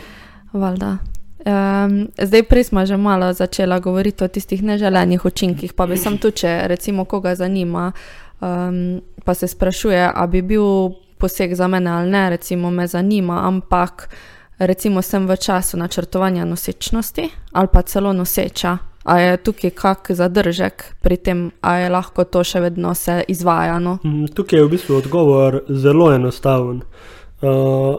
Valjda. 0.52 0.96
Um, 1.42 2.08
zdaj, 2.22 2.42
prej 2.42 2.64
smo 2.64 2.86
že 2.86 2.96
malo 2.96 3.32
začela 3.32 3.78
govoriti 3.78 4.24
o 4.24 4.28
tistih 4.28 4.62
neželenih 4.62 5.24
učinkih, 5.24 5.72
pa 5.72 5.86
bi 5.86 5.96
sem 5.96 6.18
tu, 6.18 6.30
če 6.30 6.62
recimo 6.64 7.04
koga 7.04 7.34
zanima, 7.34 7.92
um, 8.42 9.00
pa 9.24 9.34
se 9.34 9.48
sprašuje, 9.48 10.10
ali 10.14 10.30
bi 10.30 10.42
bil 10.42 10.90
poseg 11.18 11.54
za 11.54 11.68
mene 11.68 11.90
ali 11.90 12.10
ne, 12.10 12.30
recimo 12.30 12.70
me 12.70 12.86
zanima, 12.86 13.46
ampak 13.46 14.08
recimo 14.58 15.02
sem 15.02 15.26
v 15.26 15.36
času 15.36 15.76
načrtovanja 15.76 16.44
nosečnosti 16.44 17.28
ali 17.52 17.68
pa 17.72 17.82
celo 17.82 18.12
noseča. 18.12 18.78
A 19.04 19.18
je 19.18 19.36
tukaj 19.36 19.70
kak 19.70 20.10
zadržek 20.10 20.84
pri 21.02 21.16
tem, 21.16 21.50
a 21.60 21.74
je 21.76 21.88
lahko 21.90 22.24
to 22.24 22.44
še 22.46 22.60
vedno 22.60 22.94
se 22.94 23.24
izvajano? 23.28 23.98
Mm, 24.04 24.30
Tukaj 24.30 24.58
je 24.58 24.64
v 24.64 24.70
bistvu 24.70 24.96
odgovor 24.96 25.56
zelo 25.68 26.12
enostaven. 26.14 26.82
Uh, 27.42 27.98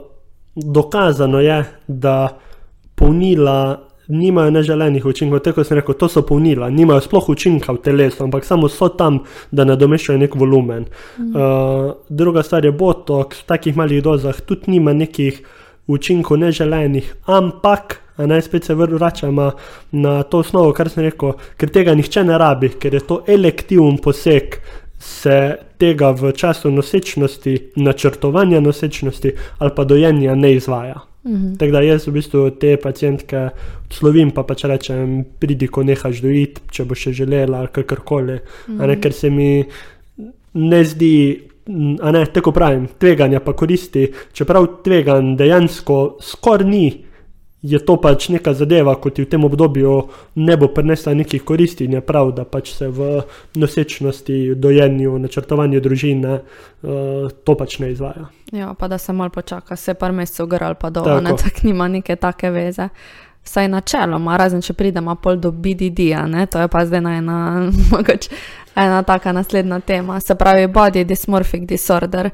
dokazano 0.56 1.42
je, 1.44 1.66
da 1.88 2.38
polnila 2.96 3.84
nimajo 4.08 4.52
neželenih 4.52 5.06
učinkov. 5.06 5.40
Tako 5.40 5.62
kot 5.62 5.68
sem 5.68 5.80
rekel, 5.80 5.98
to 6.00 6.10
so 6.12 6.24
polnila, 6.28 6.70
nimajo 6.70 7.02
sploh 7.06 7.30
učinka 7.30 7.74
v 7.74 7.82
telesu, 7.84 8.24
ampak 8.26 8.46
samo 8.46 8.70
so 8.70 8.90
tam, 8.90 9.24
da 9.52 9.66
nadomeščajo 9.68 10.20
nek 10.20 10.36
volumen. 10.36 10.88
Mm. 11.18 11.34
Uh, 11.34 11.92
druga 12.10 12.44
stvar 12.44 12.66
je 12.66 12.72
botox, 12.72 13.44
v 13.44 13.50
takih 13.54 13.78
malih 13.78 14.04
dozah 14.04 14.42
tudi 14.42 14.76
nima 14.76 14.94
nekih 14.94 15.42
učinkov 15.88 16.42
neželenih, 16.44 17.14
ampak. 17.28 18.00
A 18.14 18.28
naj 18.30 18.44
spet 18.46 18.68
se 18.68 18.76
vračamo 18.78 19.48
na 19.92 20.12
to 20.24 20.44
osnovo, 20.44 20.70
kar 20.78 20.86
sem 20.90 21.08
rekel, 21.08 21.32
ker 21.58 21.72
tega 21.74 21.96
nihče 21.98 22.22
ne 22.28 22.38
rabi, 22.38 22.70
ker 22.78 22.94
je 22.94 23.00
to 23.10 23.24
elektiven 23.26 23.98
poseg, 23.98 24.60
se 25.02 25.56
tega 25.82 26.12
v 26.12 26.32
času 26.38 26.72
nosečnosti, 26.72 27.56
načrtovanja 27.76 28.62
nosečnosti 28.62 29.34
ali 29.60 29.72
pa 29.76 29.84
dojenja 29.84 30.36
ne 30.36 30.54
izvaja. 30.54 31.02
Mhm. 31.26 31.56
Tako 31.56 31.72
da 31.72 31.82
jaz 31.82 32.08
v 32.08 32.12
bistvu 32.12 32.50
te 32.60 32.76
pacijentke 32.78 33.48
odslovim, 33.88 34.32
pa 34.36 34.44
pač 34.44 34.66
rečem, 34.68 35.24
pridi, 35.40 35.68
ko 35.68 35.84
nehaš 35.84 36.20
dojiti, 36.24 36.62
če 36.72 36.86
bo 36.86 36.96
še 36.96 37.14
želela 37.16 37.60
ali 37.64 37.72
kakorkoli. 37.72 38.40
Mm 38.68 38.80
-hmm. 38.80 39.02
Ker 39.02 39.14
se 39.14 39.30
mi 39.30 39.64
ne 40.54 40.84
zdi, 40.84 41.42
ne, 41.68 42.26
tako 42.34 42.52
pravim, 42.52 42.88
tveganja 43.00 43.40
pa 43.40 43.54
koristi, 43.54 44.12
čeprav 44.34 44.84
tvegan 44.84 45.36
dejansko 45.38 46.18
skoraj 46.22 46.70
ni. 46.70 47.06
Je 47.64 47.80
to 47.80 47.96
pač 47.96 48.28
neka 48.30 48.52
zadeva, 48.54 48.96
ko 49.00 49.08
ti 49.10 49.24
v 49.24 49.30
tem 49.32 49.44
obdobju 49.48 49.92
ne 50.36 50.58
bo 50.60 50.68
prinesla 50.68 51.14
nekih 51.16 51.46
koristi, 51.48 51.88
in 51.88 51.96
je 51.96 52.02
prav, 52.04 52.34
da 52.36 52.44
pač 52.44 52.74
se 52.76 52.90
v 52.92 53.24
nosečnosti, 53.56 54.56
dojenju, 54.56 55.16
načrtovanju 55.24 55.80
družine 55.82 56.34
uh, 56.40 57.32
to 57.44 57.56
pač 57.56 57.80
ne 57.80 57.94
izvaja. 57.96 58.28
Ja, 58.52 58.74
pa 58.76 58.88
da 58.92 58.98
se 58.98 59.14
malo 59.14 59.32
počaka, 59.32 59.76
se 59.76 59.94
par 59.94 60.12
mesecev 60.12 60.52
gor 60.52 60.64
ali 60.64 60.76
pa 60.80 60.90
dol, 60.90 61.08
ne 61.24 61.32
Tako. 61.32 61.44
tako 61.44 61.68
nima 61.68 61.88
neke 61.88 62.16
take 62.16 62.52
veze. 62.52 62.90
Vsaj 63.44 63.68
načeloma, 63.68 64.38
razen 64.40 64.62
če 64.64 64.74
pridemo 64.74 65.16
pol 65.20 65.36
do 65.36 65.52
BDD-ja, 65.52 66.22
ne, 66.32 66.46
to 66.48 66.62
je 66.64 66.68
pa 66.72 66.86
zdaj 66.88 67.18
ena, 67.18 67.40
mogoče 67.92 68.32
ena 68.76 69.04
taka 69.04 69.32
naslednja 69.32 69.80
tema, 69.80 70.20
se 70.20 70.36
pravi 70.36 70.68
body 70.68 71.06
dysmorphic 71.06 71.66
disorder. 71.66 72.30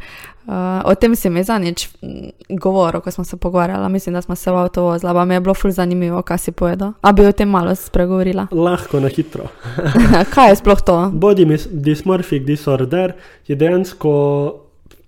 Uh, 0.50 0.56
o 0.86 0.96
tem 0.96 1.16
si 1.16 1.30
mi 1.30 1.44
zadnjič 1.44 1.88
mm, 2.02 2.30
govoril, 2.50 3.02
ko 3.02 3.12
smo 3.12 3.24
se 3.24 3.38
pogovarjali, 3.38 3.90
mislim, 3.90 4.14
da 4.14 4.22
smo 4.22 4.36
se 4.36 4.52
v 4.52 4.58
avtu 4.58 4.82
vozila, 4.82 5.14
pa 5.14 5.26
mi 5.26 5.34
je 5.34 5.40
bilo 5.40 5.54
ful 5.54 5.72
zanimivo, 5.72 6.22
kaj 6.22 6.38
si 6.38 6.52
povedal. 6.52 6.94
A 7.02 7.12
bi 7.12 7.26
o 7.26 7.32
tem 7.32 7.50
malo 7.50 7.76
spregovorila? 7.76 8.48
Lahko 8.66 9.00
na 9.00 9.08
hitro. 9.08 9.46
kaj 10.34 10.50
je 10.50 10.56
sploh 10.56 10.82
to? 10.82 10.98
Body 11.14 11.46
dysmorphic 11.70 12.46
disorder 12.46 13.14
je 13.48 13.56
dejansko 13.56 14.10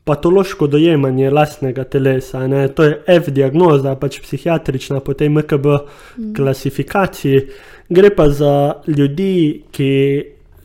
patološko 0.04 0.68
dojemanje 0.68 1.30
lastnega 1.30 1.84
telesa. 1.84 2.48
Ne? 2.48 2.68
To 2.68 2.84
je 2.84 3.02
F-diagnoza, 3.08 3.96
pač 3.96 4.20
psihiatrična, 4.22 5.00
po 5.00 5.14
tej 5.14 5.30
MKB 5.30 5.66
mm. 5.66 6.34
klasifikaciji. 6.36 7.42
Gre 7.90 8.10
pa 8.16 8.30
za 8.30 8.74
ljudi, 8.88 9.64
ki 9.72 9.92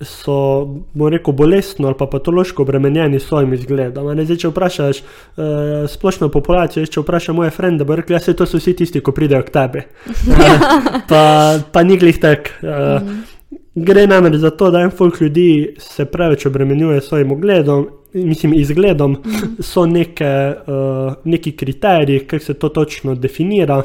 so, 0.00 0.64
bom 0.92 1.08
rekel, 1.08 1.34
bolestno 1.34 1.86
ali 1.88 1.96
pa 1.98 2.06
patološko 2.06 2.62
obremenjeni 2.62 3.20
s 3.20 3.28
svojim 3.28 3.52
izgledom. 3.52 4.10
Ne, 4.16 4.24
zdaj, 4.24 4.36
če 4.36 4.50
vprašaš 4.50 5.00
uh, 5.00 5.44
splošno 5.88 6.28
populacijo, 6.32 6.86
če 6.86 7.00
vprašam 7.00 7.36
moje 7.40 7.50
frende, 7.50 7.84
bo 7.84 7.96
da 7.96 8.04
ja, 8.08 8.20
to 8.20 8.46
so 8.46 8.60
vsi 8.60 8.76
tisti, 8.76 9.00
ki 9.00 9.14
pridejo 9.14 9.44
k 9.46 9.54
tebi. 9.54 9.84
pa, 11.10 11.22
pa 11.72 11.82
ni 11.82 11.98
glih 12.00 12.20
tak. 12.20 12.52
Uh, 12.62 13.00
mm. 13.00 13.22
Gre 13.76 14.06
namreč 14.08 14.38
za 14.40 14.50
to, 14.56 14.70
da 14.72 14.80
en 14.84 14.90
folk 14.90 15.20
ljudi 15.20 15.76
se 15.78 16.06
preveč 16.08 16.46
obremenjuje 16.48 17.00
s 17.00 17.08
svojim 17.08 17.32
ogledom, 17.32 17.88
mislim, 18.12 18.54
izgledom, 18.54 19.12
mm 19.12 19.30
-hmm. 19.30 19.62
so 19.62 19.86
neke, 19.86 20.54
uh, 20.66 21.12
neki 21.24 21.52
kriteriji, 21.52 22.26
kako 22.26 22.44
se 22.44 22.54
to 22.54 22.68
točno 22.68 23.14
definira. 23.14 23.82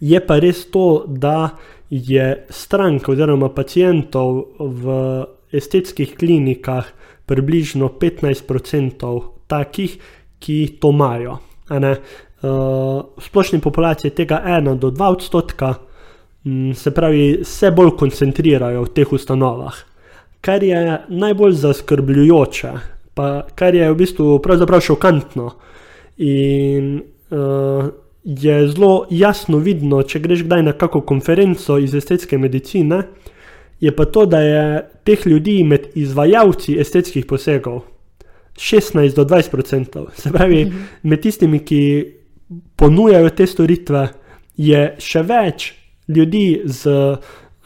Je 0.00 0.26
pa 0.26 0.38
res 0.38 0.70
to, 0.70 1.04
da 1.06 1.50
je 1.90 2.46
stranka 2.48 3.12
oziroma 3.12 3.48
pacijentov 3.50 4.44
v 4.58 4.94
estetskih 5.52 6.14
klinikah 6.14 6.86
približno 7.26 7.90
15% 7.98 9.20
takih, 9.46 9.98
ki 10.38 10.78
to 10.80 10.90
imajo. 10.90 11.38
Uh, 11.70 11.94
v 13.16 13.22
splošni 13.22 13.60
populaciji 13.60 14.10
je 14.10 14.14
tega 14.22 14.40
1 14.46 14.78
do 14.78 14.90
2 14.90 15.12
odstotka, 15.12 15.74
mm, 16.44 16.72
se 16.72 16.90
pravi, 16.94 17.44
se 17.44 17.70
bolj 17.70 17.90
koncentrirajo 17.98 18.86
v 18.86 18.92
teh 18.94 19.12
ustanovah. 19.12 19.74
Kar 20.40 20.62
je 20.62 21.02
najbolj 21.08 21.52
zaskrbljujoče, 21.52 22.72
pa 23.14 23.42
kar 23.54 23.74
je 23.74 23.90
v 23.90 23.96
bistvu 23.98 24.38
pravzaprav 24.38 24.80
šokantno. 24.80 25.50
In 26.16 27.02
uh, 27.30 27.90
je 28.24 28.68
zelo 28.68 29.06
jasno 29.10 29.58
vidno, 29.58 30.02
če 30.02 30.20
greš 30.20 30.44
kdaj 30.44 30.62
na 30.62 30.72
kakšno 30.72 31.00
konferenco 31.08 31.78
iz 31.78 31.94
estetske 31.94 32.38
medicine, 32.38 33.02
je 33.80 33.92
pa 33.96 34.04
to, 34.04 34.26
da 34.26 34.40
je 34.40 34.64
teh 35.04 35.26
ljudi 35.26 35.62
med 35.64 35.88
izvajalci 35.96 36.76
estetskih 36.80 37.24
posegov 37.26 37.80
16 38.56 39.16
do 39.16 39.24
20 39.24 39.54
odstotkov. 39.56 40.10
Se 40.14 40.32
pravi, 40.32 40.64
mhm. 40.64 40.88
med 41.02 41.22
tistimi, 41.22 41.62
ki 41.64 41.82
ponujajo 42.76 43.30
te 43.30 43.46
storitve, 43.46 44.08
je 44.56 44.82
še 45.00 45.22
več 45.24 45.72
ljudi 46.10 46.62
z 46.64 46.92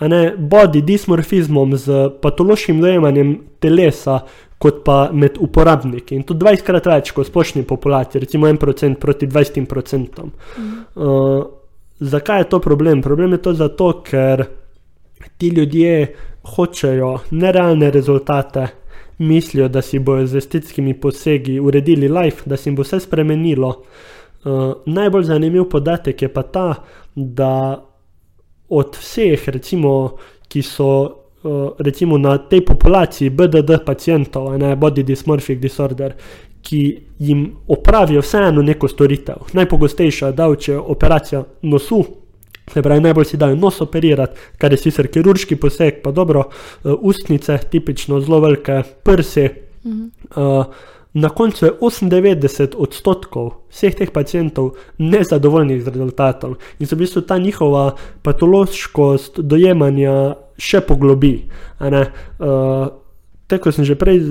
ne, 0.00 0.22
body 0.38 0.82
dysmorfizmom, 0.84 1.76
z 1.80 2.08
patološkim 2.22 2.80
dojemanjem 2.82 3.36
telesa, 3.62 4.20
kot 4.64 4.80
pa 4.84 5.10
med 5.12 5.36
uporabniki. 5.44 6.16
In 6.16 6.22
to 6.24 6.36
20krat 6.40 6.86
več 6.88 7.10
kot 7.12 7.28
splošni 7.28 7.66
populaciji, 7.68 8.22
recimo 8.22 8.48
1% 8.48 8.96
proti 9.00 9.28
20%. 9.28 10.24
Mhm. 10.24 10.70
Uh, 10.94 11.42
zakaj 12.00 12.40
je 12.40 12.48
to 12.54 12.62
problem? 12.64 13.02
Problem 13.04 13.36
je 13.36 13.42
to 13.44 13.52
zato, 13.58 13.90
ker 14.06 14.46
ti 15.38 15.50
ljudje 15.52 16.14
hočejo 16.56 17.18
nerealne 17.30 17.90
rezultate. 17.90 18.66
Mislijo, 19.18 19.68
da 19.70 19.78
si 19.84 20.00
bodo 20.02 20.24
z 20.26 20.40
estetskimi 20.40 20.96
posegi 21.00 21.60
uredili 21.60 22.08
life, 22.08 22.48
da 22.50 22.56
se 22.56 22.66
jim 22.66 22.74
bo 22.74 22.82
vse 22.82 22.98
spremenilo. 23.04 23.68
Uh, 24.44 24.72
najbolj 24.86 25.28
zanimiv 25.28 25.68
podatek 25.70 26.22
je 26.22 26.30
pa 26.32 26.42
ta, 26.42 26.64
da 27.14 27.52
od 28.68 28.96
vseh, 28.96 29.44
recimo, 29.54 30.16
ki 30.48 30.64
so 30.66 30.90
recimo 31.78 32.18
na 32.18 32.38
tej 32.38 32.64
populaciji 32.64 33.30
BDD 33.30 33.84
pacijentov, 33.86 34.58
ne 34.58 34.76
body 34.76 35.04
dysmorphic 35.04 35.60
disorder, 35.60 36.14
ki 36.64 37.00
jim 37.18 37.56
opravijo 37.68 38.20
vseeno 38.20 38.62
neko 38.62 38.88
storitev. 38.88 39.34
Najpogostejša 39.52 40.32
je 40.66 40.78
operacija 40.78 41.44
nosu. 41.62 42.04
Se 42.72 42.82
pravi, 42.82 43.00
najbolj 43.00 43.24
si 43.24 43.36
dajo 43.36 43.56
nos 43.56 43.80
operirati, 43.80 44.40
kar 44.58 44.72
je 44.72 44.78
sicer 44.78 45.10
kirurški 45.12 45.56
poseg, 45.56 46.00
pa 46.02 46.10
dobro, 46.10 46.46
uh, 46.48 46.92
ustnice, 47.00 47.58
tipično 47.70 48.20
zelo 48.20 48.40
velike 48.40 48.82
prsi. 49.02 49.48
Mhm. 49.84 50.04
Uh, 50.36 50.64
na 51.14 51.28
koncu 51.28 51.66
je 51.66 51.72
98 51.80 52.74
odstotkov 52.76 53.52
vseh 53.70 53.94
teh 53.94 54.10
pacijentov 54.10 54.72
nezadovoljnih 54.98 55.84
z 55.84 55.88
rezultatom 55.88 56.56
in 56.78 56.86
so 56.86 56.96
v 56.96 57.04
bistvu 57.04 57.22
ta 57.22 57.38
njihova 57.38 57.94
patološkost 58.22 59.38
dojemanja 59.38 60.34
še 60.58 60.84
poglobi. 60.86 61.36
Uh, 61.80 62.92
Te, 63.44 63.58
ko 63.60 63.68
sem 63.68 63.84
že 63.84 63.92
prej 63.92 64.22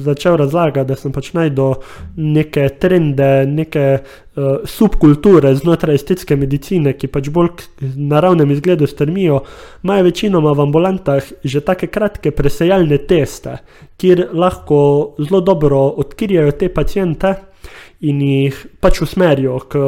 začel 0.00 0.38
razlagati, 0.40 0.88
da 0.88 0.96
sem 0.96 1.12
pač 1.12 1.34
najdel 1.36 1.74
neke 2.16 2.64
trende, 2.80 3.44
neke 3.44 3.84
uh, 4.00 4.64
subkulture 4.64 5.52
znotraj 5.58 6.00
estetske 6.00 6.38
medicine, 6.40 6.94
ki 6.96 7.10
pač 7.12 7.28
bolj 7.28 7.50
k 7.60 7.90
naravnem 7.92 8.54
izgledu 8.56 8.88
strmijo, 8.88 9.42
imajo 9.84 10.08
večinoma 10.08 10.56
v 10.56 10.64
ambulantah 10.64 11.28
že 11.44 11.60
take 11.60 11.92
kratke 11.92 12.32
presejalne 12.32 13.02
teste, 13.04 13.58
kjer 14.00 14.30
lahko 14.32 14.80
zelo 15.20 15.44
dobro 15.44 15.84
odkrijajo 16.00 16.56
te 16.56 16.72
pacijente 16.72 17.36
in 18.02 18.20
jih 18.22 18.56
pač 18.82 18.98
usmerijo 19.04 19.60
k 19.70 19.80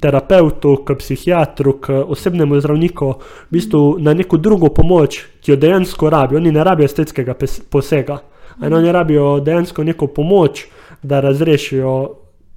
terapeutu, 0.00 0.76
k 0.84 0.96
psihiatru, 0.98 1.78
k 1.80 2.02
osebnemu 2.04 2.60
zdravniku, 2.60 3.14
v 3.48 3.56
bistvu 3.56 3.96
na 4.04 4.12
neko 4.14 4.36
drugo 4.36 4.68
pomoč, 4.68 5.22
ki 5.40 5.54
jo 5.54 5.56
dejansko 5.56 6.10
rabijo. 6.12 6.40
Oni 6.40 6.52
ne 6.52 6.64
rabijo 6.64 6.90
estetskega 6.90 7.34
posega, 7.72 8.18
ampak 8.58 8.78
oni 8.78 8.92
rabijo 8.92 9.28
dejansko 9.40 9.84
neko 9.88 10.10
pomoč, 10.12 10.66
da 11.02 11.20
razrešijo, 11.24 11.94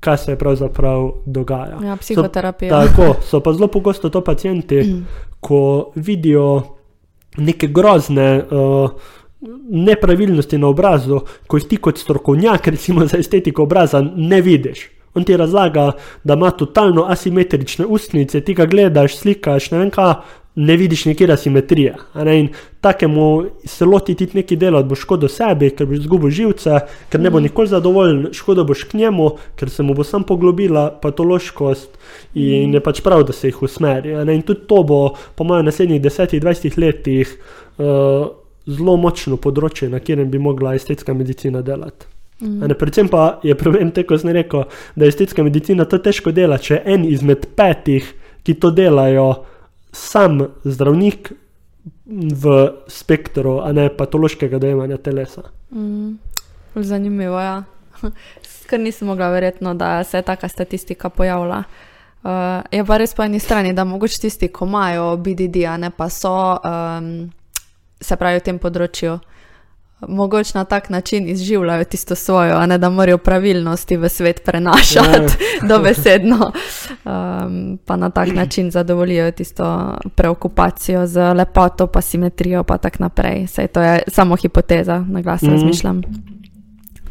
kaj 0.04 0.18
se 0.18 0.36
pravzaprav 0.36 1.08
dogaja. 1.26 1.80
Ja, 1.84 1.96
psihoterapija. 1.96 2.70
So, 2.70 2.88
tako 2.88 3.22
so 3.24 3.40
pa 3.40 3.54
zelo 3.54 3.68
pogosto 3.72 4.10
to 4.10 4.22
pacijenti, 4.24 4.84
ko 5.46 5.92
vidijo 5.96 6.64
neke 7.38 7.68
grozne. 7.68 8.44
Uh, 8.52 8.90
Nepravilnosti 9.70 10.58
na 10.58 10.72
obrazu, 10.72 11.20
ko 11.48 11.60
jih 11.60 11.66
ti 11.70 11.78
kot 11.78 12.00
strokovnjak, 12.02 12.68
recimo 12.74 13.06
za 13.06 13.20
estetiko 13.22 13.68
obraza, 13.68 14.00
ne 14.02 14.40
vidiš. 14.42 14.95
On 15.16 15.24
ti 15.24 15.38
razlaga, 15.38 15.92
da 16.24 16.34
ima 16.34 16.52
totalno 16.52 17.06
asimetrične 17.10 17.86
ustnice, 17.86 18.42
ti 18.42 18.54
ga 18.54 18.66
gledaš, 18.66 19.16
slikaš, 19.18 19.72
ne 19.72 19.80
vem 19.80 19.92
kaj, 19.94 20.14
ne 20.56 20.78
vidiš 20.78 21.06
nekje 21.06 21.32
asimetrije. 21.34 21.96
In 22.34 22.48
takemu 22.82 23.44
se 23.66 23.86
loti 23.86 24.16
ti 24.16 24.28
nekaj 24.34 24.58
dela, 24.58 24.82
da 24.82 24.88
bo 24.88 24.96
škodo 24.96 25.28
sebi, 25.28 25.70
ker 25.76 25.88
boš 25.88 26.00
izgubil 26.00 26.32
živce, 26.32 26.80
ker 27.10 27.22
ne 27.22 27.30
bo 27.30 27.38
mhm. 27.38 27.44
nikoli 27.50 27.68
zadovoljen, 27.68 28.28
škodo 28.34 28.64
boš 28.64 28.84
k 28.84 28.94
njemu, 28.94 29.30
ker 29.56 29.70
se 29.70 29.84
mu 29.84 29.94
bo 29.94 30.04
sam 30.04 30.24
poglobila 30.24 30.90
patološkost 31.02 31.98
in 32.34 32.70
mhm. 32.70 32.74
je 32.74 32.84
pač 32.84 33.02
prav, 33.02 33.24
da 33.24 33.34
se 33.34 33.48
jih 33.48 33.62
usmeri. 33.62 34.16
In 34.36 34.42
tudi 34.42 34.68
to 34.68 34.84
bo, 34.84 35.16
po 35.36 35.44
mojem, 35.44 35.66
naslednjih 35.66 36.02
10-20 36.02 36.80
letih 36.80 37.38
uh, 37.78 38.28
zelo 38.66 38.98
močno 38.98 39.38
področje, 39.38 39.90
na 39.90 40.00
katerem 40.00 40.32
bi 40.32 40.40
mogla 40.40 40.76
estetska 40.76 41.14
medicina 41.14 41.62
delati. 41.62 42.15
Mm. 42.42 42.68
Predvsem 42.80 43.08
pa 43.08 43.40
je 43.44 43.56
problem, 43.56 43.92
kot 43.96 44.22
sem 44.22 44.34
rekel, 44.36 44.66
da 44.96 45.06
je 45.06 45.14
estetska 45.14 45.44
medicina 45.44 45.86
to 45.86 46.00
težko 46.04 46.34
dela. 46.36 46.58
Če 46.60 46.82
en 46.86 47.06
izmed 47.08 47.48
petih, 47.56 48.08
ki 48.44 48.58
to 48.60 48.72
delajo, 48.76 49.46
sam 49.96 50.42
zdravnik 50.66 51.32
v 52.06 52.56
spektru, 52.92 53.60
a 53.64 53.72
ne 53.74 53.88
patološkega 53.90 54.60
dojemanja 54.60 54.98
telesa. 54.98 55.48
Mm. 55.72 56.18
Zanimivo 56.76 57.40
je. 57.40 57.46
Ja. 57.46 57.64
Ker 58.70 58.82
nisem 58.82 59.08
mogla 59.08 59.30
verjetno, 59.30 59.74
da 59.78 60.04
se 60.04 60.18
je 60.18 60.26
taka 60.26 60.48
statistika 60.50 61.10
pojavila. 61.10 61.64
Uh, 62.26 62.66
je 62.72 62.82
pa 62.86 62.98
res 62.98 63.14
po 63.14 63.24
eni 63.24 63.40
strani, 63.40 63.74
da 63.74 63.84
mogoče 63.86 64.20
tisti, 64.24 64.50
ki 64.50 64.66
imajo 64.66 65.12
BDD, 65.22 65.62
a 65.70 65.78
ne 65.78 65.92
pa 65.94 66.10
so, 66.10 66.58
um, 66.58 67.30
se 68.02 68.18
pravi, 68.18 68.42
v 68.42 68.46
tem 68.50 68.60
področju 68.60 69.20
mogoče 70.08 70.52
na 70.58 70.64
tak 70.64 70.90
način 70.90 71.30
izživljajo 71.30 71.84
tisto 71.84 72.16
svojo, 72.16 72.56
a 72.56 72.66
ne 72.66 72.78
da 72.78 72.90
morajo 72.90 73.18
pravilnosti 73.18 73.98
v 73.98 74.10
svet 74.10 74.44
prenašati, 74.46 75.10
ja. 75.62 75.68
dobesedno, 75.70 76.52
um, 77.06 77.80
pa 77.86 77.96
na 77.96 78.10
tak 78.10 78.34
način 78.34 78.72
zadovoljijo 78.72 79.32
tisto 79.32 79.98
preokupacijo 80.16 81.08
z 81.08 81.34
lepoto, 81.34 81.88
pa 81.88 82.02
simetrijo, 82.02 82.64
pa 82.64 82.78
tako 82.78 82.98
naprej. 83.00 83.48
Sej 83.48 83.68
to 83.68 83.82
je 83.82 84.00
samo 84.08 84.36
hipoteza, 84.36 85.06
na 85.10 85.22
glas 85.22 85.42
mm 85.42 85.48
-hmm. 85.48 85.52
razmišljam. 85.52 86.02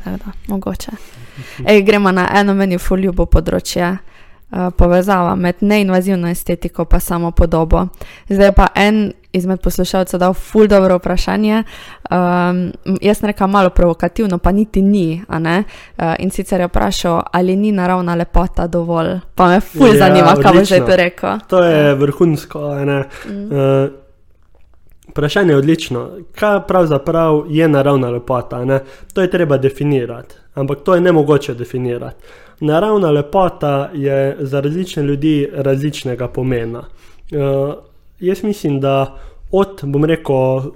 Da, 0.05 0.33
mogoče. 0.49 0.91
Ej, 1.67 1.83
gremo 1.83 2.13
na 2.13 2.29
eno 2.35 2.55
meni 2.55 2.79
fuljubo 2.79 3.27
področje. 3.27 3.97
Uh, 4.53 4.71
povezava 4.77 5.35
med 5.35 5.55
neinvazivno 5.61 6.29
estetiko 6.29 6.87
in 6.93 7.01
samo 7.01 7.31
podobo. 7.31 7.89
Zdaj 8.29 8.53
pa 8.53 8.67
en 8.75 9.13
izmed 9.35 9.61
poslušalcev 9.61 10.21
dal 10.21 10.35
ful 10.35 10.67
dobro 10.67 10.97
vprašanje. 10.97 11.63
Um, 12.11 12.73
jaz 13.01 13.19
sem 13.19 13.27
rekel 13.27 13.47
malo 13.47 13.71
provokativno, 13.71 14.39
pa 14.39 14.53
niti 14.53 14.83
ni. 14.83 15.23
Uh, 15.29 16.15
in 16.19 16.31
sicer 16.31 16.61
je 16.61 16.67
vprašal, 16.67 17.23
ali 17.33 17.57
ni 17.57 17.73
naravna 17.73 18.15
lepota 18.15 18.67
dovolj. 18.67 19.19
Pa 19.35 19.49
me 19.49 19.61
ful 19.61 19.87
ja, 19.87 19.97
zanima, 19.97 20.37
kaj 20.43 20.53
bo 20.53 20.65
zdaj 20.65 20.87
to 20.87 20.97
rekel. 20.97 21.39
To 21.49 21.65
je 21.65 21.95
vrhunsko. 21.95 22.61
Mm. 22.75 23.45
Uh, 23.53 23.91
vprašanje 25.09 25.53
je 25.53 25.57
odlično. 25.57 26.11
Kaj 26.35 26.61
pravzaprav 26.69 27.45
je 27.49 27.69
naravna 27.69 28.11
lepota? 28.11 28.65
Ne? 28.65 28.81
To 29.13 29.23
je 29.23 29.31
treba 29.31 29.57
definirati, 29.57 30.35
ampak 30.55 30.81
to 30.85 30.95
je 30.95 31.01
ne 31.01 31.13
mogoče 31.13 31.55
definirati. 31.55 32.25
Naravna 32.61 33.11
lepota 33.11 33.91
je 33.95 34.37
za 34.41 34.61
različne 34.61 35.03
ljudi 35.03 35.49
različnega 35.53 36.29
pomena. 36.29 36.79
Uh, 36.79 37.75
jaz 38.27 38.43
mislim, 38.45 38.81
da 38.81 39.15
od, 39.53 39.85
bom 39.85 40.05
rekel, 40.05 40.73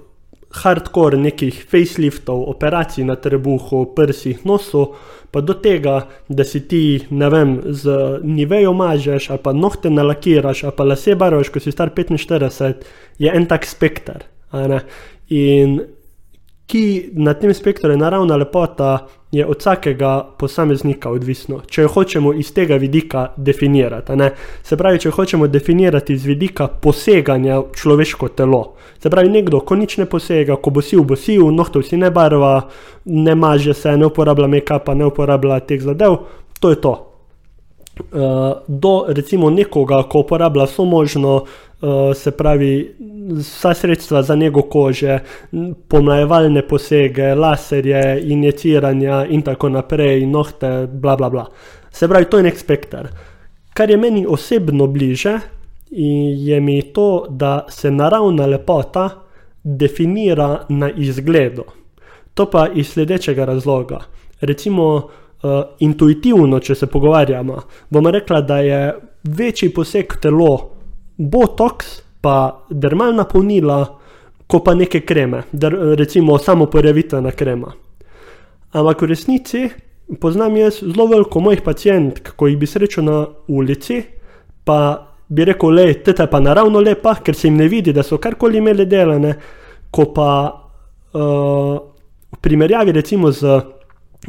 hardcore 0.49 1.17
nekih 1.17 1.65
faceliftov, 1.69 2.41
operacij 2.49 3.05
na 3.05 3.15
trebuhu, 3.15 3.83
prsih, 3.95 4.45
nosu, 4.45 4.87
pa 5.31 5.41
do 5.45 5.53
tega, 5.53 6.07
da 6.29 6.43
si 6.43 6.63
ti, 6.67 6.81
ne 7.09 7.29
vem, 7.29 7.53
z 7.65 8.19
nivejo 8.25 8.73
mažeš, 8.73 9.29
ali 9.29 9.43
pa 9.43 9.53
nohte 9.53 9.91
nalakiraš, 9.93 10.63
ali 10.63 10.77
pa 10.77 10.87
lase 10.89 11.15
barvaš, 11.15 11.51
ko 11.53 11.61
si 11.61 11.71
star 11.71 11.93
45, 11.93 12.81
je 13.19 13.35
en 13.35 13.45
tak 13.45 13.67
spekter. 13.69 14.25
In 15.29 15.77
ki 16.69 17.09
na 17.13 17.33
tem 17.33 17.53
spektru 17.53 17.91
je 17.91 17.97
naravna 17.97 18.35
lepota, 18.35 19.07
je 19.31 19.45
od 19.45 19.57
vsakega 19.59 20.11
posameznika 20.37 21.09
odvisno, 21.09 21.59
če 21.69 21.81
jo 21.81 21.89
hočemo 21.93 22.33
iz 22.33 22.49
tega 22.53 22.77
vidika 22.81 23.27
definirati. 23.37 24.13
Se 24.65 24.77
pravi, 24.77 24.99
če 25.01 25.11
hočemo 25.13 25.47
definirati 25.47 26.13
iz 26.13 26.25
vidika 26.25 26.67
poseganja 26.67 27.59
v 27.59 27.67
človeško 27.77 28.29
telo. 28.37 28.63
Se 29.01 29.09
pravi, 29.09 29.29
nekdo, 29.33 29.61
ko 29.61 29.77
nič 29.77 29.97
ne 30.01 30.05
posega, 30.09 30.57
ko 30.57 30.73
bo 30.73 30.81
sil, 30.85 31.05
bo 31.05 31.17
sil, 31.17 31.49
nohtov 31.53 31.85
si 31.85 31.97
ne 31.97 32.09
barva, 32.13 32.55
ne 33.05 33.35
maže 33.35 33.73
se, 33.73 33.93
ne 33.97 34.09
uporablja 34.09 34.49
make-upa, 34.49 34.97
ne 34.97 35.09
uporablja 35.09 35.61
teh 35.69 35.81
zadev, 35.81 36.17
to 36.59 36.73
je 36.73 36.81
to. 36.81 36.95
Uh, 37.99 38.63
do 38.67 38.93
recimo 39.09 39.49
nekoga, 39.51 40.03
ko 40.09 40.23
uporablja 40.23 40.69
vso 40.69 40.85
možno, 40.85 41.43
se 42.15 42.31
pravi, 42.31 42.95
vsa 43.37 43.73
sredstva 43.73 44.23
za 44.23 44.35
njego 44.35 44.61
kože, 44.61 45.19
pomlajevalne 45.87 46.67
posege, 46.67 47.35
laserje, 47.35 48.21
injeciranja 48.23 49.25
in 49.29 49.41
tako 49.41 49.69
naprej, 49.69 50.25
nohte, 50.25 50.87
bla 50.91 51.15
bla 51.15 51.29
bla. 51.29 51.45
Se 51.91 52.07
pravi, 52.07 52.25
to 52.25 52.37
je 52.37 52.43
nek 52.43 52.57
spektr. 52.57 53.07
kar 53.73 53.89
je 53.89 53.97
meni 53.97 54.25
osebno 54.27 54.87
bliže, 54.87 55.39
je 56.37 56.61
mi 56.61 56.81
to, 56.81 57.25
da 57.29 57.65
se 57.69 57.91
naravna 57.91 58.45
lepota 58.45 59.09
definira 59.63 60.65
na 60.69 60.91
izgledu. 60.91 61.63
To 62.33 62.45
pa 62.49 62.67
iz 62.75 62.87
sledečega 62.87 63.45
razloga. 63.45 63.99
Recimo, 64.41 64.95
uh, 64.95 65.49
intuitivno, 65.79 66.59
če 66.59 66.75
se 66.75 66.87
pogovarjamo, 66.87 67.61
bomo 67.89 68.11
rekla, 68.11 68.41
da 68.41 68.59
je 68.59 68.95
večji 69.23 69.69
poseg 69.73 70.13
telo 70.21 70.78
botox, 71.19 71.99
pa 72.21 72.65
dermalna 72.69 73.25
polnila, 73.27 73.83
kot 74.47 74.63
pa 74.65 74.73
neke 74.75 75.03
kreme, 75.05 75.43
der, 75.51 75.75
recimo 75.99 76.37
samo 76.39 76.65
pojavitvena 76.65 77.31
krema. 77.31 77.73
Ampak 78.71 79.01
v 79.01 79.09
resnici 79.11 79.67
poznam 80.21 80.57
jaz 80.57 80.79
zelo 80.81 81.07
veliko 81.07 81.39
mojih 81.39 81.61
pacijentk, 81.61 82.33
ko 82.35 82.47
jih 82.47 82.57
bi 82.57 82.67
srečal 82.67 83.05
na 83.05 83.19
ulici, 83.47 84.01
pa 84.65 84.79
bi 85.29 85.45
rekel, 85.45 85.75
le, 85.75 85.93
teta 86.03 86.25
je 86.25 86.31
pa 86.31 86.39
naravno 86.39 86.81
lepa, 86.81 87.15
ker 87.23 87.35
se 87.35 87.47
jim 87.47 87.57
ne 87.57 87.67
vidi, 87.69 87.93
da 87.93 88.03
so 88.03 88.17
karkoli 88.17 88.57
imeli 88.57 88.87
delane, 88.89 89.35
ko 89.91 90.07
pa 90.13 90.31
uh, 91.13 91.77
v 92.29 92.41
primerjavi 92.41 92.91
recimo 92.91 93.31
z 93.31 93.59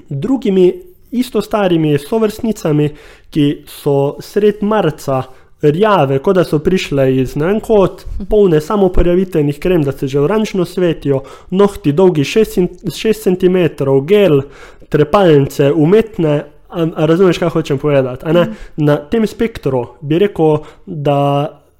drugimi 0.08 0.68
isto 1.10 1.40
starimi 1.40 1.98
sovrstnicami, 1.98 2.90
ki 3.30 3.46
so 3.66 4.16
sred 4.20 4.60
marca 4.62 5.22
rjave, 5.62 6.18
kot 6.18 6.36
da 6.36 6.44
so 6.44 6.58
prišle 6.58 7.06
iz 7.16 7.36
ne 7.36 7.46
vem 7.46 7.60
kot, 7.60 8.04
polne 8.30 8.60
samo 8.60 8.88
pojaviteljnih 8.88 9.58
krem, 9.60 9.82
da 9.82 9.92
se 9.92 10.08
že 10.08 10.20
oranžno 10.20 10.64
svetijo, 10.64 11.22
nohti 11.50 11.92
dolgi 11.92 12.24
6 12.24 13.22
cm, 13.22 13.84
gel, 14.06 14.42
trepalnice, 14.88 15.72
umetne. 15.72 16.44
A, 16.70 16.86
a 16.96 17.06
razumeš, 17.06 17.38
kaj 17.38 17.48
hočem 17.48 17.78
povedati? 17.78 18.26
Mm. 18.26 18.54
Na 18.76 18.96
tem 18.96 19.26
spektru 19.26 19.86
bi 20.00 20.18
rekel, 20.18 20.58
da 20.86 21.16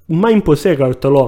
manj 0.08 0.40
posegajo 0.42 0.96
telo, 0.98 1.24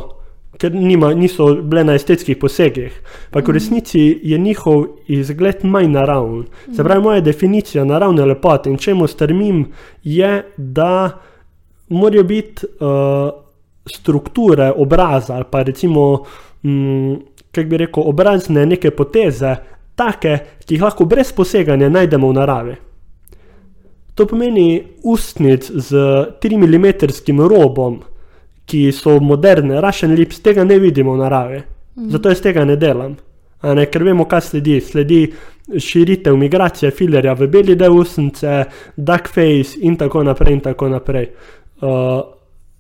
ker 0.59 0.75
nima, 0.75 1.13
niso 1.15 1.47
bile 1.63 1.85
na 1.87 1.95
estetskih 1.95 2.37
posegih. 2.39 2.95
Pa 3.31 3.39
v 3.39 3.43
mhm. 3.43 3.53
resnici 3.53 4.03
je 4.23 4.39
njihov 4.39 4.85
izgled 5.07 5.65
manj 5.65 5.93
naraven. 5.95 6.45
Se 6.77 6.85
pravi, 6.85 7.03
moja 7.03 7.21
definicija 7.21 7.85
naravne 7.85 8.27
lepote 8.27 8.71
in 8.71 8.79
čemu 8.79 9.07
strmim, 9.07 9.67
je, 10.03 10.43
da 10.57 11.23
morajo 11.93 12.25
biti 12.25 12.67
uh, 12.67 13.31
strukture 13.87 14.71
obraza 14.77 15.35
ali 15.35 15.45
pa 15.51 15.63
recimo, 15.63 16.25
um, 16.65 17.23
kako 17.53 17.69
bi 17.69 17.77
rekel, 17.77 18.03
obrazne 18.07 18.67
neke 18.67 18.91
poteze, 18.91 19.57
take, 19.95 20.39
ki 20.65 20.75
jih 20.75 20.83
lahko 20.83 21.05
brez 21.05 21.33
poseganja 21.37 21.91
najdemo 21.93 22.31
v 22.31 22.39
naravi. 22.39 22.77
To 24.15 24.27
pomeni 24.29 24.83
ustnic 25.05 25.71
z 25.71 25.91
3 26.43 26.57
mm 26.57 26.87
robom, 27.49 28.01
ki 28.67 28.93
so 28.93 29.19
moderne, 29.21 29.81
rašen 29.81 30.15
lips, 30.15 30.41
tega 30.41 30.65
ne 30.65 30.79
vidimo 30.79 31.15
v 31.17 31.19
naravi. 31.19 31.63
Mm. 31.97 32.11
Zato 32.11 32.29
jaz 32.29 32.41
tega 32.41 32.65
ne 32.65 32.77
delam. 32.77 33.17
Ne, 33.63 33.87
ker 33.87 34.03
vemo, 34.05 34.27
kaj 34.27 34.41
sledi. 34.49 34.81
Sledi 34.81 35.21
širitev 35.79 36.37
migracije 36.37 36.91
filerja 36.91 37.35
v 37.39 37.47
beli 37.49 37.77
del 37.79 37.95
ustnice, 37.95 38.65
duck 38.97 39.29
face 39.31 39.79
in 39.81 39.97
tako 39.97 40.23
naprej. 40.27 40.57
In 40.57 40.61
tako 40.61 40.89
naprej. 40.89 41.29
Uh, 41.83 41.89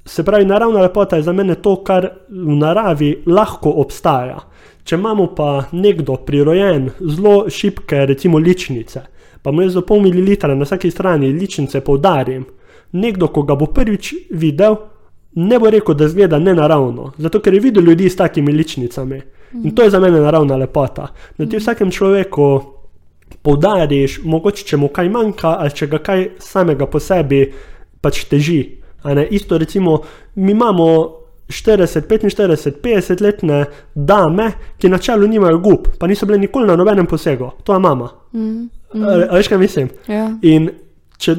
se 0.04 0.24
pravi, 0.24 0.44
naravna 0.44 0.80
lepota 0.80 1.16
je 1.16 1.22
za 1.22 1.32
mene 1.32 1.54
to, 1.54 1.76
kar 1.84 2.08
v 2.28 2.56
naravi 2.58 3.22
lahko 3.26 3.70
obstaja. 3.82 4.38
Če 4.84 4.96
imamo 4.98 5.28
pa 5.34 5.64
nekdo 5.72 6.16
prirojen, 6.26 6.90
zelo 7.00 7.50
šibke, 7.50 8.06
recimo 8.06 8.38
ličnice, 8.38 9.02
pa 9.42 9.52
mu 9.52 9.62
je 9.62 9.70
za 9.76 9.82
pol 9.86 10.02
mililitra 10.02 10.54
na 10.54 10.66
vsaki 10.66 10.90
strani 10.90 11.32
ličnice 11.32 11.80
poudarim, 11.80 12.44
nekdo, 12.92 13.28
ko 13.28 13.42
ga 13.42 13.54
bo 13.58 13.66
prvič 13.66 14.14
videl, 14.30 14.76
ne 15.34 15.58
bo 15.58 15.70
rekel, 15.70 15.94
da 15.94 16.08
zgleda 16.08 16.38
nenaravno, 16.38 17.12
zato 17.18 17.40
ker 17.40 17.54
je 17.54 17.60
videl 17.60 17.84
ljudi 17.84 18.10
s 18.10 18.16
takimi 18.16 18.52
ličnicami. 18.52 19.20
In 19.64 19.74
to 19.74 19.82
je 19.82 19.90
za 19.90 20.00
mene 20.00 20.20
naravna 20.20 20.56
lepota. 20.56 21.08
Da 21.38 21.46
ti 21.46 21.58
vsakem 21.58 21.90
človeku 21.90 22.46
poudariš, 23.42 24.20
mogoče 24.24 24.64
če 24.64 24.76
mu 24.76 24.88
kaj 24.88 25.08
manjka, 25.08 25.56
ali 25.58 25.74
če 25.74 25.86
ga 25.86 25.98
kaj 25.98 26.28
samega 26.40 26.86
po 26.86 27.00
sebi 27.00 27.44
pač 28.00 28.24
teži. 28.30 28.81
Isto 29.30 29.58
recimo, 29.58 30.00
mi 30.34 30.52
imamo 30.52 31.22
40, 31.48 32.06
45, 32.08 32.80
50 32.82 33.22
letne 33.22 33.64
dame, 33.94 34.52
ki 34.78 34.88
na 34.88 34.98
čelu 34.98 35.26
nimajo 35.28 35.58
gub, 35.58 35.88
pa 35.98 36.06
niso 36.06 36.26
bile 36.26 36.38
nikoli 36.38 36.66
na 36.66 36.76
nobenem 36.76 37.06
posegu, 37.06 37.50
to 37.64 37.72
je 37.72 37.78
mama. 37.78 38.08
Mm, 38.32 38.68
mm. 38.94 39.04
Veš 39.32 39.48
kaj 39.48 39.58
mislim? 39.58 39.90
Ja. 40.08 40.30
In 40.42 40.70
če 41.22 41.34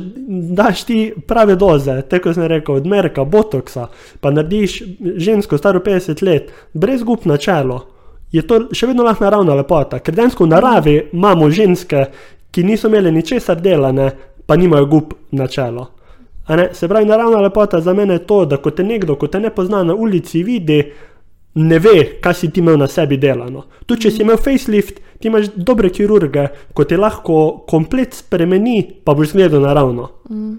daš 0.56 0.84
ti 0.88 0.98
prave 1.28 1.56
doze, 1.60 2.02
tako 2.10 2.34
sem 2.34 2.48
rekel, 2.48 2.80
odmerka, 2.80 3.26
botoksa, 3.28 3.88
pa 4.22 4.32
narediš 4.32 4.78
žensko 5.18 5.58
staro 5.58 5.82
50 5.84 6.24
let, 6.24 6.54
brez 6.74 7.04
gub 7.04 7.26
na 7.26 7.38
čelu, 7.38 7.82
je 8.34 8.42
to 8.48 8.68
še 8.74 8.90
vedno 8.90 9.06
lahko 9.06 9.28
naravna 9.28 9.58
lepota, 9.58 10.00
ker 10.00 10.16
dejansko 10.16 10.46
v 10.46 10.54
naravi 10.54 10.96
imamo 11.14 11.50
ženske, 11.54 12.06
ki 12.54 12.64
niso 12.64 12.90
imele 12.90 13.12
ničesar 13.12 13.60
delane, 13.62 14.12
pa 14.46 14.56
nimajo 14.60 14.88
gub 14.90 15.14
na 15.32 15.48
čelu. 15.48 15.86
Se 16.72 16.88
pravi, 16.88 17.06
naravna 17.06 17.40
lepota 17.42 17.82
za 17.82 17.94
mene 17.94 18.14
je 18.14 18.26
to, 18.28 18.46
da 18.46 18.58
ko 18.58 18.72
te 18.72 18.84
nekdo, 18.84 19.16
ko 19.16 19.28
te 19.28 19.40
ne 19.40 19.50
pozna 19.50 19.84
na 19.84 19.96
ulici, 19.96 20.44
vidi, 20.44 20.84
ne 21.56 21.80
ve, 21.80 22.20
kaj 22.22 22.34
si 22.34 22.50
ti 22.52 22.60
imel 22.60 22.78
na 22.78 22.88
sebi 22.88 23.18
delano. 23.18 23.64
Tu, 23.86 23.96
če 23.96 24.12
si 24.12 24.24
imel 24.26 24.38
facelift, 24.42 25.00
ti 25.22 25.30
imaš 25.32 25.54
dobre 25.56 25.92
kirurge, 25.94 26.48
ko 26.74 26.84
te 26.84 26.98
lahko 27.00 27.64
komplet 27.70 28.18
spremeni, 28.18 28.82
pa 29.06 29.16
boš 29.16 29.36
gledal 29.38 29.64
naravno. 29.64 30.10
Mm. 30.30 30.58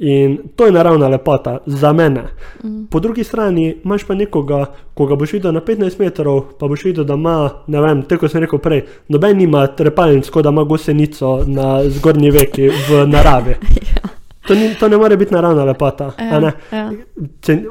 In 0.00 0.38
to 0.56 0.64
je 0.64 0.72
naravna 0.72 1.08
lepota 1.12 1.58
za 1.66 1.92
mene. 1.92 2.22
Mm. 2.64 2.86
Po 2.90 3.00
drugi 3.00 3.24
strani 3.24 3.74
imaš 3.84 4.06
pa 4.08 4.14
nekoga, 4.14 4.62
ko 4.94 5.06
ga 5.06 5.18
boš 5.20 5.34
videl 5.36 5.52
na 5.52 5.60
15 5.60 6.00
metrov, 6.00 6.54
pa 6.58 6.68
boš 6.68 6.86
videl, 6.88 7.04
da 7.04 7.18
ima, 7.20 7.50
ne 7.66 7.82
vem, 7.84 8.00
tako 8.08 8.28
sem 8.28 8.40
rekel 8.40 8.62
prej, 8.64 8.80
noben 9.12 9.40
ima 9.40 9.66
trepalnic, 9.66 10.30
kot 10.32 10.48
da 10.48 10.54
ima 10.54 10.64
gosenico 10.64 11.42
na 11.46 11.82
zgornji 11.84 12.30
veki 12.30 12.70
v 12.88 13.04
naravi. 13.12 13.58
ja. 13.90 14.09
To, 14.50 14.54
ni, 14.54 14.74
to 14.74 14.88
ne 14.88 14.96
more 14.96 15.16
biti 15.16 15.34
naravna 15.34 15.64
lepota. 15.64 16.12
Ja, 16.18 16.52
ja. 16.72 16.92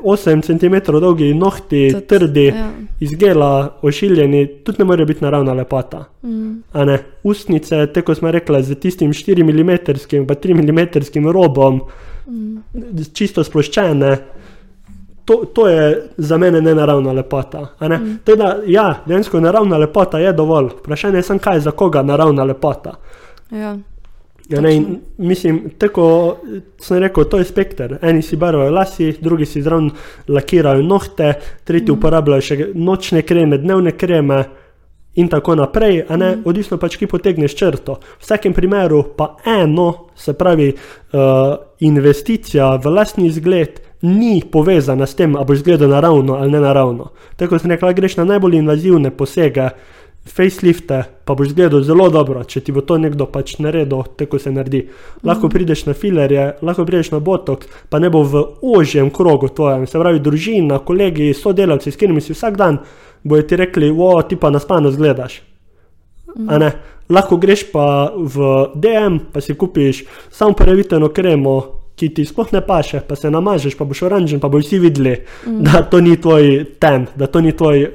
8 0.04 0.42
cm 0.42 0.92
dolgi 1.00 1.34
nohti, 1.34 1.90
Tud, 1.92 2.06
trdi, 2.08 2.46
ja. 2.46 2.70
izgela, 3.00 3.76
ošiljeni, 3.82 4.46
tudi 4.64 4.80
ne 4.80 4.86
more 4.86 5.06
biti 5.06 5.24
naravna 5.24 5.54
lepota. 5.54 6.06
Mm. 6.24 6.96
Ustnice, 7.24 7.88
tako 7.94 8.16
smo 8.16 8.32
rekli, 8.32 8.64
z 8.64 8.76
tistim 8.76 9.12
4 9.12 9.44
mm, 9.44 10.26
pa 10.28 10.34
3 10.34 10.56
mm 10.56 11.28
robom, 11.28 11.82
mm. 12.28 13.04
čisto 13.14 13.44
sploščene. 13.44 14.18
To, 15.26 15.44
to 15.54 15.68
je 15.68 16.08
za 16.18 16.38
mene 16.38 16.62
ne 16.62 16.76
naravna 16.76 17.12
lepota. 17.12 17.68
Ne? 17.82 17.98
Mm. 17.98 18.18
Teda, 18.24 18.56
ja, 18.68 19.04
dejansko 19.06 19.40
naravna 19.40 19.78
lepota 19.78 20.20
je 20.20 20.34
dovolj. 20.34 20.72
Vprašanje 20.80 21.18
je 21.18 21.28
samo, 21.28 21.40
kaj 21.40 21.56
je 21.56 21.68
za 21.68 21.72
koga 21.72 22.04
naravna 22.04 22.44
lepota. 22.44 22.96
Ja. 23.52 23.78
Ja, 24.50 24.62
ne, 24.62 24.82
mislim, 25.18 25.70
tako 25.78 26.38
sem 26.82 26.98
rekel, 26.98 27.24
to 27.30 27.38
je 27.38 27.46
spekter. 27.46 27.98
Eni 28.02 28.22
si 28.22 28.38
barvajo 28.38 28.72
lasi, 28.72 29.14
drugi 29.22 29.46
si 29.46 29.62
zraven 29.62 29.92
lakirajo 30.28 30.82
nohte, 30.82 31.34
tretji 31.64 31.92
mm. 31.92 31.98
uporabljajo 31.98 32.46
še 32.48 32.58
nočne 32.74 33.22
kreme, 33.22 33.60
dnevne 33.62 33.94
kreme 33.94 34.40
in 35.22 35.30
tako 35.30 35.54
naprej. 35.60 36.02
Mm. 36.10 36.42
Odvisno 36.50 36.80
pač, 36.82 36.98
ki 36.98 37.10
potegneš 37.12 37.54
črto. 37.60 38.00
V 38.18 38.26
vsakem 38.26 38.58
primeru 38.58 39.04
pa 39.18 39.36
eno, 39.46 40.10
se 40.18 40.34
pravi, 40.34 40.72
uh, 40.74 41.54
investicija 41.86 42.74
v 42.82 42.96
lastni 42.96 43.30
izgled. 43.30 43.86
Ni 44.02 44.40
povezana 44.52 45.04
s 45.04 45.18
tem, 45.20 45.34
ali 45.36 45.46
boš 45.46 45.62
gledal 45.68 45.92
naravno 45.92 46.38
ali 46.40 46.54
ne 46.54 46.62
naravno. 46.64 47.10
Tako 47.38 47.60
sem 47.60 47.74
rekel, 47.76 47.92
greš 47.94 48.16
na 48.18 48.24
najbolj 48.32 48.56
invazivne 48.64 49.12
posege, 49.12 49.66
uh, 49.68 49.99
facelifte, 50.30 51.04
pa 51.26 51.36
boš 51.36 51.54
gledal 51.54 51.82
zelo 51.84 52.10
dobro, 52.10 52.44
če 52.44 52.62
ti 52.62 52.74
bo 52.76 52.84
to 52.86 52.98
nekdo 53.02 53.26
pač 53.32 53.58
naredil, 53.60 54.04
tako 54.18 54.40
se 54.40 54.52
naredi. 54.54 54.84
Lahko 55.24 55.48
mm. 55.48 55.54
prideš 55.54 55.86
na 55.88 55.96
filerje, 55.98 56.46
lahko 56.62 56.86
prideš 56.86 57.12
na 57.16 57.20
botok, 57.24 57.66
pa 57.90 58.00
ne 58.00 58.12
bo 58.14 58.24
v 58.24 58.44
ožjem 58.62 59.10
krogu 59.14 59.50
tvojem, 59.50 59.88
se 59.88 60.00
pravi, 60.00 60.22
družina, 60.24 60.80
kolegi, 60.86 61.34
sodelavci, 61.34 61.92
s 61.92 62.00
katerimi 62.00 62.22
si 62.22 62.38
vsak 62.38 62.58
dan, 62.60 62.80
bojo 63.24 63.48
ti 63.50 63.60
rekli, 63.60 63.92
o, 63.92 64.14
ti 64.24 64.40
pa 64.40 64.54
naspano 64.54 64.92
zgledaš. 64.94 65.42
Mm. 66.38 66.70
Lahko 67.10 67.40
greš 67.42 67.66
pa 67.74 68.14
v 68.14 68.70
DM, 68.78 69.18
pa 69.34 69.42
si 69.42 69.58
kupiš 69.58 70.04
samo 70.30 70.54
previteno 70.54 71.10
kremo. 71.10 71.76
Ki 72.00 72.14
ti 72.16 72.24
sploh 72.24 72.48
ne 72.56 72.62
paše, 72.64 73.02
pa 73.04 73.18
se 73.20 73.28
namažeš, 73.28 73.74
pa 73.76 73.84
boš 73.84 74.06
oranžen, 74.08 74.40
pa 74.40 74.48
boš 74.48 74.70
vsi 74.70 74.78
videli, 74.80 75.18
mm. 75.20 75.58
da 75.68 75.82
to 75.84 76.00
ni 76.00 76.16
tvoj 76.16 76.64
ten, 76.80 77.10
da 77.12 77.28
to 77.28 77.42
ni 77.44 77.52
tvoj 77.52 77.90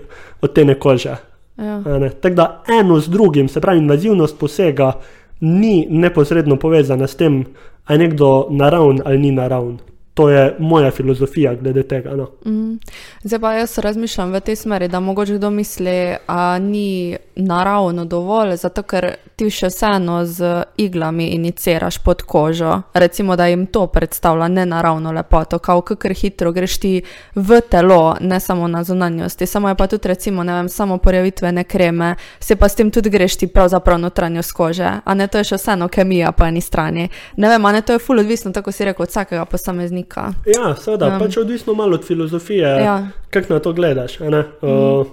odtenek 0.45 0.76
kože. 0.76 1.14
Ja. 1.57 1.82
Tako 2.20 2.34
da 2.34 2.62
eno 2.80 2.98
z 3.00 3.09
drugim, 3.09 3.48
se 3.48 3.61
pravi, 3.61 3.78
invazivnost 3.78 4.38
posega 4.38 4.92
ni 5.40 5.86
neposredno 5.90 6.57
povezana 6.57 7.07
s 7.07 7.16
tem, 7.16 7.44
ali 7.84 8.05
je 8.05 8.09
nekdo 8.09 8.46
naravn 8.50 9.00
ali 9.05 9.18
ni 9.18 9.30
naravn. 9.30 9.78
To 10.14 10.28
je 10.28 10.56
moja 10.58 10.90
filozofija 10.90 11.54
glede 11.54 11.82
tega. 11.82 12.16
No. 12.16 12.30
Mm. 12.46 12.78
Zdaj 13.22 13.38
pa 13.40 13.52
jaz 13.52 13.78
razmišljam 13.78 14.32
v 14.32 14.40
tej 14.40 14.56
smeri, 14.56 14.88
da 14.88 15.00
mogoče 15.00 15.34
kdo 15.34 15.50
misli, 15.50 16.14
da 16.28 16.58
ni 16.58 17.16
naravno 17.36 18.04
dovolj, 18.04 18.56
zato 18.56 18.82
ker 18.82 19.14
ti 19.36 19.48
še 19.50 19.66
vseeno 19.72 20.20
z 20.24 20.62
iglami 20.76 21.26
iniciraš 21.34 21.98
pod 21.98 22.22
kožo. 22.22 22.82
Recimo, 22.94 23.36
da 23.36 23.46
jim 23.46 23.66
to 23.66 23.86
predstavlja 23.86 24.48
nenaravno 24.48 25.12
lepoto, 25.12 25.58
kako 25.58 25.96
kar 25.96 26.14
hitro 26.14 26.52
greš 26.52 26.78
ti 26.78 26.92
v 27.34 27.60
telo, 27.70 28.14
ne 28.20 28.40
samo 28.40 28.68
na 28.68 28.84
zunanjosti. 28.84 29.46
Samo 29.46 29.68
je 29.68 29.74
pa 29.74 29.86
tudi, 29.86 30.08
recimo, 30.08 30.44
ne 30.44 30.54
vem, 30.54 30.68
samo 30.68 30.98
porjavitvene 30.98 31.64
kreme, 31.64 32.14
se 32.40 32.56
pa 32.56 32.68
s 32.68 32.74
tem 32.74 32.90
tudi 32.90 33.10
greš 33.10 33.36
ti 33.36 33.46
pravzaprav 33.46 33.98
notranjost 33.98 34.52
kože. 34.52 34.92
A 35.04 35.14
ne 35.14 35.26
to 35.26 35.42
je 35.42 35.50
še 35.50 35.58
vseeno 35.58 35.88
kemija 35.88 36.32
po 36.32 36.46
eni 36.46 36.60
strani. 36.60 37.08
Ne 37.36 37.50
vem, 37.50 37.66
a 37.66 37.72
ne 37.72 37.82
to 37.82 37.98
je 37.98 37.98
ful 37.98 38.22
odvisno, 38.22 38.52
tako 38.52 38.72
si 38.72 38.84
rekel, 38.84 39.02
od 39.02 39.10
vsakega 39.10 39.44
posameznika. 39.44 40.03
Ja, 40.46 40.74
seveda, 40.76 41.14
um, 41.14 41.18
pač 41.22 41.36
odvisno 41.40 41.74
malo 41.74 41.98
od 41.98 42.05
filozofije, 42.05 42.68
ja. 42.84 42.96
kako 43.30 43.55
na 43.55 43.61
to 43.61 43.72
gledaš. 43.72 44.18
Mm. 44.20 44.44
Uh, 44.62 45.07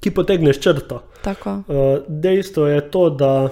ki 0.00 0.10
potegneš 0.14 0.60
črto. 0.60 1.02
Uh, 1.66 1.98
dejstvo 2.08 2.66
je 2.66 2.80
to, 2.90 3.10
da 3.10 3.48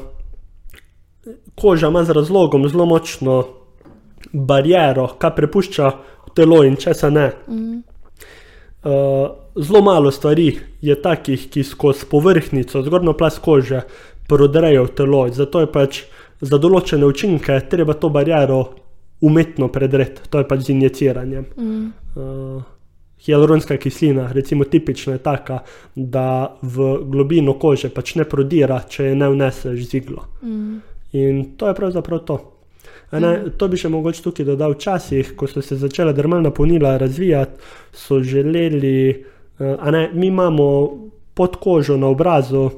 koža 1.55 1.89
ima 1.89 2.05
z 2.05 2.11
razlogom 2.11 2.69
zelo 2.69 2.87
močno 2.87 3.45
bariero, 4.33 5.09
kaj 5.19 5.35
prepušča 5.37 5.91
telo 6.35 6.65
in 6.65 6.77
če 6.77 6.95
se 6.95 7.11
ne. 7.11 7.31
Mm. 7.49 7.83
Uh, 8.85 8.93
zelo 9.57 9.83
malo 9.83 10.11
stvari 10.11 10.59
je 10.83 10.97
takih, 11.03 11.49
ki 11.51 11.65
skozi 11.65 12.07
površnico, 12.11 12.83
zgornjo 12.83 13.15
plast 13.17 13.41
kože, 13.45 13.81
prodrejo 14.29 14.85
v 14.85 14.95
telo. 14.97 15.27
Zato 15.33 15.65
je 15.65 15.71
pač 15.73 16.03
za 16.45 16.59
določene 16.61 17.07
učinke 17.07 17.61
treba 17.71 17.95
to 17.95 18.11
bariero 18.13 18.65
umetno 19.25 19.69
predreti, 19.73 20.29
to 20.31 20.39
je 20.39 20.49
pač 20.49 20.67
z 20.67 20.75
injiciranjem. 20.75 21.45
Mm. 21.57 21.93
Uh, 22.15 22.63
hialuronska 23.25 23.77
kislina, 23.77 24.29
recimo 24.33 24.65
tipična 24.65 25.17
je 25.17 25.23
taka, 25.25 25.59
da 25.95 26.57
v 26.63 26.99
globino 27.09 27.55
kože 27.59 27.89
pač 27.89 28.15
ne 28.21 28.27
prodira, 28.29 28.83
če 28.89 29.11
je 29.11 29.15
ne 29.17 29.31
vneseš 29.33 29.87
z 29.89 30.01
iglo. 30.03 30.27
Mm. 30.43 30.83
In 31.17 31.45
to 31.57 31.71
je 31.71 31.79
pravzaprav 31.79 32.25
to. 32.29 32.39
Ne, 33.13 33.31
mm. 33.31 33.55
to 33.57 33.69
bi 33.71 33.81
še 33.81 33.89
mogoče 33.89 34.23
tukaj 34.27 34.49
dodal. 34.51 34.77
Včasih, 34.77 35.33
ko 35.39 35.49
so 35.49 35.63
se 35.63 35.79
začela 35.81 36.13
dermalna 36.13 36.51
ponila 36.51 36.97
razvijati, 37.01 37.73
so 37.97 38.21
želeli, 38.21 39.25
uh, 39.59 39.89
ne, 39.91 40.11
mi 40.13 40.29
imamo 40.29 40.69
pod 41.35 41.57
kožo 41.63 41.97
na 41.97 42.13
obrazu 42.13 42.69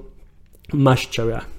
maščeve. 0.73 1.56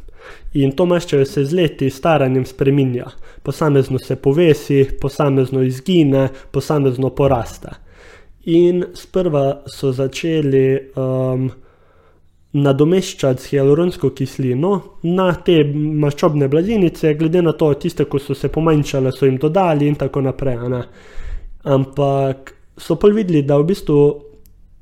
In 0.54 0.72
to 0.76 0.86
maščeve 0.86 1.26
se 1.26 1.46
z 1.46 1.54
leti 1.54 1.90
staranjem 1.90 2.46
spreminja. 2.46 3.06
Posamezno 3.44 4.00
se 4.00 4.16
povesi, 4.16 4.84
posamezno 5.02 5.62
izgine, 5.64 6.30
posamezno 6.52 7.10
poraste. 7.10 7.76
In 8.48 8.84
sprva 8.96 9.64
so 9.68 9.92
začeli 9.92 10.68
um, 10.96 11.50
nadomeščati 12.58 13.44
s 13.44 13.52
hialuronsko 13.52 14.14
kislino 14.16 14.72
na 15.04 15.28
te 15.46 15.60
maščobne 15.74 16.48
blazinice, 16.48 17.14
glede 17.20 17.42
na 17.44 17.54
to, 17.60 17.74
tiste, 17.76 18.08
ki 18.08 18.22
so 18.24 18.36
se 18.38 18.50
pomanjšale, 18.54 19.12
so 19.12 19.28
jim 19.28 19.38
dodali 19.42 19.90
in 19.92 20.00
tako 20.00 20.24
naprej. 20.26 20.62
Ne? 20.72 20.82
Ampak 21.68 22.54
so 22.80 22.96
pa 22.96 23.12
videli, 23.12 23.44
da 23.44 23.60
v 23.60 23.68
bistvu 23.74 24.00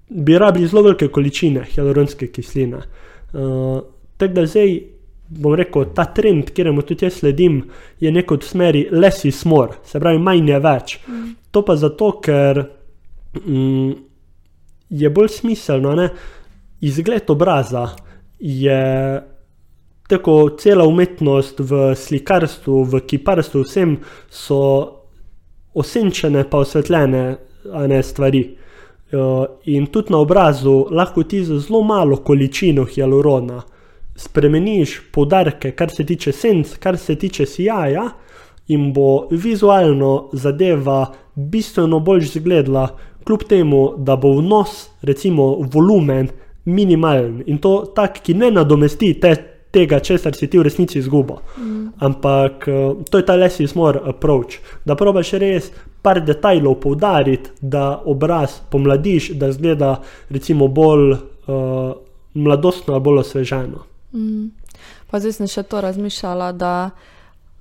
bi 0.10 0.38
rabili 0.38 0.70
zelo 0.70 0.86
velike 0.86 1.10
količine 1.10 1.66
hialuronske 1.72 2.30
kisline. 2.32 2.84
Uh, 3.34 3.82
tako 4.18 4.34
da 4.34 4.46
zdaj, 4.46 4.78
bom 5.28 5.56
rekel, 5.56 5.90
ta 5.96 6.06
trend, 6.06 6.52
kjer 6.54 6.72
mu 6.74 6.84
tudi 6.86 7.06
jaz 7.06 7.20
sledim, 7.20 7.62
je 8.00 8.12
neko 8.12 8.38
v 8.38 8.46
smeri 8.46 8.88
less 8.92 9.26
is 9.26 9.44
more, 9.46 9.80
se 9.84 10.00
pravi, 10.00 10.22
manj 10.22 10.52
je 10.52 10.60
več. 10.62 10.98
Mm. 11.08 11.30
To 11.52 11.64
pa 11.66 11.76
zato, 11.80 12.12
ker 12.24 12.62
mm, 13.42 13.94
je 14.90 15.10
bolj 15.10 15.32
smiselno. 15.40 15.96
Ne? 15.96 16.10
Izgled 16.86 17.30
obraza 17.34 17.88
je 18.40 18.82
tako 20.08 20.36
cela 20.60 20.86
umetnost 20.86 21.60
v 21.60 21.96
slikarstvu, 21.98 22.84
v 22.84 23.02
kiparstvu, 23.08 23.64
vsem 23.66 23.96
so 24.30 24.60
osenčene, 25.74 26.46
pa 26.50 26.62
osvetljene 26.62 27.24
ne, 27.88 28.04
stvari. 28.04 28.44
In 29.72 29.88
tudi 29.94 30.14
na 30.14 30.20
obrazu 30.22 30.86
lahko 30.92 31.24
ti 31.24 31.42
z 31.46 31.58
zelo 31.64 31.82
malo 31.84 32.18
količino 32.18 32.86
hialurona 32.86 33.64
spremeniš 34.16 35.02
podarke, 35.12 35.72
kar 35.72 35.92
se 35.92 36.06
tiče 36.06 36.32
senc, 36.32 36.78
kar 36.80 36.98
se 36.98 37.16
tiče 37.16 37.46
sijaja, 37.46 38.10
in 38.68 38.94
bo 38.94 39.28
vizualno 39.32 40.30
zadeva 40.34 41.06
bistveno 41.36 42.00
bolj 42.00 42.24
izgledala, 42.24 42.88
kljub 43.26 43.44
temu, 43.50 43.94
da 43.98 44.16
bo 44.16 44.32
vnos, 44.40 44.90
recimo, 45.02 45.56
volumen 45.74 46.30
minimalen 46.66 47.44
in 47.46 47.58
to 47.58 47.86
tak, 47.96 48.22
ki 48.24 48.34
ne 48.34 48.52
nadomesti 48.52 49.14
te, 49.22 49.36
tega, 49.72 50.00
česar 50.00 50.36
si 50.36 50.48
ti 50.48 50.58
v 50.58 50.66
resnici 50.66 51.00
izgubil. 51.00 51.42
Mm. 51.58 51.88
Ampak 52.06 52.68
eh, 52.68 53.04
to 53.10 53.20
je 53.20 53.26
ta 53.26 53.36
less 53.36 53.60
is 53.60 53.76
more 53.76 54.00
approach, 54.08 54.60
da 54.86 54.96
probaš 54.96 55.34
res 55.42 55.72
par 56.02 56.22
detajlov 56.26 56.80
poudariti, 56.82 57.52
da 57.62 58.02
obraz 58.06 58.60
pomladiš, 58.72 59.34
da 59.40 59.52
zgleda 59.52 59.96
recimo 60.30 60.68
bolj 60.68 61.16
uh, 61.16 61.96
mladostno, 62.38 63.00
bolj 63.02 63.24
osveženo. 63.24 63.95
Mm. 64.16 64.48
Pa 65.12 65.20
zdaj 65.20 65.40
sem 65.40 65.48
še 65.52 65.64
to 65.64 65.82
razmišljala, 65.82 66.52
da 66.52 66.90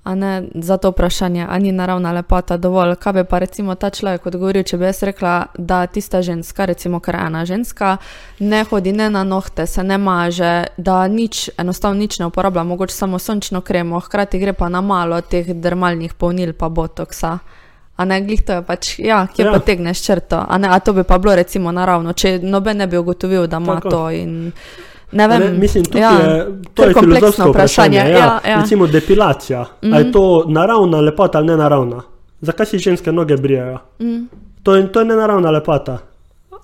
ne 0.04 0.42
za 0.54 0.76
to 0.76 0.90
vprašanje, 0.90 1.46
ali 1.50 1.62
ni 1.62 1.72
naravna 1.72 2.12
lepota 2.12 2.56
dovolj. 2.56 2.94
Kaj 2.94 3.12
bi 3.12 3.24
pa 3.24 3.38
recimo 3.38 3.74
ta 3.74 3.90
človek 3.90 4.26
odgovoril, 4.26 4.62
če 4.62 4.76
bi 4.76 4.84
jaz 4.84 5.02
rekla, 5.02 5.46
da 5.58 5.86
tista 5.86 6.20
ženska, 6.22 6.64
recimo 6.68 7.00
kar 7.00 7.16
ena 7.16 7.44
ženska, 7.48 7.96
ne 8.38 8.64
hodi 8.68 8.92
ne 8.92 9.08
na 9.10 9.24
nohte, 9.24 9.66
se 9.66 9.82
ne 9.82 9.98
maže, 9.98 10.66
da 10.76 11.06
nič, 11.08 11.48
enostavno 11.58 12.00
nič 12.00 12.18
ne 12.18 12.26
uporablja, 12.26 12.64
mogoče 12.64 12.94
samo 12.94 13.18
sončno 13.18 13.60
kremo, 13.60 14.00
hkrati 14.00 14.38
gre 14.38 14.52
pa 14.52 14.68
na 14.68 14.80
malo 14.80 15.20
teh 15.20 15.54
dermalnih 15.54 16.14
polnil 16.14 16.52
pa 16.52 16.68
botoksa. 16.68 17.38
A 17.96 18.04
ne, 18.04 18.20
glih 18.20 18.42
to 18.42 18.52
je 18.52 18.62
pač, 18.62 18.98
ja, 18.98 19.26
kje 19.26 19.44
ja. 19.46 19.52
pa 19.52 19.58
tegneš 19.58 20.02
črto. 20.02 20.44
A, 20.48 20.58
ne, 20.58 20.68
a 20.68 20.80
to 20.80 20.92
bi 20.92 21.04
pa 21.04 21.18
bilo 21.18 21.34
recimo 21.34 21.72
naravno, 21.72 22.12
če 22.12 22.40
noben 22.42 22.76
ne 22.82 22.86
bi 22.86 22.98
ugotovil, 22.98 23.46
da 23.46 23.56
ima 23.62 23.80
to 23.80 24.10
in. 24.10 24.52
Ne 25.14 25.28
vem, 25.28 25.40
ne, 25.40 25.50
mislim, 25.58 25.84
ja, 25.94 26.10
je, 26.10 26.46
to 26.74 26.84
je 26.84 26.94
filozofsko 26.94 27.50
vprašanje. 27.50 27.50
vprašanje. 27.50 27.96
Ja, 27.96 28.18
ja. 28.18 28.40
Ja. 28.48 28.60
Recimo 28.60 28.86
depilacija. 28.86 29.62
Mm 29.62 29.88
-hmm. 29.88 29.98
Je 29.98 30.12
to 30.12 30.44
naravna 30.48 31.00
lepota 31.00 31.38
ali 31.38 31.46
ne 31.46 31.56
naravna? 31.56 32.02
Zakaj 32.40 32.66
si 32.66 32.78
ženske 32.78 33.12
noge 33.12 33.36
brijajo? 33.36 33.78
Mm. 34.00 34.26
To, 34.62 34.82
to 34.82 35.00
je 35.00 35.04
nenaravna 35.04 35.50
lepota. 35.50 35.98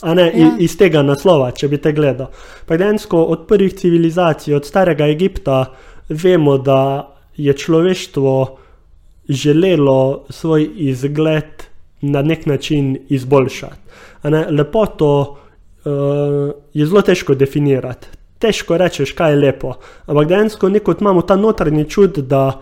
Ne, 0.02 0.32
ja. 0.34 0.50
iz, 0.58 0.76
tega 0.78 1.02
naslova, 1.02 1.50
če 1.50 1.68
bi 1.68 1.78
te 1.78 1.92
gledal. 1.92 2.26
Dejansko 2.68 3.22
od 3.22 3.46
prvih 3.46 3.74
civilizacij, 3.74 4.54
od 4.54 4.66
starega 4.66 5.06
Egipta, 5.06 5.64
vemo, 6.08 6.58
da 6.58 7.08
je 7.36 7.52
človeštvo 7.52 8.58
želelo 9.28 10.24
svoj 10.28 10.70
izgled 10.76 11.44
na 12.00 12.22
nek 12.22 12.46
način 12.46 12.98
izboljšati. 13.08 13.76
Ne, 14.22 14.46
lepoto 14.50 15.20
uh, 15.20 16.50
je 16.74 16.86
zelo 16.86 17.02
težko 17.02 17.34
definirati 17.34 18.19
težko 18.40 18.78
rečeš, 18.80 19.12
kaj 19.12 19.34
je 19.34 19.40
lepo. 19.44 19.74
Ampak 20.06 20.28
dejansko 20.28 20.68
neko 20.68 20.94
imamo 21.00 21.22
ta 21.22 21.36
notranji 21.36 21.84
čud, 21.84 22.18
da 22.18 22.60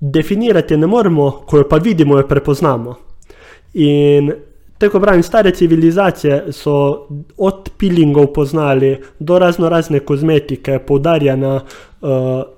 definirati 0.00 0.76
ne 0.76 0.86
moremo, 0.86 1.30
ko 1.46 1.58
jo 1.58 1.68
pa 1.68 1.76
vidimo, 1.76 2.18
jo 2.18 2.26
prepoznamo. 2.28 2.94
In 3.74 4.32
tako 4.78 5.00
pravim, 5.00 5.22
stare 5.22 5.50
civilizacije 5.50 6.52
so 6.52 7.06
od 7.36 7.70
pilingov 7.78 8.26
poznali 8.26 9.00
do 9.18 9.38
razno 9.38 9.68
razne 9.68 10.00
kozmetike, 10.00 10.78
poudarjanja 10.78 11.54
uh, 11.54 12.10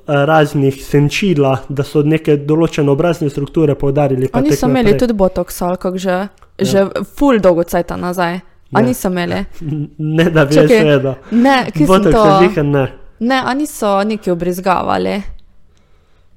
raznih 0.06 0.84
senčila, 0.84 1.56
da 1.68 1.82
so 1.82 2.02
neke 2.02 2.36
določene 2.36 2.90
obrazne 2.90 3.30
strukture 3.30 3.74
poudarili. 3.74 4.28
Oni 4.32 4.52
so 4.52 4.68
imeli 4.68 4.98
tudi 4.98 5.12
botoks, 5.12 5.62
ali 5.62 5.98
že, 5.98 6.10
ja. 6.10 6.28
že 6.60 6.86
full 7.16 7.40
dolgo 7.40 7.62
cajta 7.62 7.96
nazaj. 7.96 8.40
A 8.72 8.80
niso 8.82 9.08
imeli? 9.08 9.44
Ne, 9.98 10.30
da 10.30 10.44
bi 10.44 10.54
jaz 10.54 10.70
vedel. 10.70 11.14
Ne, 11.30 11.66
ki 11.74 11.86
so 11.86 11.98
to 11.98 12.24
že 12.54 12.62
ne. 12.62 12.86
Ne, 13.20 13.42
oni 13.46 13.66
so 13.66 14.02
neki 14.04 14.30
obrizgavali. 14.30 15.22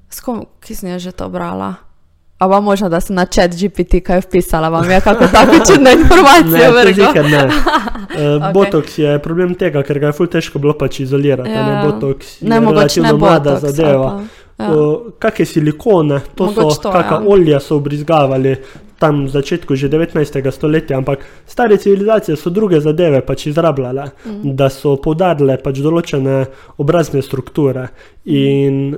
Skom, 0.09 0.45
ki 0.61 0.75
sem 0.75 0.99
že 0.99 1.11
to 1.11 1.29
brala? 1.29 1.73
A 2.43 2.49
pa 2.49 2.59
možno, 2.59 2.89
da 2.89 2.99
sem 2.99 3.15
na 3.15 3.25
chat 3.25 3.51
GPT 3.55 4.01
kaj 4.03 4.21
vpisala, 4.21 4.69
vam 4.69 4.89
je 4.91 5.01
kako 5.01 5.27
tako 5.31 5.53
čudna 5.67 5.91
informacija. 5.91 6.71
ne, 6.71 6.93
zika, 6.93 7.23
ne. 7.23 7.45
Uh, 7.45 7.53
okay. 8.13 8.53
Botox 8.53 8.99
je 8.99 9.19
problem 9.19 9.55
tega, 9.55 9.83
ker 9.83 9.99
ga 9.99 10.11
je 10.11 10.17
ful 10.17 10.27
težko 10.27 10.59
bilo 10.59 10.73
pač 10.77 10.99
izolirati. 10.99 11.49
Ja. 11.49 11.63
Ne, 11.67 11.75
botox 11.87 12.41
ne, 12.41 12.55
je 12.55 12.61
relativno 12.61 13.17
mlada 13.17 13.55
zadeva. 13.63 14.09
Ja. 14.59 14.69
Uh, 14.69 15.13
kakšne 15.19 15.45
silikone, 15.45 16.19
to 16.35 16.49
Mogoč 16.51 16.75
so, 16.81 16.91
kakšna 16.91 17.21
ja. 17.21 17.27
olja 17.27 17.59
so 17.63 17.77
obrizgavali 17.79 18.57
tam 18.99 19.25
v 19.25 19.29
začetku 19.29 19.75
že 19.75 19.89
19. 19.89 20.51
stoletja, 20.51 20.97
ampak 20.97 21.25
stare 21.45 21.77
civilizacije 21.77 22.37
so 22.37 22.49
druge 22.49 22.81
zadeve 22.81 23.21
pač 23.21 23.47
izrabljale, 23.47 24.11
mm. 24.25 24.55
da 24.55 24.69
so 24.69 24.95
podarile 25.01 25.57
pač 25.57 25.81
določene 25.83 26.45
obrazne 26.77 27.21
strukture. 27.21 27.89
In 28.25 28.95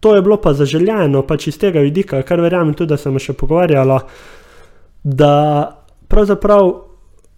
to 0.00 0.16
je 0.16 0.22
bilo 0.22 0.36
pa 0.40 0.52
zaželjeno, 0.56 1.22
pač 1.28 1.48
iz 1.48 1.58
tega 1.60 1.80
vidika, 1.84 2.22
kar 2.22 2.40
verjamem 2.40 2.74
tudi, 2.74 2.94
da 2.94 3.00
sem 3.00 3.18
še 3.20 3.36
pogovarjala, 3.36 4.00
da 5.04 5.34
pravzaprav 6.08 6.70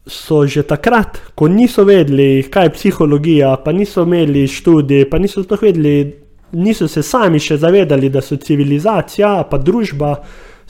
so 0.07 0.43
že 0.47 0.63
takrat, 0.67 1.19
ko 1.35 1.47
niso 1.49 1.85
vedeli, 1.87 2.43
kaj 2.51 2.67
je 2.67 2.75
psihologija, 2.75 3.57
pa 3.65 3.73
niso 3.73 4.03
imeli 4.03 4.49
študij, 4.51 5.07
pa 5.11 5.19
niso 5.19 5.45
to 5.47 5.59
vedeli, 5.61 6.23
niso 6.53 6.89
se 6.89 7.03
sami 7.03 7.39
še 7.39 7.57
zavedali, 7.57 8.11
da 8.11 8.21
so 8.21 8.37
civilizacija, 8.37 9.45
pa 9.51 9.59
družba, 9.59 10.17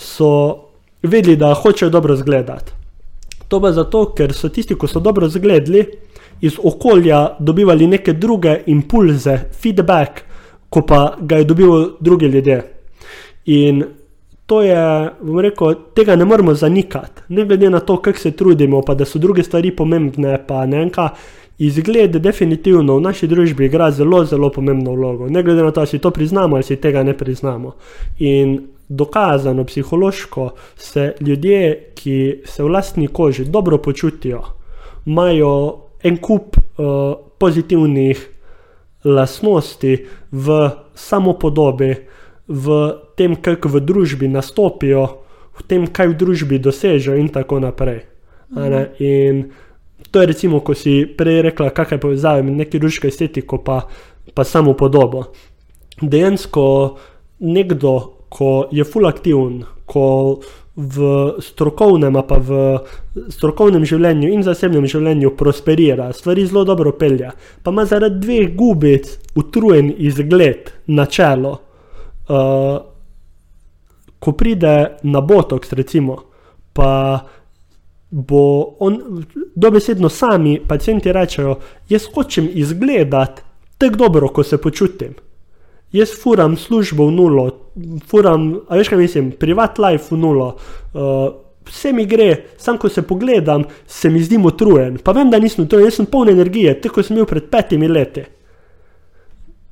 so 0.02 0.32
vedeli, 1.02 1.36
da 1.36 1.54
hočejo 1.54 1.90
dobro 1.90 2.14
izgledati. 2.14 2.72
To 3.48 3.60
pa 3.60 3.72
zato, 3.72 4.06
ker 4.16 4.32
so 4.32 4.48
tisti, 4.48 4.74
ki 4.74 4.88
so 4.88 5.00
dobro 5.00 5.26
izgledali, 5.26 5.86
iz 6.40 6.58
okolja 6.62 7.36
dobivali 7.38 7.86
neke 7.86 8.12
druge 8.12 8.62
impulze, 8.66 9.38
feedback, 9.62 10.22
ko 10.68 10.82
pa 10.86 11.16
ga 11.20 11.36
je 11.36 11.44
dobil 11.44 11.72
drugi 12.00 12.26
ljudje. 12.26 12.62
In 13.46 13.84
to 14.46 14.62
je, 14.62 15.10
bom 15.20 15.40
rekel, 15.40 15.74
tega 15.94 16.16
ne 16.16 16.24
moremo 16.24 16.54
zanikati, 16.54 17.22
ne 17.28 17.44
glede 17.44 17.70
na 17.70 17.80
to, 17.80 17.96
kako 17.96 18.18
se 18.18 18.30
trudimo, 18.30 18.82
pa 18.82 18.94
da 18.94 19.04
so 19.04 19.18
druge 19.18 19.42
stvari 19.42 19.70
pomembne, 19.76 20.38
pa 20.46 20.66
ne 20.66 20.78
vem 20.78 20.90
kaj. 20.90 21.08
Izgled 21.62 22.16
definitivno 22.16 22.96
v 22.96 23.04
naši 23.04 23.28
družbi 23.28 23.68
igra 23.68 23.90
zelo, 23.90 24.24
zelo 24.24 24.50
pomembno 24.50 24.96
vlogo, 24.96 25.28
ne 25.28 25.42
glede 25.42 25.62
na 25.62 25.70
to, 25.70 25.80
ali 25.80 25.88
si 25.88 25.98
to 25.98 26.10
priznamo 26.10 26.56
ali 26.56 26.64
si 26.64 26.76
tega 26.76 27.02
ne 27.02 27.14
priznamo. 27.14 27.74
In 28.18 28.56
dokazano, 28.92 29.64
psihološko 29.64 30.50
se 30.76 31.14
ljudje, 31.20 31.92
ki 31.94 32.42
se 32.44 32.62
v 32.62 32.68
lastni 32.68 33.08
koži 33.08 33.44
dobro 33.44 33.78
počutijo, 33.78 34.42
imajo 35.06 35.52
en 36.02 36.16
kup 36.16 36.56
uh, 36.56 37.14
pozitivnih 37.38 38.28
lastnosti 39.04 40.06
v 40.30 40.70
samopodobi, 40.94 41.94
v 42.48 42.92
tem, 43.16 43.36
kako 43.36 43.68
v 43.68 43.80
družbi 43.80 44.28
nastopijo, 44.28 45.06
v 45.58 45.66
tem, 45.68 45.86
kaj 45.86 46.12
v 46.12 46.16
družbi 46.18 46.58
dosežejo, 46.58 47.16
in 47.18 47.28
tako 47.28 47.60
naprej. 47.60 48.02
Mhm. 48.52 48.84
In 48.98 49.50
to 50.10 50.20
je, 50.20 50.26
recimo, 50.26 50.60
ko 50.60 50.74
si 50.74 51.06
prej 51.06 51.42
rekla, 51.48 51.70
kakšne 51.70 51.98
povezave 52.00 52.42
med 52.42 52.58
neki 52.60 52.78
ruško 52.78 53.08
estetiko 53.08 53.62
pa, 53.64 53.88
pa 54.34 54.44
samo 54.44 54.74
podobo. 54.76 55.32
Dejansko 56.02 56.98
nekdo, 57.40 58.21
ko 58.32 58.68
je 58.72 58.84
full 58.84 59.06
aktiven, 59.06 59.62
ko 59.86 60.40
v 60.76 61.08
strokovnem, 61.44 62.16
pa 62.24 62.38
v 62.40 62.60
strokovnem 63.28 63.84
življenju 63.84 64.30
in 64.32 64.44
zasebnem 64.46 64.86
življenju 64.88 65.34
prosperira, 65.36 66.08
stvari 66.16 66.46
zelo 66.48 66.64
dobro 66.64 66.94
pelje, 66.96 67.28
pa 67.62 67.74
ima 67.74 67.84
zaradi 67.84 68.22
dveh 68.22 68.54
gubic 68.56 69.10
utrujen 69.36 69.92
izgled 69.98 70.72
na 70.88 71.06
čelo. 71.06 71.58
Uh, 72.32 72.80
ko 74.22 74.32
pride 74.38 74.74
na 75.02 75.20
botoks, 75.20 75.74
recimo, 75.76 76.16
pa 76.72 77.20
bo 78.12 78.44
on, 78.80 79.24
dobesedno 79.56 80.08
sami 80.08 80.60
pacijenti 80.68 81.12
rečejo, 81.12 81.58
jaz 81.88 82.06
hočem 82.14 82.48
izgledati 82.52 83.42
tako 83.78 83.96
dobro, 83.96 84.28
ko 84.28 84.44
se 84.44 84.60
počutim. 84.62 85.14
Jaz 85.92 86.14
furam 86.22 86.56
službo 86.56 87.06
v 87.06 87.12
nulo, 87.12 87.46
furam, 88.08 88.52
a 88.68 88.76
veš 88.80 88.88
kaj 88.92 88.98
mislim, 88.98 89.30
privat 89.36 89.78
life 89.78 90.14
v 90.14 90.18
nulo. 90.18 90.54
Uh, 90.94 91.42
Vse 91.62 91.92
mi 91.92 92.02
gre, 92.10 92.36
samo 92.58 92.78
ko 92.78 92.88
se 92.88 93.02
pogledam, 93.02 93.62
se 93.86 94.10
mi 94.10 94.18
zdi 94.22 94.38
utrujen. 94.44 94.96
Pa 94.98 95.12
vem, 95.12 95.30
da 95.30 95.38
nisem 95.38 95.64
utrujen, 95.64 95.86
jaz 95.86 96.00
sem 96.00 96.06
poln 96.10 96.32
energije, 96.32 96.74
tako 96.80 96.96
kot 96.96 97.06
sem 97.06 97.16
bil 97.16 97.26
pred 97.30 97.44
petimi 97.50 97.88
leti. 97.88 98.24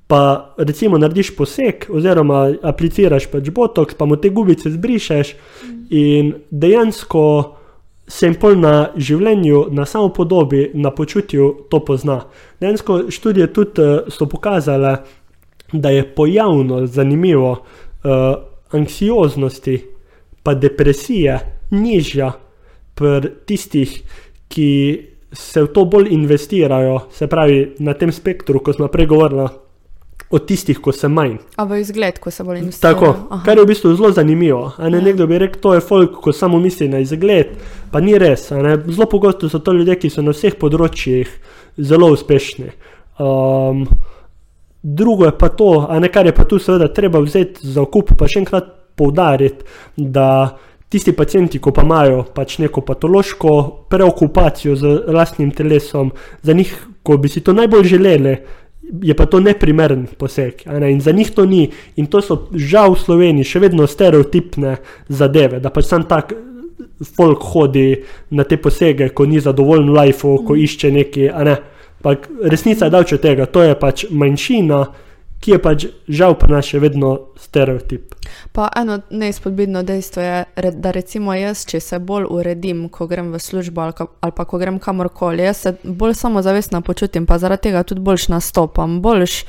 Pa 0.07 0.21
recimo 0.59 0.99
narediš 0.99 1.33
poseg, 1.37 1.89
oziroma 1.91 2.45
apliciraš 2.63 3.27
pač 3.33 3.51
botox, 3.51 3.99
pa 3.99 4.07
mu 4.07 4.21
te 4.23 4.31
gubice 4.31 4.71
zbrišeš, 4.71 5.35
in 5.91 6.33
dejansko 6.51 7.25
se 8.11 8.27
jim 8.27 8.35
pol 8.39 8.57
na 8.59 8.91
življenju, 8.99 9.69
na 9.75 9.87
samo 9.87 10.11
podobi, 10.15 10.69
na 10.75 10.91
počutju 10.91 11.51
to 11.71 11.83
pozna. 11.87 12.21
Dejansko 12.63 13.05
študije 13.11 13.53
tudi 13.55 13.83
uh, 13.83 14.11
so 14.11 14.27
pokazale, 14.31 14.97
da 14.99 15.20
je 15.73 16.15
pojavno 16.15 16.87
zanimivo, 16.87 17.51
uh, 17.51 18.51
anksioznosti, 18.71 19.85
pa 20.43 20.55
depresije 20.55 21.39
nižja 21.71 22.33
pri 22.95 23.31
tistih, 23.47 24.03
ki 24.49 24.71
se 25.33 25.63
v 25.63 25.73
to 25.73 25.85
bolj 25.85 26.11
investirajo, 26.11 27.01
se 27.13 27.27
pravi 27.27 27.75
na 27.79 27.95
tem 27.95 28.13
spektru, 28.13 28.61
ko 28.61 28.73
smo 28.73 28.89
prej 28.89 29.07
govorili. 29.07 29.49
Od 30.31 30.45
tistih, 30.47 30.79
ko 30.79 30.93
se 30.93 31.09
manj. 31.11 31.41
A 31.59 31.65
v 31.67 31.81
izgled, 31.83 32.21
ko 32.23 32.31
se 32.31 32.45
bolj 32.47 32.61
investira. 32.61 32.93
Tako, 32.93 33.09
Aha. 33.31 33.41
kar 33.45 33.59
je 33.59 33.65
v 33.65 33.67
bistvu 33.67 33.95
zelo 33.99 34.13
zanimivo. 34.15 34.61
Ne, 34.79 34.99
ja. 34.99 35.03
Nekdo 35.03 35.27
bi 35.27 35.41
rekel, 35.43 35.59
to 35.61 35.73
je 35.75 35.81
folk, 35.83 36.21
ko 36.23 36.33
samo 36.33 36.61
misli 36.63 36.87
na 36.89 37.01
izgled, 37.03 37.51
pa 37.91 37.99
ni 38.01 38.15
res. 38.19 38.47
Zelo 38.53 39.09
pogosto 39.11 39.49
so 39.51 39.59
to 39.59 39.75
ljudje, 39.75 39.97
ki 39.99 40.11
so 40.11 40.23
na 40.23 40.31
vseh 40.31 40.55
področjih 40.55 41.33
zelo 41.83 42.13
uspešni. 42.15 42.71
Um, 43.19 43.89
Drugo 44.83 45.27
je 45.29 45.37
pa 45.39 45.49
to, 45.49 45.87
a 45.89 45.99
ne 46.01 46.09
kar 46.09 46.27
je 46.27 46.33
pa 46.35 46.45
tu 46.49 46.59
seveda 46.59 46.89
treba 46.89 47.21
vzeti 47.21 47.67
za 47.69 47.83
okup, 47.83 48.15
pa 48.19 48.29
še 48.29 48.41
enkrat 48.41 48.69
poudariti, 48.97 49.65
da 49.97 50.57
tisti 50.91 51.13
pacijenti, 51.13 51.61
ko 51.63 51.73
pa 51.73 51.85
imajo 51.87 52.25
pač 52.35 52.59
neko 52.59 52.83
patološko 52.87 53.53
preokupacijo 53.93 54.75
z 54.77 54.95
lastnim 55.15 55.53
telesom, 55.55 56.11
za 56.43 56.57
njih, 56.57 56.73
ko 57.03 57.17
bi 57.17 57.29
si 57.29 57.45
to 57.45 57.53
najbolj 57.53 57.85
želeli, 57.93 58.35
je 59.03 59.15
pa 59.15 59.27
to 59.27 59.41
neprimeren 59.41 60.07
poseg. 60.19 60.65
Ne? 60.67 60.93
In 60.93 61.01
za 61.01 61.13
njih 61.13 61.31
to 61.31 61.45
ni. 61.47 61.71
In 61.97 62.07
to 62.07 62.23
so 62.23 62.49
žal 62.55 62.97
v 62.97 63.01
Sloveniji 63.05 63.47
še 63.47 63.63
vedno 63.63 63.87
stereotipne 63.87 64.79
zadeve, 65.09 65.61
da 65.61 65.71
pač 65.71 65.91
sam 65.93 66.09
tak. 66.11 66.35
Folk 67.01 67.45
hodi 67.53 68.03
na 68.37 68.45
te 68.45 68.57
posege, 68.61 69.11
ko 69.17 69.25
ni 69.29 69.41
zadovoljen 69.41 69.89
v 69.89 69.95
lifeu, 69.97 70.41
ko 70.45 70.57
išče 70.57 70.91
nekaj, 70.93 71.29
a 71.33 71.45
ne. 71.49 71.55
Pa 72.03 72.17
resnica 72.43 72.85
je 72.85 72.91
daleč 72.91 73.13
od 73.13 73.21
tega, 73.21 73.47
to 73.47 73.63
je 73.63 73.77
pač 73.79 74.05
manjšina, 74.11 74.85
ki 75.41 75.55
je 75.57 75.59
pač 75.63 75.87
žal 76.09 76.37
pa 76.37 76.49
naš 76.53 76.75
še 76.75 76.81
vedno 76.83 77.11
stereotip. 77.41 78.13
Pa 78.53 78.69
eno 78.77 78.99
neizpodbitno 79.09 79.83
dejstvo 79.89 80.23
je, 80.23 80.71
da 80.77 80.93
recimo 80.93 81.33
jaz, 81.35 81.65
če 81.69 81.81
se 81.81 81.99
bolj 81.99 82.29
uredim, 82.29 82.87
ko 82.93 83.09
grem 83.09 83.33
v 83.33 83.41
službo 83.41 83.87
ali, 83.87 84.07
ali 84.21 84.37
pa 84.37 84.45
ko 84.45 84.61
grem 84.61 84.79
kamorkoli, 84.79 85.47
jaz 85.49 85.65
se 85.65 85.75
bolj 85.85 86.15
samozavestno 86.21 86.83
počutim, 86.85 87.27
pa 87.27 87.41
zaradi 87.41 87.71
tega 87.71 87.83
tudi 87.89 88.05
boljš 88.05 88.29
nastopam, 88.37 89.01
boljš 89.01 89.43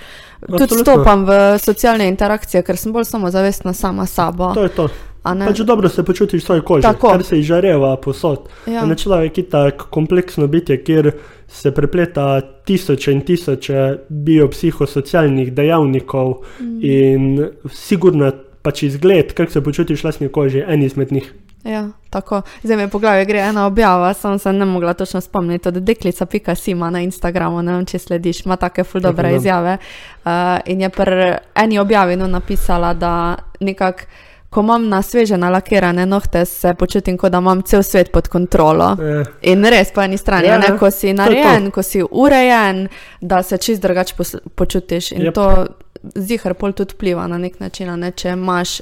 tudi 0.47 0.79
stopam 0.79 1.27
v 1.27 1.39
socialne 1.59 2.07
interakcije, 2.07 2.63
ker 2.63 2.79
sem 2.79 2.95
bolj 2.95 3.09
samozavestna 3.11 3.75
sama 3.75 4.07
sabo. 4.07 4.53
To 4.55 4.67
je 4.67 4.75
to. 4.79 4.89
Pač 5.23 5.59
dobro 5.61 5.89
se 5.89 6.03
počutiš 6.03 6.41
v 6.41 6.45
svoji 6.45 6.61
koži, 6.61 6.81
Tako. 6.81 7.09
kar 7.13 7.23
se 7.23 7.39
izžareva 7.39 7.95
posod. 8.01 8.49
Ja. 8.65 8.95
Človek 8.95 9.37
je 9.37 9.43
tako 9.49 9.85
kompleksno 9.93 10.47
bitje, 10.47 10.79
kjer 10.83 11.11
se 11.47 11.71
prepleta 11.71 12.41
tisoče 12.41 13.11
in 13.11 13.21
tisoče 13.21 13.97
biopsihosocialnih 14.09 15.53
dejavnikov 15.53 16.41
mm. 16.59 16.79
in 16.81 17.45
sigurno 17.69 18.31
pač 18.61 18.83
izgled, 18.83 19.33
kako 19.33 19.51
se 19.51 19.63
počutiš 19.63 20.03
v 20.03 20.07
lastni 20.07 20.29
koži, 20.29 20.63
en 20.67 20.83
izmed 20.83 21.11
njih. 21.11 21.33
Ja, 21.63 21.91
tako. 22.09 22.41
Zdaj 22.63 22.77
mi 22.77 22.83
je 22.83 22.89
po 22.89 22.99
glavi 22.99 23.25
gre 23.25 23.39
ena 23.39 23.65
objava, 23.65 24.13
sem 24.13 24.39
se 24.39 24.53
ne 24.53 24.65
mogla 24.65 24.93
točno 24.93 25.21
spomniti, 25.21 25.71
da 25.71 25.79
deklica 25.79 26.25
pika 26.25 26.55
sima 26.55 26.89
na 26.89 27.01
Instagramu, 27.01 27.61
ne 27.61 27.75
vem, 27.75 27.85
če 27.85 27.99
slediš, 27.99 28.45
ima 28.45 28.57
take 28.57 28.83
ful 28.83 29.01
dobre 29.01 29.35
izjave. 29.35 29.77
Uh, 30.25 30.31
in 30.65 30.81
je 30.81 30.89
pri 30.89 31.35
eni 31.55 31.79
objavi 31.79 32.17
no 32.17 32.27
napisala, 32.27 32.93
da 32.93 33.35
nekako 33.59 34.09
ko 34.51 34.59
imam 34.59 34.89
na 34.89 35.01
sveže 35.01 35.37
nalakirane 35.37 36.05
nohte, 36.05 36.45
se 36.45 36.73
počutim, 36.73 37.17
kot 37.17 37.31
da 37.31 37.37
imam 37.37 37.61
cel 37.61 37.83
svet 37.83 38.11
pod 38.11 38.27
kontrolo. 38.27 38.97
Je. 38.99 39.23
In 39.41 39.63
res 39.65 39.93
po 39.95 40.01
eni 40.03 40.17
strani, 40.17 40.47
je, 40.47 40.57
ne, 40.59 40.71
ko 40.79 40.89
si 40.91 41.13
narejen, 41.13 41.69
to 41.69 41.69
to. 41.69 41.75
ko 41.75 41.83
si 41.83 42.03
urejen, 42.11 42.87
da 43.21 43.43
se 43.43 43.57
čist 43.57 43.81
drugače 43.81 44.15
počutiš. 44.55 45.11
In 45.11 45.21
yep. 45.21 45.33
to 45.33 45.67
zihar 46.15 46.53
pol 46.53 46.75
tudi 46.75 46.97
vpliva 46.97 47.27
na 47.27 47.37
nek 47.37 47.59
način, 47.59 47.93
ne, 47.99 48.11
če 48.11 48.35
imaš. 48.35 48.81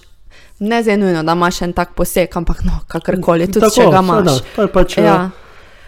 Ne 0.60 0.82
zdaj 0.84 0.98
nujno, 0.98 1.22
da 1.24 1.38
imaš 1.38 1.62
en 1.62 1.74
tak 1.74 1.94
poseg, 1.96 2.34
ampak 2.36 2.66
no, 2.66 2.82
kakorkoli, 2.88 3.46
tudi 3.48 3.68
Tako, 3.68 3.76
če 3.76 3.86
ga 3.94 4.02
imaš. 4.02 4.42
Sada, 4.56 4.68
pač, 4.74 4.98
ja. 4.98 5.20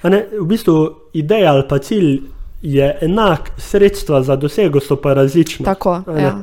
ne, 0.04 0.22
v 0.38 0.46
bistvu 0.54 0.78
ideja 1.18 1.56
ali 1.56 1.66
pa 1.70 1.82
cilj 1.82 2.14
je 2.62 2.94
enak, 3.02 3.50
sredstva 3.58 4.22
za 4.24 4.38
dosego 4.38 4.80
so 4.80 5.02
pa 5.02 5.18
različna. 5.18 5.66
Tako, 5.66 5.98
ja. 6.22 6.38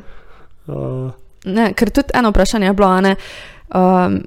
uh, 0.66 1.14
ne, 1.44 1.72
ker 1.72 1.90
tudi 1.90 2.14
eno 2.14 2.30
vprašanje 2.30 2.66
je 2.66 2.72
bilo, 2.72 3.00
da 3.00 3.14
um, 3.74 4.20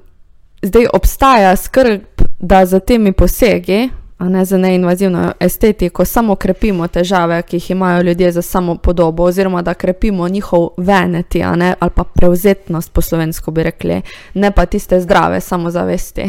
zdaj 0.62 0.86
obstaja 0.92 1.56
skrb, 1.56 2.00
da 2.38 2.66
za 2.66 2.80
temi 2.80 3.12
posegi, 3.12 3.88
a 4.18 4.28
ne 4.28 4.44
za 4.44 4.58
neinvazivno 4.58 5.32
estetiko, 5.40 6.04
samo 6.04 6.34
krepimo 6.36 6.86
težave, 6.88 7.42
ki 7.42 7.56
jih 7.56 7.70
imajo 7.70 8.02
ljudje 8.02 8.32
za 8.32 8.42
samo 8.42 8.76
podobo, 8.76 9.24
oziroma 9.24 9.62
da 9.62 9.74
krepimo 9.74 10.28
njihov 10.28 10.68
veneti 10.76 11.42
ne, 11.56 11.74
ali 11.80 11.90
pa 11.94 12.04
prevzetnost, 12.04 12.92
po 12.92 13.00
slovensko 13.00 13.50
bi 13.50 13.62
rekli, 13.62 14.02
ne 14.34 14.50
pa 14.50 14.66
tiste 14.66 15.00
zdrave 15.00 15.40
samozavesti. 15.40 16.22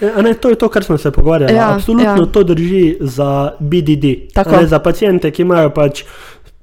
Ja, 0.00 0.22
ne, 0.22 0.34
to 0.34 0.48
je 0.48 0.56
to, 0.56 0.68
kar 0.68 0.84
smo 0.84 0.98
se 0.98 1.10
pogovarjali. 1.10 1.54
Ja, 1.54 1.74
Absolutno 1.74 2.22
ja. 2.22 2.26
to 2.32 2.42
drži 2.42 2.96
za 3.00 3.52
BDD. 3.58 4.04
Ne, 4.50 4.66
za 4.66 4.78
pacijente, 4.78 5.30
ki 5.30 5.42
imajo 5.42 5.70
pač 5.70 6.04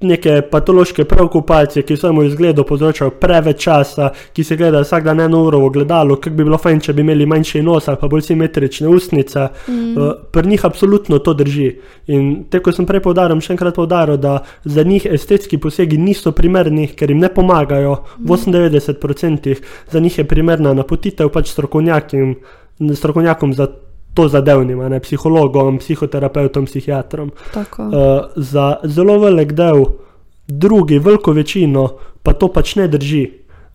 neke 0.00 0.42
patološke 0.50 1.04
preokupacije, 1.04 1.82
ki 1.82 1.96
samo 1.96 2.22
izgledu 2.22 2.64
povzročajo 2.64 3.10
preveč 3.10 3.62
časa, 3.62 4.10
ki 4.32 4.44
se 4.44 4.56
gleda 4.56 4.80
vsak 4.84 5.04
dan 5.04 5.20
eno 5.20 5.40
uro 5.42 5.58
v 5.64 5.70
gledalu, 5.74 6.16
kako 6.16 6.36
bi 6.36 6.44
bilo 6.44 6.58
fajn, 6.58 6.80
če 6.80 6.92
bi 6.94 7.02
imeli 7.02 7.26
manjši 7.26 7.62
nos 7.66 7.88
ali 7.88 7.98
pa 8.00 8.08
bolj 8.08 8.22
simetrične 8.28 8.88
ustnice. 8.88 9.48
Mm. 9.66 9.96
Uh, 9.96 10.12
pri 10.32 10.48
njih 10.48 10.64
absolutno 10.64 11.18
to 11.18 11.34
drži. 11.34 11.72
In 12.14 12.44
te, 12.50 12.62
ko 12.62 12.72
sem 12.72 12.86
prej 12.86 13.02
povdaril, 13.02 13.40
še 13.42 13.56
enkrat 13.56 13.74
povdaril, 13.74 14.20
da 14.22 14.38
za 14.64 14.86
njih 14.86 15.08
estetski 15.10 15.58
posegi 15.58 15.98
niso 15.98 16.32
primerni, 16.32 16.86
ker 16.94 17.10
jim 17.10 17.18
ne 17.18 17.32
pomagajo, 17.34 17.98
mm. 17.98 18.30
v 18.30 18.38
98% 18.46 19.58
za 19.90 20.00
njih 20.00 20.22
je 20.22 20.28
primerna 20.30 20.76
napotitev 20.78 21.32
pač 21.34 21.50
strokovnjakom, 21.56 22.36
strokovnjakom 22.94 23.58
za 23.58 23.66
to 23.66 23.87
zadevnim, 24.28 24.82
ne 24.90 24.98
psihologom, 25.00 25.78
psihoterapeutom, 25.78 26.66
psihiatrom. 26.66 27.30
Uh, 27.54 28.32
za 28.36 28.76
zelo 28.84 29.18
velik 29.22 29.52
del, 29.52 29.84
drugi, 30.48 30.98
veliko 30.98 31.32
večino, 31.32 31.88
pa 32.22 32.34
to 32.34 32.48
pač 32.48 32.74
ne 32.76 32.88
drži. 32.88 33.26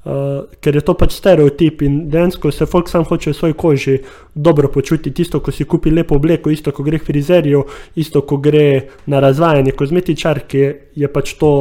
Uh, 0.04 0.50
ker 0.60 0.76
je 0.76 0.82
to 0.84 0.98
pač 1.00 1.14
stereotip 1.16 1.82
in 1.88 2.10
dejansko 2.12 2.52
se 2.52 2.66
folk 2.68 2.89
sam 2.91 3.06
hoče 3.08 3.32
v 3.32 3.38
svoji 3.38 3.54
koži 3.56 3.94
dobro 4.36 4.68
počutiti, 4.68 5.22
isto 5.24 5.39
ko 5.39 5.52
si 5.52 5.64
kupi 5.64 5.94
lepo 5.96 6.18
obleko, 6.20 6.52
isto 6.52 6.74
ko 6.76 6.84
gre 6.84 7.00
k 7.00 7.08
frizerju, 7.08 7.62
isto 7.96 8.26
ko 8.28 8.36
gre 8.44 8.89
na 9.08 9.22
razvajanje 9.24 9.72
kozmetičarke, 9.72 10.74
je 10.96 11.08
pač 11.08 11.38
to 11.39 11.54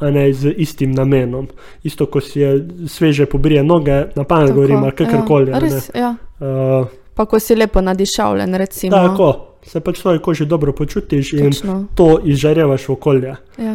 ne 0.00 0.32
z 0.32 0.54
istim 0.56 0.94
namenom. 0.96 1.48
Isto 1.84 2.06
ko 2.06 2.24
si 2.24 2.40
je 2.40 2.54
sveže 2.88 3.26
pobrije 3.26 3.60
noge, 3.64 4.06
na 4.16 4.24
pamet 4.24 4.54
govorim, 4.56 4.80
ali 4.80 4.96
kakorkoli. 4.96 5.52
Ja, 5.92 6.14
uh, 6.40 6.88
Pa 7.20 7.26
ko 7.28 7.36
si 7.36 7.52
lepo 7.52 7.80
nadišavljen, 7.84 8.54
recimo. 8.54 8.96
Tako, 8.96 9.58
se 9.62 9.80
pač 9.84 9.98
v 9.98 10.00
svoji 10.00 10.20
koži 10.24 10.44
dobro 10.48 10.72
počutiš 10.72 11.32
in 11.32 11.50
Točno. 11.50 11.74
to 11.94 12.16
izžarevaš 12.24 12.88
v 12.88 12.92
okolje. 12.92 13.34
Ja, 13.60 13.74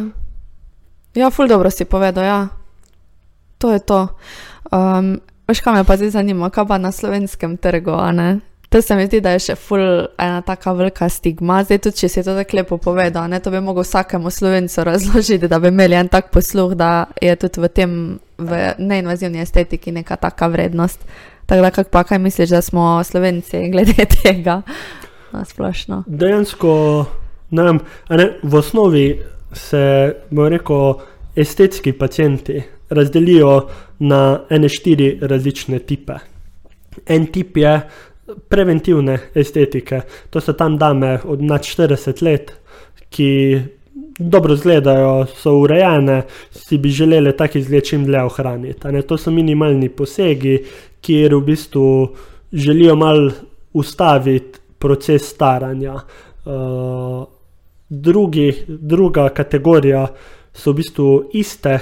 ja 1.14 1.30
ful 1.30 1.46
dobro 1.46 1.70
si 1.70 1.84
povedal, 1.84 2.24
ja. 2.24 2.48
To 3.58 3.70
je 3.70 3.78
to. 3.78 4.08
Um, 4.74 5.20
veš, 5.46 5.62
kaj 5.62 5.78
me 5.78 5.84
pa 5.86 5.94
zdaj 5.94 6.10
zanima, 6.18 6.50
kaj 6.50 6.66
pa 6.66 6.78
na 6.78 6.90
slovenskem 6.92 7.54
trgu, 7.56 7.94
a 7.94 8.10
ne? 8.12 8.40
To 8.68 8.82
se 8.82 8.96
mi 8.96 9.06
zdi, 9.06 9.20
da 9.22 9.36
je 9.36 9.44
še 9.44 9.54
ful 9.54 9.78
ena 10.18 10.42
taka 10.42 10.74
velika 10.74 11.06
stigma. 11.08 11.60
Zdaj 11.62 11.78
tudi, 11.86 12.00
če 12.02 12.08
si 12.08 12.26
to 12.26 12.34
tako 12.34 12.56
lepo 12.58 12.80
povedal, 12.82 13.30
ne? 13.30 13.38
to 13.38 13.54
bi 13.54 13.62
mogel 13.62 13.86
vsakemu 13.86 14.30
slovencu 14.30 14.84
razložiti, 14.90 15.46
da 15.46 15.62
bi 15.62 15.70
imeli 15.70 15.94
en 15.94 16.10
tak 16.10 16.34
posluh, 16.34 16.74
da 16.74 17.06
je 17.22 17.36
tudi 17.38 17.62
v 17.62 17.70
tem, 17.70 17.94
v 18.42 18.74
neinvazivni 18.82 19.38
estetiki 19.38 19.94
neka 19.94 20.18
taka 20.18 20.50
vrednost. 20.50 21.06
Tako 21.46 21.62
da, 21.62 21.70
kak 21.70 21.90
pa, 21.90 22.04
kaj 22.04 22.18
misliš, 22.18 22.50
da 22.50 22.62
smo 22.62 23.04
slovenci 23.04 23.68
glede 23.70 24.06
tega 24.22 24.62
na 25.32 25.44
splošno? 25.44 26.02
Dejansko, 26.06 26.70
ne 27.50 27.62
vem, 27.62 27.78
ne, 28.10 28.30
v 28.42 28.54
osnovi 28.54 29.06
se, 29.52 29.82
bomo 30.30 30.48
rekel, 30.48 30.94
estetski 31.36 31.92
pacijenti 31.92 32.62
razdelijo 32.90 33.68
na 33.98 34.40
ene 34.50 34.68
štiri 34.68 35.18
različne 35.22 35.78
tipe. 35.78 36.18
En 37.06 37.26
tip 37.26 37.56
je 37.56 37.80
preventivne 38.48 39.18
estetike, 39.34 40.00
to 40.30 40.40
so 40.40 40.52
tam 40.52 40.78
dame 40.78 41.18
od 41.24 41.42
nad 41.42 41.62
40 41.62 42.22
let, 42.22 42.52
ki 43.10 43.60
dobro 44.18 44.54
izgledajo, 44.54 45.26
so 45.36 45.52
urejene, 45.60 46.22
si 46.50 46.78
bi 46.78 46.90
želeli 46.90 47.36
tak 47.36 47.56
izgled 47.56 47.84
čim 47.84 48.04
dlje 48.04 48.22
ohraniti. 48.22 49.02
To 49.08 49.18
so 49.18 49.30
minimalni 49.30 49.88
posegi, 49.88 50.58
kjer 51.06 51.34
v 51.38 51.44
bistvu 51.46 51.88
želijo 52.52 52.96
malo 52.96 53.30
ustaviti 53.72 54.58
proces 54.78 55.28
staranja. 55.30 55.94
Uh, 56.46 57.24
drugi, 57.88 58.52
druga 58.68 59.28
kategorija 59.28 60.06
so 60.56 60.72
v 60.72 60.80
bistvu 60.80 61.08
iste, 61.36 61.74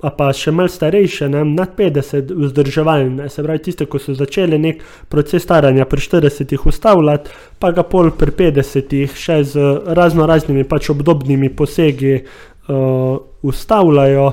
pa 0.00 0.28
še 0.36 0.52
malo 0.54 0.70
starejše, 0.70 1.26
ne, 1.32 1.42
nad 1.56 1.74
50, 1.76 2.30
vzdrževalne. 2.44 3.26
Se 3.32 3.42
pravi, 3.42 3.64
tiste, 3.66 3.88
ki 3.90 4.00
so 4.00 4.14
začeli 4.14 4.60
nek 4.62 4.84
proces 5.10 5.42
staranja 5.42 5.86
pri 5.90 6.04
40-ih 6.04 6.66
ustavljati, 6.70 7.34
pa 7.58 7.72
ga 7.74 7.82
pol 7.82 8.12
pri 8.14 8.34
50-ih 8.38 9.16
še 9.18 9.40
z 9.50 9.70
razno 9.98 10.28
raznimi 10.30 10.66
pač 10.70 10.92
obdobnimi 10.94 11.50
posegi 11.56 12.20
uh, 12.20 13.18
ustavljajo. 13.42 14.28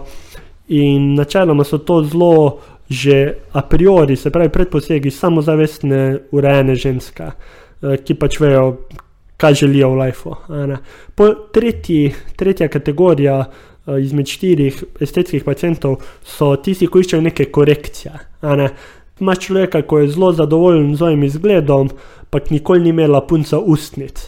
In 0.78 1.16
načeloma 1.18 1.66
so 1.68 1.82
to 1.84 2.00
zelo 2.08 2.62
že 2.92 3.48
a 3.56 3.62
priori, 3.64 4.16
se 4.16 4.30
pravi, 4.30 4.50
pred 4.52 4.70
posegi, 4.70 5.12
samozavestne, 5.12 6.02
urejene 6.36 6.76
ženske, 6.76 7.32
uh, 7.32 7.96
ki 8.04 8.18
pač 8.20 8.40
vejo, 8.44 8.66
kaj 9.40 9.62
želijo 9.64 9.94
v 9.94 10.00
lifeu. 10.02 10.36
Tretji, 11.56 12.12
tretja 12.38 12.68
kategorija 12.68 13.38
uh, 13.40 13.96
izmed 13.96 14.28
štirih 14.28 14.84
estetskih 15.02 15.46
pacijentov 15.48 16.02
so 16.24 16.52
tisti, 16.60 16.90
ki 16.92 17.06
iščejo 17.06 17.24
neke 17.26 17.48
korekcije. 17.54 18.12
Ne? 18.60 18.68
Imaš 19.22 19.46
človeka, 19.48 19.82
ki 19.86 20.04
je 20.04 20.12
zelo 20.16 20.34
zadovoljen 20.34 20.94
z 20.94 21.02
svojim 21.02 21.24
izgledom, 21.24 21.90
pa 22.30 22.40
nikoli 22.50 22.84
ni 22.84 22.90
imela 22.90 23.22
punca 23.28 23.60
ustnic. 23.60 24.28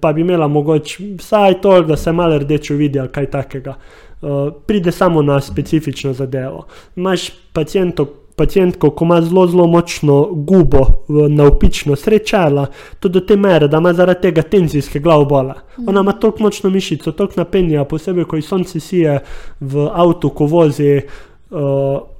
Pa 0.00 0.12
bi 0.12 0.20
imela 0.20 0.48
mogoče 0.48 1.04
vsaj 1.18 1.60
to, 1.60 1.82
da 1.82 1.96
se 1.96 2.12
malo 2.12 2.38
rdečo 2.38 2.74
vidi 2.74 3.00
ali 3.00 3.08
kaj 3.08 3.30
takega. 3.30 3.74
Uh, 4.20 4.52
pride 4.66 4.92
samo 4.92 5.22
na 5.22 5.40
specifično 5.40 6.12
zadevo. 6.12 6.66
Imáš 6.96 7.30
pacijentov 7.52 8.06
pacijentko, 8.38 8.90
ko 8.90 9.04
ima 9.04 9.22
zelo, 9.22 9.46
zelo 9.46 9.66
močno 9.66 10.28
gubo 10.32 10.84
na 11.08 11.46
upično 11.46 11.96
srečala, 11.96 12.66
to 13.00 13.08
do 13.08 13.20
te 13.20 13.36
mere, 13.36 13.68
da 13.68 13.82
ima 13.82 13.92
zaradi 13.92 14.20
tega 14.28 14.42
tenzijske 14.42 15.00
glavobola. 15.00 15.54
Ona 15.86 16.00
ima 16.00 16.12
toliko 16.12 16.42
močno 16.42 16.70
mišico, 16.70 17.12
toliko 17.12 17.40
napenja, 17.42 17.84
posebej, 17.84 18.24
ko 18.24 18.36
ji 18.36 18.46
sonce 18.46 18.80
sije 18.80 19.18
v 19.60 19.88
avtu, 19.92 20.30
ko 20.30 20.46
vozi, 20.46 21.00
uh, 21.00 21.60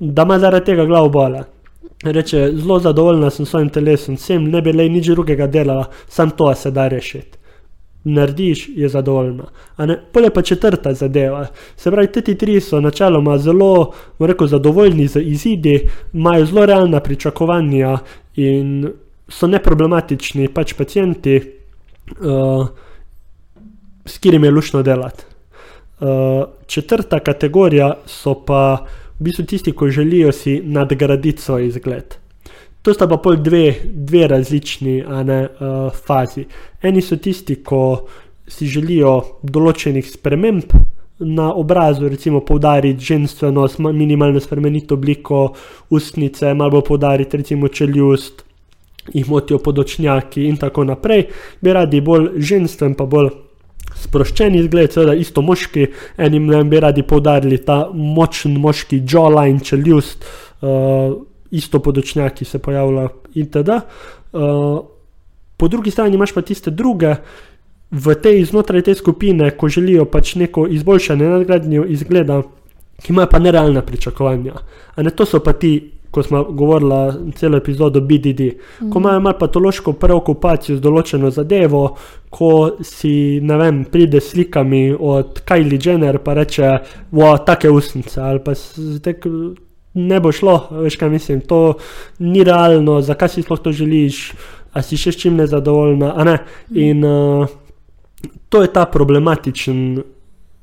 da 0.00 0.26
ima 0.26 0.38
zaradi 0.38 0.66
tega 0.72 0.86
glavobola. 0.86 1.44
Reče, 2.04 2.50
zelo 2.54 2.78
zadovoljna 2.78 3.30
sem 3.30 3.46
s 3.46 3.50
svojim 3.50 3.70
telesom, 3.74 4.16
sem 4.16 4.44
ne 4.50 4.62
bi 4.62 4.72
le 4.72 4.88
nič 4.88 5.10
drugega 5.14 5.46
delala, 5.46 5.88
sam 6.08 6.30
to 6.30 6.54
se 6.54 6.70
da 6.70 6.88
rešiti 6.88 7.37
narediš, 8.04 8.68
je 8.76 8.88
zadovoljna. 8.88 9.44
Pole 10.12 10.30
pa 10.30 10.42
četrta 10.42 10.94
zadeva. 10.94 11.46
Se 11.76 11.90
pravi, 11.90 12.12
ti 12.12 12.34
tri 12.34 12.60
so 12.60 12.80
načeloma 12.80 13.38
zelo, 13.38 13.92
rekel, 14.18 14.46
zadovoljni 14.46 15.08
z 15.08 15.20
izidi, 15.20 15.88
imajo 16.12 16.46
zelo 16.46 16.66
realna 16.66 17.00
pričakovanja 17.00 17.98
in 18.36 18.92
so 19.28 19.46
neproblematični 19.46 20.48
pač 20.48 20.72
pacijenti, 20.72 21.40
uh, 22.20 22.68
s 24.04 24.18
katerimi 24.18 24.46
je 24.46 24.50
lušno 24.50 24.82
delati. 24.82 25.24
Uh, 26.00 26.08
četrta 26.66 27.18
kategorija 27.18 27.94
so 28.06 28.34
pa 28.34 28.86
v 29.18 29.24
bistvu 29.24 29.44
tisti, 29.44 29.72
ki 29.72 29.90
želijo 29.90 30.32
si 30.32 30.60
nadgraditi 30.64 31.42
svoj 31.42 31.66
izgled. 31.66 32.14
To 32.88 32.94
sta 32.96 33.04
pa 33.04 33.18
pol 33.20 33.36
dve, 33.44 33.74
dve 33.84 34.22
različni 34.32 35.02
ne, 35.28 35.42
uh, 35.44 35.90
fazi. 35.92 36.46
Eni 36.80 37.02
so 37.04 37.18
tisti, 37.20 37.58
ki 37.60 37.80
si 38.48 38.64
želijo 38.64 39.10
določenih 39.44 40.08
sprememb 40.08 40.72
na 41.28 41.50
obrazu, 41.52 42.08
recimo 42.08 42.40
poudariti 42.40 43.10
ženskost, 43.10 43.84
minimalno 43.84 44.40
spremeniti 44.40 44.96
obliko 44.96 45.42
ustnice, 45.92 46.54
malo 46.56 46.80
poudariti 46.80 47.42
recimo 47.42 47.68
čeljust, 47.68 48.40
jih 49.12 49.28
motijo 49.28 49.60
podočnjaki 49.60 50.48
in 50.48 50.56
tako 50.56 50.88
naprej. 50.88 51.28
Bi 51.60 51.76
radi 51.76 52.00
bolj 52.00 52.38
ženskost, 52.40 52.96
pa 52.96 53.04
bolj. 53.04 53.34
Sproščeni 53.98 54.62
izgled, 54.62 54.96
seveda 54.96 55.12
isto 55.12 55.44
moški, 55.44 55.90
enim 56.24 56.48
bi 56.72 56.80
radi 56.80 57.04
poudarili 57.04 57.60
ta 57.68 57.82
močen 57.92 58.56
moški 58.64 59.04
jawline, 59.04 59.60
čeljust, 59.60 60.24
uh, 60.62 61.18
isto 61.50 61.78
podočnjaki 61.78 62.44
se 62.44 62.58
pojavlja 62.58 63.08
itd. 63.34 63.68
Uh, 64.32 64.80
po 65.56 65.68
drugi 65.68 65.90
strani 65.90 66.14
imaš 66.14 66.32
pa 66.32 66.42
tiste 66.42 66.70
druge 66.70 67.14
v 67.90 68.14
tej 68.14 68.44
znotraj 68.44 68.82
te 68.82 68.94
skupine, 68.94 69.50
ko 69.50 69.68
želijo 69.68 70.04
pač 70.04 70.34
neko 70.34 70.66
izboljšanje 70.66 71.28
nadgradnjo 71.28 71.84
izgleda, 71.88 72.42
ki 73.02 73.12
imajo 73.12 73.28
pa 73.30 73.38
nerealna 73.38 73.82
pričakovanja. 73.82 74.52
A 74.94 75.02
ne 75.02 75.10
to 75.10 75.24
so 75.24 75.40
pa 75.40 75.52
ti, 75.52 75.92
ko 76.10 76.22
smo 76.22 76.44
govorili 76.44 77.32
celo 77.36 77.56
epizodo 77.56 78.00
BDD, 78.00 78.40
mm. 78.40 78.90
ko 78.90 78.98
imajo 78.98 79.20
malo 79.20 79.38
patološko 79.38 79.92
preokupacijo 79.92 80.76
z 80.76 80.84
določeno 80.84 81.30
zadevo, 81.30 81.82
ko 82.30 82.78
si, 82.84 83.40
ne 83.40 83.56
vem, 83.56 83.84
pride 83.88 84.20
slikami 84.20 84.92
od 84.92 85.40
Kylie 85.48 85.80
Jenner 85.80 86.18
pa 86.24 86.34
reče, 86.36 86.74
wow, 87.12 87.38
take 87.44 87.70
usnice 87.70 88.20
ali 88.20 88.44
pa 88.44 88.52
tek, 89.04 89.24
ne 89.98 90.20
bo 90.22 90.32
šlo, 90.32 90.56
veš 90.84 90.96
kaj 91.00 91.10
mislim, 91.10 91.40
to 91.40 91.78
ni 92.22 92.44
realno, 92.46 93.00
zakaj 93.02 93.34
si 93.34 93.42
sploh 93.42 93.60
to 93.62 93.72
želiš, 93.74 94.20
a 94.72 94.82
si 94.82 94.98
še 95.00 95.12
s 95.12 95.22
čim 95.22 95.38
nezadovoljna. 95.38 96.12
Ne? 96.28 96.36
In 96.78 97.04
uh, 97.04 97.50
to 98.48 98.62
je 98.62 98.72
ta 98.72 98.86
problematičen 98.86 100.02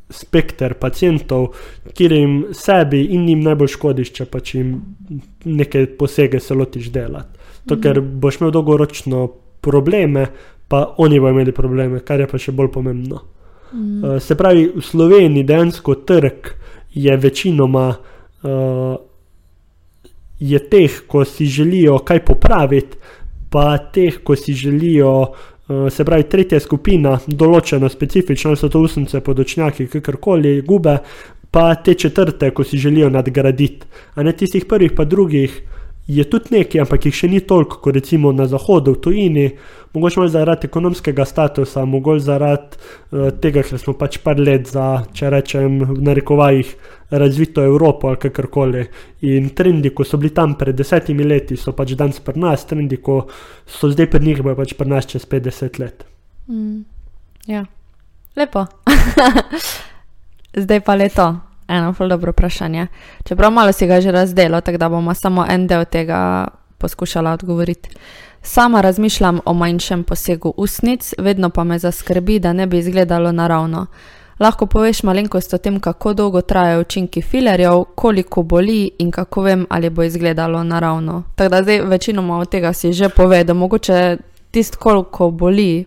spekter 0.09 0.75
pacijentov, 0.77 1.55
kjer 1.97 2.13
jim 2.13 2.35
sebi 2.53 3.01
in 3.15 3.25
jim 3.29 3.41
najbolj 3.45 3.73
škodiš, 3.73 4.11
če 4.19 4.27
pač 4.29 4.53
jim 4.55 4.75
nekaj 5.45 5.95
posege 5.99 6.39
se 6.39 6.57
lotiš 6.57 6.91
delati. 6.93 7.41
To, 7.65 7.79
ker 7.81 7.99
boš 8.01 8.39
imel 8.39 8.53
dolgoročno 8.53 9.25
probleme, 9.65 10.27
pa 10.69 10.83
oni 11.01 11.19
bodo 11.19 11.33
imeli 11.33 11.55
probleme, 11.55 12.03
kar 12.05 12.21
je 12.21 12.29
pa 12.29 12.37
še 12.41 12.53
bolj 12.53 12.69
pomembno. 12.75 13.23
Mm. 13.73 14.03
Uh, 14.03 14.19
se 14.21 14.37
pravi, 14.37 14.67
v 14.75 14.85
Sloveniji 14.85 15.47
dejansko 15.49 15.97
trg 16.05 16.53
je 16.93 17.17
večinoma 17.17 17.87
uh, 17.89 18.95
je 20.39 20.59
teh, 20.59 21.01
ko 21.07 21.25
si 21.25 21.45
želijo 21.45 21.99
kaj 22.05 22.25
popraviti, 22.25 22.97
pa 23.49 23.77
teh, 23.77 24.19
ko 24.23 24.35
si 24.35 24.53
želijo, 24.53 25.11
uh, 25.21 25.87
se 25.91 26.05
pravi, 26.05 26.27
tretja 26.29 26.59
skupina, 26.59 27.17
določeno 27.27 27.89
specifično, 27.89 28.51
ali 28.51 28.59
so 28.59 28.69
to 28.69 28.81
usnice, 28.83 29.21
podočnjaki, 29.23 29.87
kakorkoli, 29.87 30.59
gube, 30.67 30.97
pa 31.51 31.69
te 31.75 31.93
četrte, 31.93 32.51
ko 32.51 32.63
si 32.63 32.77
želijo 32.77 33.09
nadgraditi. 33.09 33.87
A 34.15 34.23
ne 34.23 34.33
tistih 34.35 34.65
prvih, 34.65 34.91
pa 34.91 35.05
drugih 35.07 35.61
je 36.07 36.23
tudi 36.29 36.53
nekaj, 36.53 36.83
ampak 36.83 37.07
jih 37.07 37.15
še 37.17 37.27
ni 37.31 37.39
toliko, 37.41 37.79
kot 37.81 37.95
recimo 37.97 38.31
na 38.35 38.45
zahodu, 38.49 38.93
v 38.93 39.01
tujini, 39.01 39.45
mogoče 39.95 40.19
malo 40.21 40.29
zaradi 40.29 40.67
ekonomskega 40.69 41.25
statusa, 41.25 41.85
mogoče 41.89 42.23
zaradi 42.27 42.77
uh, 42.77 43.31
tega, 43.41 43.63
ker 43.65 43.81
smo 43.81 43.95
pač 43.97 44.19
par 44.21 44.37
let 44.37 44.69
za, 44.69 45.05
če 45.17 45.31
rečem, 45.33 45.79
v 45.81 45.97
narekovajih, 46.05 46.75
razvito 47.15 47.63
Evropo 47.65 48.11
ali 48.11 48.21
kakorkoli. 48.21 48.83
In 49.31 49.49
trendi, 49.57 49.89
ko 49.97 50.05
so 50.05 50.19
bili 50.21 50.33
tam 50.35 50.53
pred 50.59 50.77
desetimi 50.77 51.25
leti, 51.25 51.57
so 51.57 51.73
pač 51.73 51.95
danes 51.97 52.21
pri 52.21 52.43
nas, 52.43 52.67
trendi, 52.69 53.01
ko 53.01 53.23
so 53.65 53.89
zdaj 53.89 54.11
pri 54.13 54.25
njih, 54.27 54.43
bojo 54.45 54.59
pač 54.61 54.75
pri 54.77 54.91
nas 54.93 55.09
čez 55.09 55.25
50 55.31 55.81
let. 55.81 56.05
Mm. 56.51 56.83
Ja, 57.49 57.65
lepo. 58.37 58.67
Zdaj 60.65 60.79
pa 60.85 60.95
le 60.95 61.09
to. 61.09 61.44
Eno 61.67 61.93
zelo 61.97 62.09
dobro 62.09 62.31
vprašanje. 62.31 62.87
Čeprav 63.23 63.51
malo 63.51 63.71
si 63.71 63.87
ga 63.87 64.01
že 64.01 64.11
razdelil, 64.11 64.61
tako 64.61 64.77
da 64.77 64.89
bomo 64.89 65.13
samo 65.13 65.45
en 65.49 65.67
del 65.67 65.85
tega 65.85 66.47
poskušali 66.77 67.27
odgovoriti. 67.27 67.89
Sama 68.41 68.81
razmišljam 68.81 69.39
o 69.45 69.53
manjšem 69.53 70.03
posegu 70.03 70.53
usnic, 70.57 71.13
vedno 71.17 71.49
pa 71.49 71.63
me 71.63 71.79
zaskrbi, 71.79 72.39
da 72.39 72.53
ne 72.53 72.67
bi 72.67 72.77
izgledalo 72.77 73.31
naravno. 73.31 73.85
Lahko 74.39 74.65
poveš 74.65 75.03
malenkost 75.03 75.53
o 75.53 75.57
tem, 75.57 75.79
kako 75.79 76.13
dolgo 76.13 76.41
trajajo 76.41 76.81
učinki 76.81 77.21
filerjev, 77.21 77.83
koliko 77.95 78.43
boli 78.43 78.91
in 78.99 79.11
kako 79.11 79.41
vem, 79.41 79.65
ali 79.69 79.89
bo 79.89 80.03
izgledalo 80.03 80.63
naravno. 80.63 81.23
Tako 81.35 81.49
da 81.49 81.63
zdaj 81.63 81.81
večinoma 81.81 82.37
od 82.37 82.49
tega 82.49 82.73
si 82.73 82.93
že 82.93 83.09
povedal, 83.09 83.55
mogoče 83.55 84.17
tisto, 84.51 84.77
koliko 84.79 85.31
boli, 85.31 85.85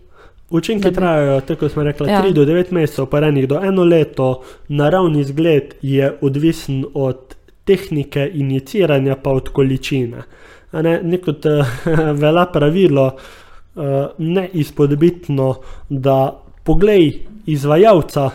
Učinki 0.49 0.91
trajajo, 0.93 1.41
tako 1.41 1.59
kot 1.59 1.71
smo 1.71 1.83
rekli, 1.83 2.09
Ja. 2.09 2.23
3 2.23 2.33
do 2.33 2.45
9 2.45 2.71
mesecev, 2.71 3.05
pa 3.05 3.19
enih 3.19 3.47
do 3.47 3.59
eno 3.63 3.83
leto. 3.83 4.43
Naravni 4.67 5.21
izgled 5.21 5.73
je 5.81 6.17
odvisen 6.21 6.85
od 6.93 7.35
tehnike 7.65 8.31
injiciranja, 8.33 9.15
pa 9.15 9.29
od 9.29 9.49
količine. 9.49 10.23
A 10.71 10.81
Ne, 10.81 10.99
neko 11.03 11.31
uh, 11.31 11.67
velja 12.21 12.45
pravilo, 12.45 13.05
uh, 13.75 13.83
neizpodbitno, 14.17 15.55
da 15.89 16.41
poglej 16.63 17.13
izvajalca, 17.45 18.29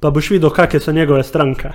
pa 0.00 0.10
boš 0.10 0.30
videl, 0.30 0.50
kakšne 0.50 0.80
so 0.80 0.92
njegove 0.92 1.22
stranke. 1.22 1.68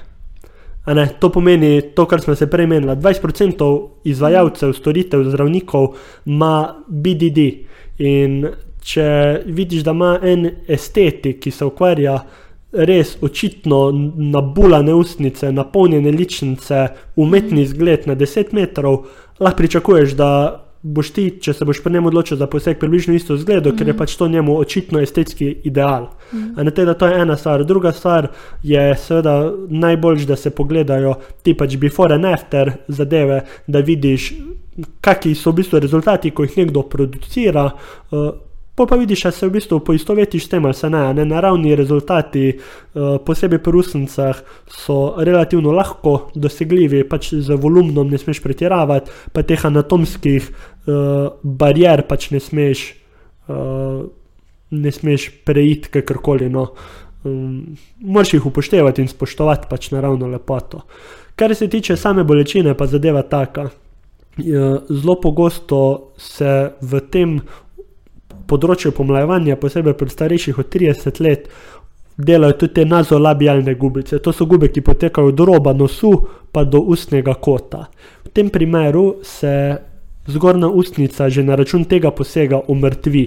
A 0.86 0.93
Ne, 0.93 1.07
to 1.20 1.30
pomeni 1.30 1.82
to, 1.95 2.05
kar 2.05 2.22
smo 2.22 2.36
se 2.36 2.49
prej 2.49 2.67
menili. 2.67 2.95
20% 2.95 3.88
izvajalcev, 4.03 4.74
storitev, 4.74 5.24
zdravnikov 5.24 5.93
ima 6.26 6.76
BDD. 6.88 7.38
In 7.99 8.47
če 8.90 9.08
vidiš, 9.46 9.84
da 9.86 9.94
ima 9.96 10.14
en 10.26 10.48
estetik, 10.68 11.42
ki 11.44 11.52
se 11.54 11.68
ukvarja 11.68 12.18
res 12.72 13.16
očitno 13.26 13.90
nabulane 14.34 14.94
ustnice, 14.94 15.52
napolnjene 15.52 16.12
ličnice, 16.14 16.88
umetni 17.18 17.64
izgled 17.66 18.08
na 18.10 18.16
10 18.18 18.54
metrov, 18.54 19.06
lahko 19.40 19.58
pričakuješ, 19.58 20.14
da 20.18 20.32
boš 20.82 21.10
ti, 21.12 21.26
če 21.44 21.54
se 21.58 21.66
boš 21.68 21.82
pri 21.84 21.98
njem 21.98 22.08
odločil 22.08 22.38
za 22.40 22.48
poseg, 22.48 22.78
približno 22.80 23.16
isto 23.18 23.36
zgledo, 23.38 23.74
ker 23.76 23.90
je 23.90 23.96
pač 24.00 24.14
to 24.16 24.30
njemu 24.32 24.56
očitno 24.62 25.02
estetski 25.04 25.50
ideal. 25.68 26.08
A 26.32 26.64
ne 26.64 26.72
teda, 26.72 26.94
to 26.96 27.10
je 27.10 27.20
ena 27.20 27.36
stvar. 27.38 27.66
Druga 27.68 27.92
stvar 27.92 28.30
je 28.64 28.84
seveda 28.96 29.52
najboljš, 29.70 30.28
da 30.30 30.38
se 30.40 30.54
pogledajo 30.56 31.18
ti 31.44 31.54
pač 31.58 31.76
before 31.78 32.16
and 32.16 32.30
after 32.30 32.72
zadeve, 32.88 33.42
da 33.68 33.84
vidiš, 33.84 34.32
kakšni 35.04 35.34
so 35.36 35.52
v 35.52 35.60
bistvu 35.60 35.82
rezultati, 35.84 36.32
ko 36.32 36.46
jih 36.48 36.62
nekdo 36.62 36.86
producira. 36.88 37.72
Uh, 38.12 38.30
Pol 38.80 38.88
pa 38.88 38.95
vidiš, 38.95 39.25
da 39.27 39.32
se 39.36 39.47
v 39.47 39.51
bistvu 39.57 39.82
poistovetiš 39.84 40.45
s 40.45 40.49
tem, 40.53 40.65
ali 40.65 40.73
se 40.73 40.88
ne. 40.89 41.01
ne. 41.13 41.25
Naravni 41.27 41.75
rezultati, 41.75 42.53
uh, 42.55 43.17
posebej 43.27 43.59
pri 43.59 43.75
usnicah, 43.82 44.39
so 44.71 45.17
relativno 45.19 45.73
lahko 45.75 46.13
dosegljivi, 46.32 47.01
pač 47.03 47.34
z 47.43 47.57
volumnom 47.59 48.07
ne 48.07 48.15
smeš 48.17 48.39
pretiravati, 48.39 49.11
pa 49.36 49.43
teh 49.43 49.65
anatomskih 49.67 50.47
uh, 50.47 51.27
barijer 51.43 52.05
pač 52.07 52.30
ne 52.32 52.39
smeš, 52.39 52.86
uh, 53.51 54.07
ne 54.71 54.95
smeš 54.95 55.27
preiti 55.43 55.91
kakorkoli. 55.99 56.47
No. 56.47 56.69
Um, 57.27 57.75
Moraš 57.99 58.38
jih 58.38 58.47
upoštevati 58.47 59.03
in 59.03 59.11
spoštovati 59.11 59.67
pač 59.67 59.91
naravno 59.91 60.32
lepoto. 60.32 60.86
Kar 61.36 61.51
se 61.51 61.67
tiče 61.67 61.99
same 61.99 62.23
bolečine, 62.23 62.80
pa 62.80 62.88
zadeva 62.88 63.27
taka. 63.27 63.67
Zelo 64.39 65.19
pogosto 65.19 66.13
se 66.15 66.71
v 66.80 66.99
tem 67.11 67.41
področju 68.50 68.91
pomlajevanja, 68.97 69.60
posebej 69.62 69.95
pri 70.00 70.16
starejših 70.16 70.60
od 70.62 70.72
30 70.74 71.22
let, 71.26 71.50
delajo 72.20 72.58
tudi 72.60 72.74
te 72.80 72.86
nazolabialne 72.86 73.76
gubice. 73.80 74.20
To 74.20 74.34
so 74.36 74.45
gube, 74.50 74.72
ki 74.74 74.84
potekajo 74.84 75.32
od 75.32 75.43
roba 75.47 75.74
nosu 75.74 76.12
pa 76.52 76.66
do 76.66 76.82
ustnega 76.82 77.38
kota. 77.39 77.86
V 78.26 78.34
tem 78.36 78.50
primeru 78.50 79.22
se 79.24 79.54
zgornja 80.28 80.68
ustnica 80.68 81.30
že 81.30 81.43
na 81.43 81.56
račun 81.56 81.86
tega 81.86 82.12
posega 82.12 82.60
umrtvi. 82.68 83.26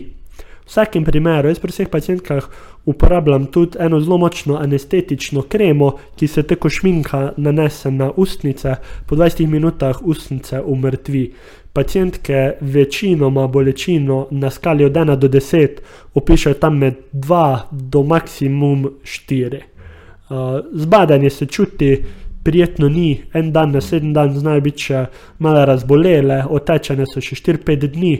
V 0.62 0.70
vsakem 0.70 1.04
primeru, 1.04 1.48
jaz 1.50 1.58
pri 1.58 1.72
vseh 1.74 1.88
pacientkah 1.90 2.46
uporabljam 2.86 3.46
tudi 3.46 3.78
eno 3.80 4.00
zelo 4.00 4.18
močno 4.18 4.56
anestetično 4.56 5.42
kremo, 5.42 5.92
ki 6.16 6.26
se 6.26 6.42
tako 6.42 6.70
šminka 6.70 7.32
nanese 7.36 7.90
na 7.90 8.10
ustnice, 8.16 8.74
po 9.06 9.16
20 9.16 9.46
minutah 9.46 10.02
ustnice 10.02 10.60
umrtvi. 10.60 11.32
Pacijentke 11.72 12.52
večinoma 12.60 13.46
bolečino 13.46 14.26
na 14.30 14.50
skali 14.50 14.84
od 14.84 14.92
1 14.92 15.16
do 15.16 15.28
10 15.28 15.68
opišajo 16.14 16.54
tam 16.54 16.78
med 16.78 16.94
2 17.12 17.58
do 17.70 18.02
maksimum 18.02 18.90
4. 19.02 19.56
Uh, 19.56 20.36
zbadanje 20.72 21.30
se 21.30 21.46
čuti, 21.46 22.04
prijetno 22.42 22.88
ni, 22.88 23.22
en 23.32 23.52
dan, 23.52 23.70
naslednji 23.70 24.12
dan 24.12 24.34
znajo 24.38 24.60
biti 24.60 24.82
še 24.82 25.04
malo 25.38 25.64
razbolele, 25.64 26.42
otečene 26.50 27.06
so 27.06 27.20
še 27.20 27.36
4-5 27.36 27.86
dni, 27.94 28.12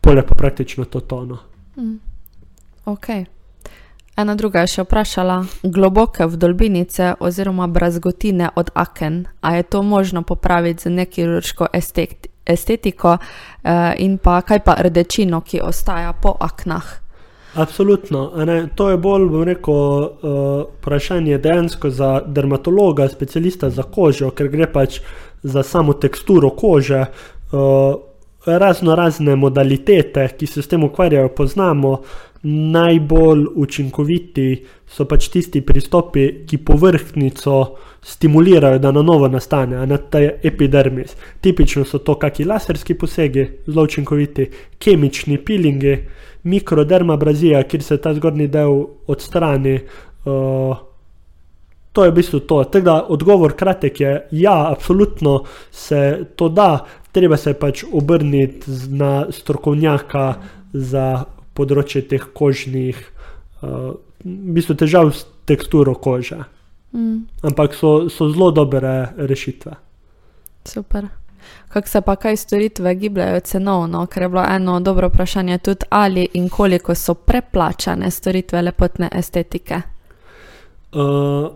pole 0.00 0.22
pa 0.26 0.34
praktično 0.34 0.84
to 0.84 1.00
tono. 1.00 1.38
Ok. 2.84 3.08
Ena 4.16 4.34
druga 4.34 4.60
je 4.60 4.68
še 4.74 4.82
vprašala, 4.84 5.38
globoke 5.62 6.26
vdolbinice 6.28 7.14
oziroma 7.20 7.66
brazgotine 7.66 8.50
od 8.56 8.70
aken, 8.74 9.24
a 9.40 9.54
je 9.56 9.62
to 9.62 9.82
možno 9.82 10.22
popraviti 10.22 10.82
z 10.82 10.92
nekirurško 10.92 11.70
estet, 11.72 12.28
estetiko 12.46 13.16
eh, 13.16 13.94
in 14.04 14.18
pa 14.18 14.42
kaj 14.44 14.60
pa 14.64 14.76
rdečino, 14.84 15.40
ki 15.40 15.62
ostaja 15.64 16.12
po 16.12 16.36
aknah. 16.40 16.98
Absolutno. 17.54 18.32
Ne, 18.44 18.68
to 18.74 18.90
je 18.90 18.96
bolj, 18.96 19.26
bom 19.28 19.42
rekel, 19.44 19.74
uh, 19.74 20.08
vprašanje 20.78 21.36
dejansko 21.38 21.90
za 21.90 22.22
dermatologa, 22.26 23.08
specialista 23.12 23.68
za 23.70 23.82
kožo, 23.82 24.30
ker 24.32 24.48
gre 24.48 24.70
pač 24.72 25.02
za 25.42 25.62
samo 25.62 25.92
teksturo 25.92 26.50
kože. 26.56 27.04
Uh, 27.52 28.00
razno 28.46 28.94
razne 28.96 29.36
modalitete, 29.36 30.28
ki 30.38 30.46
se 30.46 30.62
s 30.62 30.68
tem 30.68 30.84
ukvarjajo, 30.84 31.28
poznamo. 31.28 31.98
Najbolj 32.42 33.44
učinkoviti 33.54 34.64
so 34.90 35.04
pač 35.06 35.28
tisti 35.30 35.60
pristopi, 35.62 36.42
ki 36.46 36.58
povrhnjico 36.58 37.58
stimulirajo, 38.02 38.80
da 38.82 38.90
na 38.90 39.02
novo 39.02 39.28
nastane, 39.30 39.76
a 39.78 39.86
ne 39.86 39.98
ta 40.10 40.18
epidermis. 40.20 41.14
Tipično 41.40 41.84
so 41.86 42.00
to 42.02 42.16
kakšni 42.18 42.48
laserski 42.50 42.96
posegi, 42.98 43.46
zelo 43.66 43.84
učinkoviti, 43.86 44.48
kemični 44.78 45.38
pilingi, 45.38 45.96
mikrodermabrazija, 46.42 47.62
kjer 47.62 47.82
se 47.82 48.00
ta 48.02 48.14
zgornji 48.14 48.48
del 48.50 48.80
odstrani. 49.06 49.76
Uh, 50.24 50.80
to 51.92 52.04
je 52.04 52.10
v 52.10 52.14
bistvu 52.14 52.40
to. 52.40 52.64
Tako 52.64 52.84
da 52.84 52.96
odgovor 53.08 53.54
kratek 53.56 54.00
je: 54.00 54.16
ja, 54.30 54.56
absolutno 54.72 55.44
se 55.70 56.26
to 56.36 56.48
da, 56.48 56.84
treba 57.12 57.36
se 57.36 57.54
pač 57.54 57.84
obrniti 57.92 58.70
na 58.90 59.26
strokovnjaka 59.30 60.34
za 60.72 61.24
področje 61.54 62.04
teh 62.08 62.24
kožnih, 62.34 62.98
uh, 63.62 63.94
v 64.24 64.54
bistvu 64.56 64.76
težav 64.78 65.12
s 65.12 65.26
teksturo 65.46 65.94
kože. 65.94 66.44
Mm, 66.92 67.24
Ampak 67.42 67.74
so, 67.74 68.08
so 68.12 68.28
zelo 68.30 68.50
dobre 68.50 69.12
rešitve. 69.16 69.72
super. 70.64 71.08
Kako 71.68 71.88
se 71.88 72.00
pa 72.00 72.16
kaj 72.16 72.36
storitve 72.36 72.94
gibljajo 72.94 73.40
cenovno, 73.40 74.06
ker 74.06 74.22
je 74.22 74.28
bilo 74.28 74.44
eno 74.48 74.80
dobro 74.80 75.08
vprašanje 75.08 75.58
tudi, 75.58 75.86
ali 75.90 76.28
in 76.34 76.48
koliko 76.48 76.94
so 76.94 77.14
preplačane 77.14 78.10
storitve 78.10 78.62
lepotne 78.62 79.08
estetike. 79.12 79.80
Uh, 80.92 81.50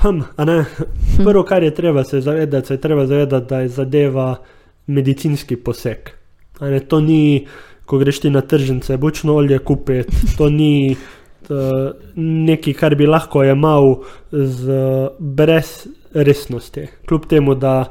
hm, 0.00 0.20
ne, 0.38 0.64
prvo, 1.24 1.42
kar 1.42 1.62
je 1.62 1.74
treba 1.74 2.04
se 2.04 2.20
zavedati, 2.20 2.66
se 2.66 2.74
je 2.74 2.80
treba 2.80 3.06
zavedati, 3.06 3.46
da 3.46 3.60
je 3.60 3.68
zadeva 3.68 4.36
medicinski 4.86 5.56
poseg. 5.56 5.98
Ne, 6.60 6.80
to 6.80 7.00
ni, 7.00 7.46
ko 7.86 7.98
greš 7.98 8.20
ti 8.20 8.30
na 8.30 8.40
tržnice, 8.40 8.96
bučno 8.96 9.34
olje 9.34 9.58
kupiti, 9.58 10.16
to 10.38 10.50
ni 10.50 10.96
uh, 10.96 11.92
nekaj, 12.16 12.74
kar 12.74 12.94
bi 12.94 13.06
lahko 13.06 13.44
imel 13.44 13.94
z, 14.32 14.80
brez 15.18 15.86
resnosti. 16.14 16.88
Kljub 17.08 17.26
temu, 17.30 17.54
da 17.54 17.84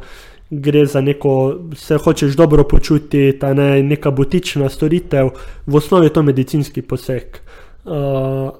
gre 0.50 0.86
za 0.86 1.02
neko, 1.02 1.56
se 1.76 1.98
hočeš 1.98 2.36
dobro 2.36 2.64
počutiti, 2.64 3.40
ta 3.40 3.54
ne, 3.54 3.84
neka 3.84 4.12
butična 4.12 4.70
storitev, 4.70 5.32
v 5.66 5.76
osnovi 5.76 6.06
je 6.06 6.14
to 6.14 6.24
medicinski 6.24 6.82
poseg. 6.82 7.40
Uh, 7.86 8.52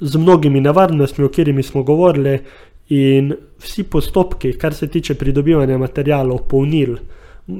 z 0.00 0.16
mnogimi 0.18 0.60
nevarnostmi, 0.60 1.24
o 1.24 1.28
katerimi 1.28 1.62
smo 1.62 1.82
govorili, 1.82 2.38
in 2.88 3.32
vsi 3.62 3.82
postopki, 3.88 4.52
kar 4.58 4.74
se 4.74 4.86
tiče 4.86 5.14
pridobivanja 5.14 5.78
materijalov, 5.78 6.38
polnil, 6.48 6.96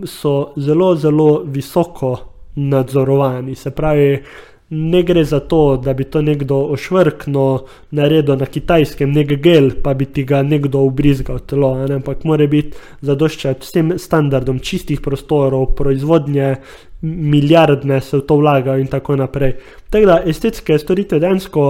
so 0.05 0.53
zelo, 0.57 0.95
zelo 0.97 1.43
visoko 1.47 2.34
nadzorovani. 2.55 3.55
Se 3.55 3.71
pravi, 3.71 4.23
ne 4.71 5.03
gre 5.03 5.25
za 5.25 5.41
to, 5.41 5.77
da 5.77 5.93
bi 5.95 6.05
to 6.05 6.23
nekdo 6.23 6.57
ošvrkno 6.57 7.65
naredil 7.91 8.37
na 8.37 8.47
kitajskem, 8.47 9.13
nek 9.13 9.33
gel, 9.43 9.71
pa 9.83 9.95
bi 9.95 10.07
ti 10.07 10.25
ga 10.25 10.43
nekdo 10.43 10.81
ubrizgal 10.89 11.39
telo, 11.39 11.75
ne? 11.87 11.95
ampak 11.95 12.25
mora 12.25 12.47
biti 12.47 12.77
zadoščati 13.01 13.63
vsem 13.63 13.93
standardom 13.99 14.59
čistih 14.59 15.01
prostorov, 15.01 15.75
proizvodnje, 15.77 16.55
milijardne 17.03 18.01
se 18.01 18.17
v 18.17 18.27
to 18.27 18.39
vlagajo 18.41 18.81
in 18.81 18.89
tako 18.89 19.17
naprej. 19.21 19.59
Tako 19.91 20.07
da 20.07 20.23
estetske 20.27 20.79
storitve 20.79 21.21
dejansko, 21.21 21.67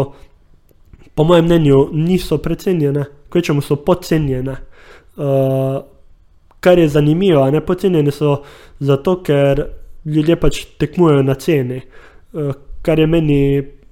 po 1.15 1.25
mojem 1.25 1.45
mnenju, 1.45 1.89
niso 1.93 2.39
precenjene, 2.39 3.05
kvečemu 3.31 3.63
so 3.63 3.77
podcenjene. 3.77 4.57
Uh, 5.17 5.83
kar 6.61 6.79
je 6.79 6.89
zanimivo, 6.89 7.45
ne 7.51 7.61
podcenjene 7.61 8.11
so 8.11 8.39
zato, 8.81 9.21
ker 9.23 9.67
ljudje 10.05 10.37
pač 10.37 10.65
tekmujejo 10.79 11.23
na 11.23 11.35
ceni. 11.35 11.81
Uh, 12.33 12.53
kar 12.85 12.99
je 12.99 13.07
meni 13.07 13.41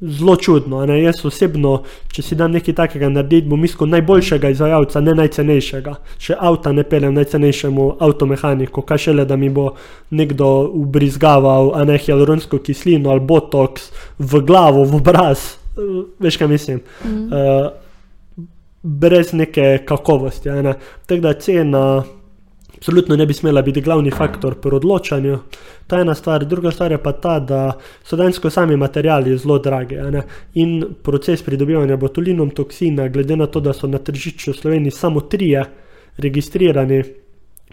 zelo 0.03 0.37
čudno. 0.37 0.87
Ne? 0.87 0.99
Jaz 1.03 1.23
osebno, 1.25 1.77
če 2.13 2.25
si 2.27 2.37
dam 2.39 2.53
nekaj 2.57 2.75
takega 2.75 3.09
narediti, 3.13 3.49
bom 3.49 3.63
iskal 3.65 3.89
najboljšega 3.93 4.51
izvajalca, 4.53 5.03
ne 5.05 5.15
najcenejšega. 5.21 5.95
Še 6.23 6.39
avta 6.39 6.73
ne 6.75 6.85
pelem 6.89 7.15
najcenejšemu 7.17 7.87
avtomehaniku, 8.03 8.83
kaj 8.87 9.05
šele 9.07 9.27
da 9.29 9.39
mi 9.39 9.51
bo 9.55 9.71
nekdo 10.11 10.51
ubrizgaval 10.83 11.73
ne 11.87 11.99
hialuronsko 12.03 12.59
kislino 12.67 13.13
ali 13.15 13.23
botox 13.27 13.93
v 14.19 14.43
glavo, 14.47 14.85
v 14.91 14.99
obraz. 14.99 15.53
Veš, 16.21 16.41
kaj 16.41 16.51
mislim. 16.51 16.83
Mm. 17.07 17.29
Uh, 17.31 18.43
brez 18.83 19.31
neke 19.33 19.85
kakovosti. 19.87 20.51
Ne? 20.51 20.75
Tako 21.07 21.23
da 21.23 21.39
cena 21.39 21.85
absolutno 22.83 23.17
ne 23.17 23.27
bi 23.27 23.35
smela 23.35 23.63
biti 23.63 23.81
glavni 23.81 24.11
faktor 24.11 24.55
pri 24.55 24.75
odločanju. 24.77 25.39
To 25.87 25.97
je 25.97 26.03
ena 26.03 26.15
stvar, 26.15 26.45
druga 26.45 26.71
stvar 26.71 26.91
je 26.91 26.99
pa 26.99 27.13
ta, 27.13 27.39
da 27.39 27.79
so 28.05 28.17
dejansko 28.17 28.51
sami 28.51 28.77
materiali 28.77 29.37
zelo 29.39 29.59
dragi. 29.59 29.97
In 30.55 30.83
proces 31.03 31.43
pridobivanja 31.43 31.97
botulinom 31.97 32.51
toksina, 32.51 33.09
glede 33.09 33.37
na 33.37 33.47
to, 33.47 33.61
da 33.61 33.73
so 33.73 33.87
na 33.87 33.99
tržišču 33.99 34.51
v 34.51 34.57
Sloveniji 34.57 34.91
samo 34.91 35.21
trije 35.21 35.65
registrirani. 36.19 37.05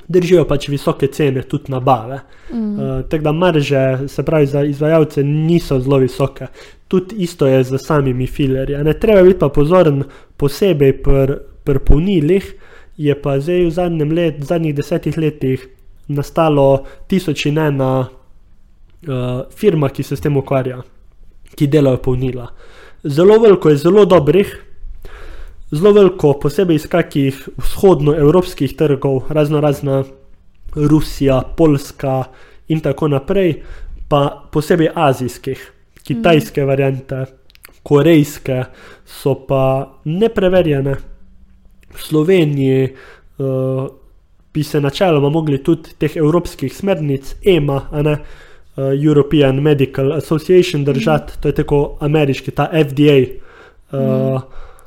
Držijo 0.07 0.45
pač 0.45 0.69
visoke 0.69 1.07
cene, 1.07 1.41
tudi 1.41 1.72
nabave. 1.72 2.19
Mm. 2.53 2.80
Uh, 2.80 3.02
Tako 3.10 3.23
da 3.23 3.31
marže, 3.31 4.07
se 4.07 4.26
pravi, 4.26 4.45
za 4.45 4.64
izvajalce 4.64 5.23
niso 5.23 5.80
zelo 5.80 5.98
visoke. 5.98 6.48
Tudi 6.88 7.15
isto 7.26 7.48
je 7.48 7.64
z 7.64 7.77
samimi 7.77 8.27
filerji. 8.27 8.77
Ne 8.84 8.94
treba 8.94 9.23
biti 9.23 9.40
pa 9.40 9.49
pozoren 9.49 10.03
posebej 10.38 10.98
pri 11.03 11.36
pr 11.64 11.80
polnilih, 11.86 12.53
je 12.99 13.15
pa 13.15 13.38
zdaj 13.39 13.65
v 13.65 13.71
zadnjem 13.71 14.11
let, 14.11 14.41
zadnjih 14.43 14.76
desetih 14.76 15.17
letih 15.17 15.63
nastalo 16.11 16.84
tisoč 17.07 17.45
in 17.47 17.57
ena 17.57 17.91
uh, 18.03 19.41
firma, 19.55 19.89
ki 19.89 20.03
se 20.03 20.17
s 20.17 20.23
tem 20.26 20.35
ukvarja, 20.38 20.81
ki 21.55 21.67
delajo 21.71 22.01
polnila. 22.03 22.49
Zelo 23.03 23.38
veliko 23.39 23.71
je 23.71 23.80
zelo 23.80 24.03
dobrih, 24.09 24.51
zelo 25.71 25.93
veliko, 25.95 26.34
posebej 26.41 26.81
iz 26.81 26.88
kakih 26.91 27.38
vzhodnoevropskih 27.57 28.76
trgov, 28.76 29.30
razno 29.30 29.61
razna 29.63 30.03
Rusija, 30.76 31.41
Poljska 31.57 32.23
in 32.67 32.81
tako 32.84 33.07
naprej, 33.07 33.61
pa 34.09 34.49
posebej 34.51 34.91
azijskih, 34.95 35.61
kitajske 36.03 36.63
mm. 36.63 36.67
variante, 36.67 37.21
korejske, 37.84 38.63
so 39.05 39.38
pa 39.47 39.63
nepreverjene. 40.03 40.97
V 41.94 42.02
Sloveniji 42.02 42.84
uh, 43.38 43.88
bi 44.53 44.64
se 44.64 44.82
načeloma 44.82 45.30
mogli 45.30 45.64
tudi 45.64 45.95
teh 45.98 46.18
evropskih 46.18 46.76
smernic, 46.76 47.36
EMA, 47.45 47.82
ne, 48.03 48.14
uh, 48.14 49.03
European 49.03 49.61
Medical 49.61 50.14
Association, 50.14 50.84
držati, 50.86 51.34
mm. 51.34 51.41
to 51.41 51.48
je 51.48 51.56
tako 51.56 51.98
ameriški, 51.99 52.52
ta 52.52 52.70
FDA. 52.74 53.18
Uh, 53.91 53.99
eh, 53.99 54.38
mm. 54.38 54.41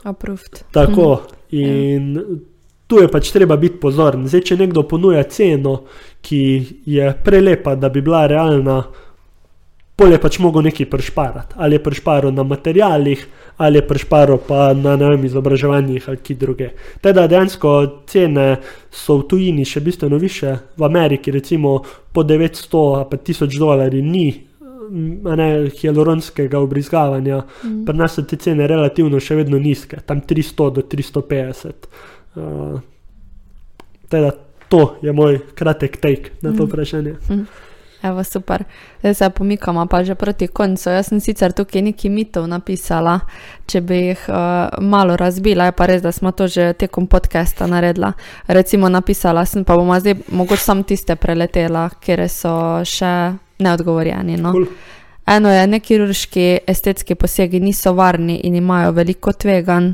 Approved. 0.09 0.65
Tako. 0.71 1.23
Mm. 1.53 1.59
In 1.59 2.15
yeah. 2.17 2.39
tu 2.87 2.99
je 3.01 3.09
pač 3.09 3.31
treba 3.33 3.57
biti 3.57 3.81
pozoren. 3.81 4.27
Zdaj, 4.29 4.41
če 4.51 4.57
nekdo 4.61 4.83
ponuja 4.89 5.23
ceno, 5.23 5.83
ki 6.21 6.43
je 6.87 7.13
prelepa, 7.25 7.75
da 7.75 7.89
bi 7.89 8.03
bila 8.05 8.27
realna, 8.27 8.83
polje 9.97 10.19
pač 10.21 10.39
mogo 10.39 10.63
nekaj 10.63 10.89
prešparati. 10.91 11.55
Ali 11.57 11.75
je 11.75 11.83
prešparal 11.83 12.33
na 12.35 12.43
materialih, 12.43 13.27
ali 13.57 13.79
je 13.79 13.89
prešparal 13.89 14.39
pa 14.49 14.73
na 14.75 14.97
vem, 14.97 15.25
izobraževanjih 15.25 16.09
ali 16.09 16.23
ki 16.25 16.35
druge. 16.35 16.71
Teda 17.01 17.27
dejansko 17.27 18.05
cene 18.07 18.57
so 18.91 19.21
v 19.21 19.29
tujini 19.29 19.65
še 19.69 19.81
bistveno 19.81 20.19
više, 20.19 20.57
v 20.77 20.85
Ameriki 20.85 21.31
recimo 21.31 21.83
po 22.13 22.25
900 22.25 23.11
pa 23.11 23.17
1000 23.17 23.59
dolarji 23.59 24.03
ni. 24.03 24.27
Ne, 24.93 25.71
hialuronskega 25.73 26.59
obrizgavanja, 26.61 27.39
mm. 27.65 27.85
pri 27.87 27.97
nas 27.97 28.19
so 28.19 28.25
te 28.29 28.37
cene 28.37 28.67
relativno 28.69 29.21
še 29.23 29.39
vedno 29.39 29.57
nizke, 29.57 30.03
tam 30.05 30.21
300 30.21 30.67
do 30.77 30.83
350. 30.85 31.87
Uh, 32.35 32.81
teda, 34.13 34.35
to 34.69 34.83
je 35.01 35.15
moj 35.17 35.39
kratek 35.57 35.97
take 36.03 36.35
na 36.43 36.53
to 36.53 36.67
mm. 36.67 36.69
vprašanje. 36.69 37.15
Mm. 37.31 37.47
Evo, 38.03 38.25
super. 38.25 38.65
Zdaj 39.01 39.15
se 39.15 39.31
pomikamo 39.31 39.87
pa 39.87 40.05
že 40.05 40.15
proti 40.15 40.47
koncu. 40.47 40.91
Jaz 40.91 41.07
sem 41.07 41.21
sicer 41.21 41.53
tukaj 41.53 41.83
nekaj 41.83 42.11
mitov 42.11 42.47
napisala, 42.51 43.21
če 43.67 43.81
bi 43.81 43.99
jih 44.09 44.25
uh, 44.29 44.83
malo 44.83 45.17
razbila, 45.17 45.71
je 45.71 45.73
pa 45.73 45.87
res, 45.87 46.03
da 46.03 46.13
smo 46.13 46.33
to 46.33 46.49
že 46.49 46.73
tekom 46.73 47.07
podcasta 47.07 47.67
naredila. 47.67 48.13
Recimo 48.47 48.89
napisala 48.89 49.47
sem, 49.47 49.65
pa 49.65 49.77
bomo 49.77 50.01
zdaj 50.01 50.15
mogoče 50.29 50.63
sam 50.63 50.83
tiste 50.85 51.17
preletela, 51.17 51.89
kjer 52.01 52.27
so 52.29 52.83
še 52.85 53.13
neodgovorjeni. 53.63 54.37
No. 54.37 54.53
Cool. 54.53 54.67
Eno 55.27 55.53
je, 55.53 55.67
nekirurški 55.67 56.47
estetski 56.67 57.15
posegi 57.15 57.61
niso 57.61 57.93
varni 57.95 58.41
in 58.45 58.57
imajo 58.59 58.91
veliko 58.93 59.33
tveganj, 59.33 59.93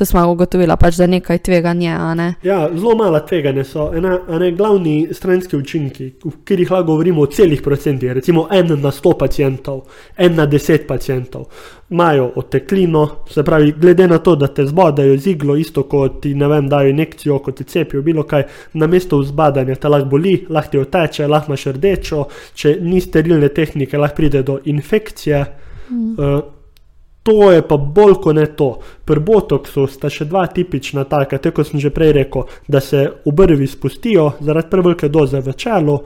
To 0.00 0.04
smo 0.04 0.22
ugotovili, 0.32 0.72
pač, 0.80 0.96
da 0.96 1.04
nekaj 1.06 1.38
tveganja. 1.44 2.14
Ne? 2.16 2.30
Ja, 2.42 2.62
zelo 2.72 2.94
malo 2.96 3.18
tveganja 3.20 3.66
so. 3.68 3.90
Ena, 3.92 4.14
ena 4.32 4.46
glavni 4.56 4.94
stranski 5.12 5.58
učinki, 5.58 6.06
v 6.24 6.30
katerih 6.38 6.70
lahko 6.72 6.86
govorimo 6.94 7.20
o 7.20 7.28
celih 7.28 7.60
procentih, 7.60 8.14
recimo 8.16 8.46
en 8.48 8.72
na 8.80 8.94
sto 8.96 9.10
pacijentov, 9.12 9.82
en 10.16 10.38
na 10.40 10.46
deset 10.48 10.86
pacijentov, 10.88 11.50
imajo 11.90 12.30
oteklino, 12.40 13.02
se 13.28 13.44
pravi, 13.44 13.74
glede 13.76 14.06
na 14.08 14.18
to, 14.24 14.38
da 14.40 14.48
te 14.48 14.64
zbodajo 14.66 15.18
z 15.18 15.34
iglo, 15.34 15.56
isto 15.60 15.82
kot 15.82 16.22
ti 16.22 16.32
ne 16.34 16.48
vem, 16.48 16.70
dajo 16.72 16.88
injekcijo, 16.94 17.36
kot 17.44 17.58
ti 17.58 17.66
cepijo, 17.68 18.00
bilo 18.02 18.24
kaj, 18.24 18.46
na 18.80 18.88
mesto 18.88 19.18
vzbadanja 19.20 19.76
te 19.76 19.90
lahko 19.92 20.08
boli, 20.14 20.32
lahko 20.48 20.72
ti 20.72 20.80
oteče, 20.80 21.26
lahko 21.28 21.52
imaš 21.52 21.66
rdečo, 21.76 22.24
če 22.54 22.72
ni 22.80 23.04
sterilne 23.04 23.52
tehnike, 23.52 24.00
lahko 24.00 24.16
pride 24.22 24.42
do 24.48 24.56
infekcije. 24.64 25.44
Mm. 25.90 26.16
Uh, 26.16 26.40
To 27.22 27.50
je 27.52 27.62
pa 27.62 27.76
bolj 27.76 28.14
kot 28.24 28.36
ne 28.36 28.46
to. 28.56 28.70
Pri 29.04 29.20
botoksu 29.20 29.84
sta 29.92 30.08
še 30.08 30.24
dva 30.24 30.46
tipična 30.48 31.04
taka, 31.04 31.38
tako 31.38 31.60
kot 31.60 31.68
sem 31.68 31.80
že 31.82 31.92
prej 31.92 32.14
rekel, 32.16 32.48
da 32.68 32.80
se 32.80 33.04
obrvi 33.28 33.68
spustijo 33.68 34.32
zaradi 34.40 34.70
prevelike 34.72 35.08
doze 35.12 35.42
v 35.44 35.52
čelu, 35.52 35.98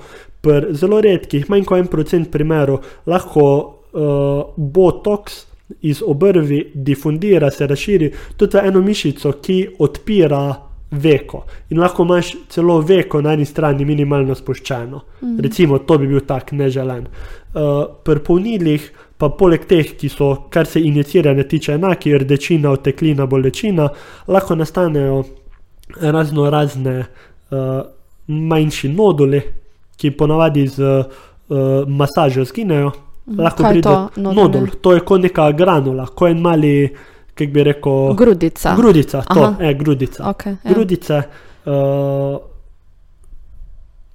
pri 0.45 0.75
zelo 0.77 1.01
redkih, 1.01 1.49
manj 1.49 1.65
kot 1.65 1.81
en 1.81 1.89
procent 1.89 2.31
primerov, 2.33 2.83
lahko 3.07 3.45
uh, 3.47 4.53
botoks 4.57 5.45
iz 5.87 6.03
obrvi 6.05 6.61
difundira, 6.75 7.51
se 7.51 7.67
razširi 7.67 8.11
tudi 8.37 8.59
v 8.59 8.67
eno 8.69 8.83
mišico, 8.85 9.33
ki 9.41 9.59
odpira 9.87 10.45
veko. 10.91 11.45
In 11.71 11.81
lahko 11.81 12.05
imaš 12.05 12.35
celo 12.53 12.79
veko 12.81 13.23
na 13.25 13.33
eni 13.35 13.47
strani 13.47 13.85
minimalno 13.85 14.35
spuščeno. 14.35 15.01
Mm. 15.23 15.39
Recimo, 15.47 15.79
to 15.79 15.99
bi 15.99 16.11
bil 16.11 16.21
tak 16.27 16.53
neželen. 16.53 17.07
Uh, 17.07 17.87
pri 18.05 18.21
polnilih 18.27 18.91
pa 19.19 19.31
poleg 19.31 19.67
teh, 19.71 19.95
ki 19.99 20.09
so, 20.09 20.31
kar 20.51 20.67
se 20.67 20.83
injiciranja 20.83 21.47
tiče, 21.49 21.75
enaki, 21.79 22.13
rdečina, 22.19 22.73
oteklina, 22.75 23.27
bolečina, 23.27 23.89
lahko 24.29 24.57
nastanejo 24.59 25.23
razno 26.01 26.51
razne 26.51 26.99
uh, 27.01 27.83
manjši 28.27 28.89
noduli, 28.89 29.43
ki 29.97 30.11
ponavadi 30.19 30.67
z 30.69 30.83
uh, 30.83 31.07
masažo 31.89 32.45
zginejo. 32.45 32.93
Mhm. 33.27 33.41
Lahko 33.41 33.63
Kaj 33.63 33.73
pride 33.73 33.89
to, 33.89 34.09
nodul, 34.21 34.67
to 34.83 34.93
je 34.93 35.01
kot 35.01 35.23
neka 35.23 35.51
granula, 35.57 36.07
kot 36.07 36.31
en 36.31 36.41
mali, 36.45 36.75
kako 37.35 37.53
bi 37.53 37.63
rekel, 37.65 38.15
grudica. 38.19 38.75
Grudica, 38.77 39.23
to 39.23 39.55
je 39.61 39.75
grudica. 39.75 40.25
Okay, 40.35 40.57
ja. 40.65 40.75
Grudice. 40.75 41.23
Uh, 41.65 42.37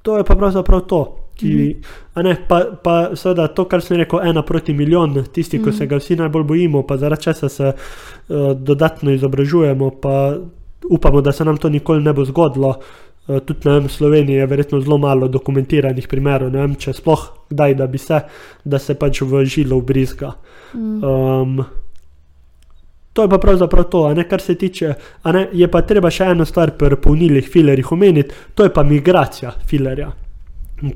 to 0.02 0.18
je 0.18 0.24
pa 0.24 0.36
pravzaprav 0.36 0.82
to 0.82 1.19
ki, 1.40 1.56
a 2.14 2.24
ne, 2.26 2.36
pa, 2.48 2.62
pa 2.84 2.96
seveda 3.16 3.48
to, 3.56 3.66
kar 3.72 3.84
sem 3.84 4.00
rekel, 4.02 4.22
ena 4.28 4.44
proti 4.46 4.76
milijon, 4.76 5.16
tisti, 5.34 5.62
ko 5.64 5.74
se 5.76 5.88
ga 5.90 6.00
vsi 6.00 6.20
najbolj 6.20 6.48
bojimo, 6.52 6.84
pa 6.88 7.00
zaradi 7.00 7.30
česa 7.30 7.50
se 7.50 7.72
uh, 7.72 8.52
dodatno 8.56 9.14
izobražujemo, 9.16 9.92
pa 10.04 10.16
upamo, 10.90 11.22
da 11.22 11.32
se 11.32 11.46
nam 11.46 11.58
to 11.58 11.70
nikoli 11.70 12.04
ne 12.04 12.14
bo 12.14 12.26
zgodilo. 12.28 12.76
Uh, 13.28 13.40
tudi 13.46 13.70
na 13.70 13.80
Sloveniji 13.90 14.42
je 14.42 14.48
verjetno 14.52 14.82
zelo 14.82 14.98
malo 14.98 15.28
dokumentiranih 15.28 16.08
primerov, 16.08 16.52
ne 16.52 16.64
vem, 16.66 16.76
če 16.76 16.94
sploh 16.98 17.28
kdaj, 17.50 17.76
da 17.80 17.88
bi 17.88 18.02
se, 18.02 18.24
da 18.66 18.80
se 18.80 18.96
pač 19.00 19.22
v 19.22 19.46
žilo 19.46 19.80
ubrizga. 19.80 20.34
Um, 20.74 21.62
to 23.14 23.26
je 23.26 23.30
pa 23.30 23.38
pravzaprav 23.42 23.88
to, 23.90 24.08
ne 24.14 24.24
kar 24.30 24.42
se 24.42 24.56
tiče, 24.56 24.94
ne, 25.34 25.48
je 25.54 25.68
pa 25.72 25.82
treba 25.82 26.12
še 26.14 26.32
eno 26.34 26.46
stvar 26.46 26.76
pri 26.78 26.98
polnilih 27.02 27.48
filerjih 27.50 27.92
omeniti, 27.92 28.36
to 28.56 28.68
je 28.68 28.74
pa 28.74 28.84
migracija 28.84 29.54
filerja. 29.68 30.12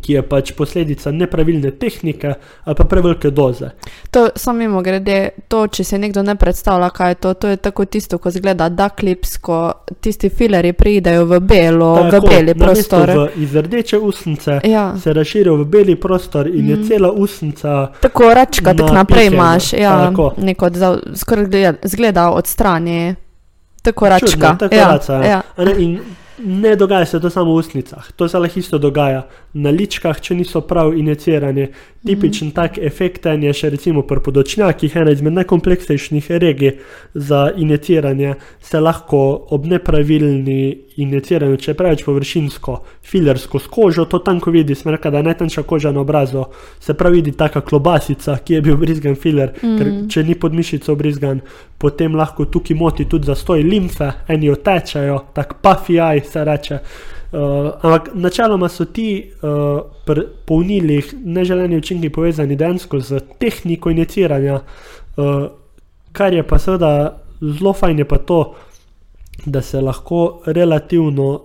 Ki 0.02 0.14
je 0.14 0.22
pač 0.22 0.52
posledica 0.52 1.12
nepravilne 1.12 1.72
tehnike 1.72 2.34
ali 2.64 2.76
pa 2.76 2.84
prevelike 2.84 3.30
doze. 3.30 3.70
To 4.12 4.30
samo 4.36 4.58
mimo 4.60 4.82
grede, 4.82 5.30
to, 5.48 5.68
če 5.68 5.84
se 5.84 5.98
nekdo 6.00 6.24
ne 6.24 6.36
predstavlja, 6.36 6.90
kaj 6.90 7.12
je 7.12 7.16
to, 7.16 7.34
to 7.34 7.48
je 7.48 7.58
tako 7.58 7.86
tisto, 7.86 8.18
ko 8.18 8.32
zgleda 8.32 8.70
Ducklips, 8.70 9.38
ko 9.38 9.74
tisti 10.00 10.30
filerji 10.30 10.74
pridejo 10.74 11.26
v 11.26 11.40
belo, 11.40 11.94
v 12.04 12.12
Tako, 12.12 12.28
beli 12.28 12.54
namesto 12.54 12.64
prostor. 12.96 13.10
V, 13.10 13.44
iz 13.44 13.56
rdeče 13.56 13.98
usnice 14.00 14.60
Ja. 14.64 14.94
se 14.98 15.14
razširijo 15.14 15.56
v 15.56 15.66
beli 15.66 15.96
prostor 15.96 16.48
in 16.48 16.66
mm. 16.66 16.70
je 16.70 16.88
cela 16.88 17.12
usnica. 17.12 17.92
Tako 18.02 18.34
račka, 18.34 18.74
tako 18.74 18.94
naprej 18.94 19.26
Napihnjena, 19.26 19.44
imaš, 19.54 19.74
ja, 19.74 20.10
tako. 20.10 20.34
neko 20.38 20.70
za- 20.70 21.00
skoraj 21.16 21.46
gleda- 21.46 21.78
zgleda 21.84 22.30
od 22.30 22.48
strani. 22.48 23.16
Tako 23.82 24.10
račka. 24.10 24.28
Čudno, 24.32 24.56
tako 24.60 24.76
ja, 24.76 24.88
raca, 24.88 25.14
ja. 25.14 25.42
Ne, 25.58 25.74
in 25.78 26.00
ne 26.40 26.76
dogaja 26.76 27.06
se 27.06 27.20
to 27.20 27.30
samo 27.30 27.52
v 27.52 27.56
usnicah, 27.56 28.12
to 28.16 28.28
se 28.28 28.40
lahko 28.40 28.60
isto 28.60 28.78
dogaja 28.78 29.28
na 29.54 29.70
ličkah, 29.70 30.18
če 30.22 30.36
niso 30.36 30.62
prav 30.66 30.96
injicirani. 30.98 31.68
Tipičen 32.04 32.50
mm. 32.50 32.56
tak 32.58 32.78
efekt 32.82 33.26
je 33.26 33.54
še 33.56 33.70
recimo 33.72 34.02
pri 34.04 34.20
podočnjakih, 34.26 34.96
ena 35.00 35.14
izmed 35.14 35.38
najkompleksnejših 35.38 36.32
regij 36.42 36.74
za 37.14 37.46
injiciranje, 37.56 38.34
se 38.60 38.82
lahko 38.82 39.22
ob 39.56 39.68
nepravilni 39.70 40.58
injiciranju, 40.98 41.62
če 41.62 41.72
je 41.72 41.78
preveč 41.78 42.04
površinsko, 42.04 42.76
filersko 43.08 43.62
s 43.62 43.72
kožo, 43.72 44.08
to 44.10 44.20
tanko 44.26 44.52
vidi, 44.52 44.76
sem 44.76 44.92
rekel, 44.92 45.14
da 45.14 45.22
je 45.22 45.30
najtanjša 45.30 45.64
koža 45.70 45.94
na 45.96 46.04
obrazu, 46.04 46.44
se 46.82 46.98
pravi 46.98 47.22
vidi 47.22 47.38
taka 47.38 47.62
klobasica, 47.62 48.36
ki 48.44 48.58
je 48.58 48.66
bil 48.66 48.78
brizgan 48.82 49.16
filer, 49.16 49.54
mm. 49.62 49.80
ker 49.80 49.96
če 50.12 50.28
ni 50.28 50.36
pod 50.36 50.58
mišico 50.58 50.98
brizgan, 51.00 51.40
potem 51.80 52.18
lahko 52.20 52.50
tukaj 52.50 52.78
moti 52.78 53.08
tudi 53.10 53.30
zastoj 53.30 53.64
limfe, 53.64 54.12
eni 54.28 54.52
otečajo, 54.52 55.20
tak 55.38 55.60
puffy 55.62 56.02
eye 56.02 56.26
se 56.26 56.44
reče. 56.44 56.84
Uh, 57.34 57.40
ampak 57.82 58.12
načeloma 58.14 58.70
so 58.70 58.86
ti 58.86 59.26
uh, 59.26 59.80
pri 60.06 60.22
polnilih 60.46 61.16
neželeni 61.26 61.80
učinki 61.82 62.12
povezani 62.14 62.56
dejansko 62.56 63.00
z 63.00 63.24
tehniko 63.42 63.90
injiciranja, 63.90 64.60
uh, 64.62 65.48
kar 66.12 66.34
je 66.34 66.44
pa 66.46 66.60
seveda 66.60 66.92
zelo 67.42 67.74
fajn, 67.74 68.00
je 68.00 68.06
pa 68.06 68.18
to, 68.18 68.44
da 69.46 69.62
se 69.62 69.82
lahko 69.82 70.44
relativno 70.46 71.42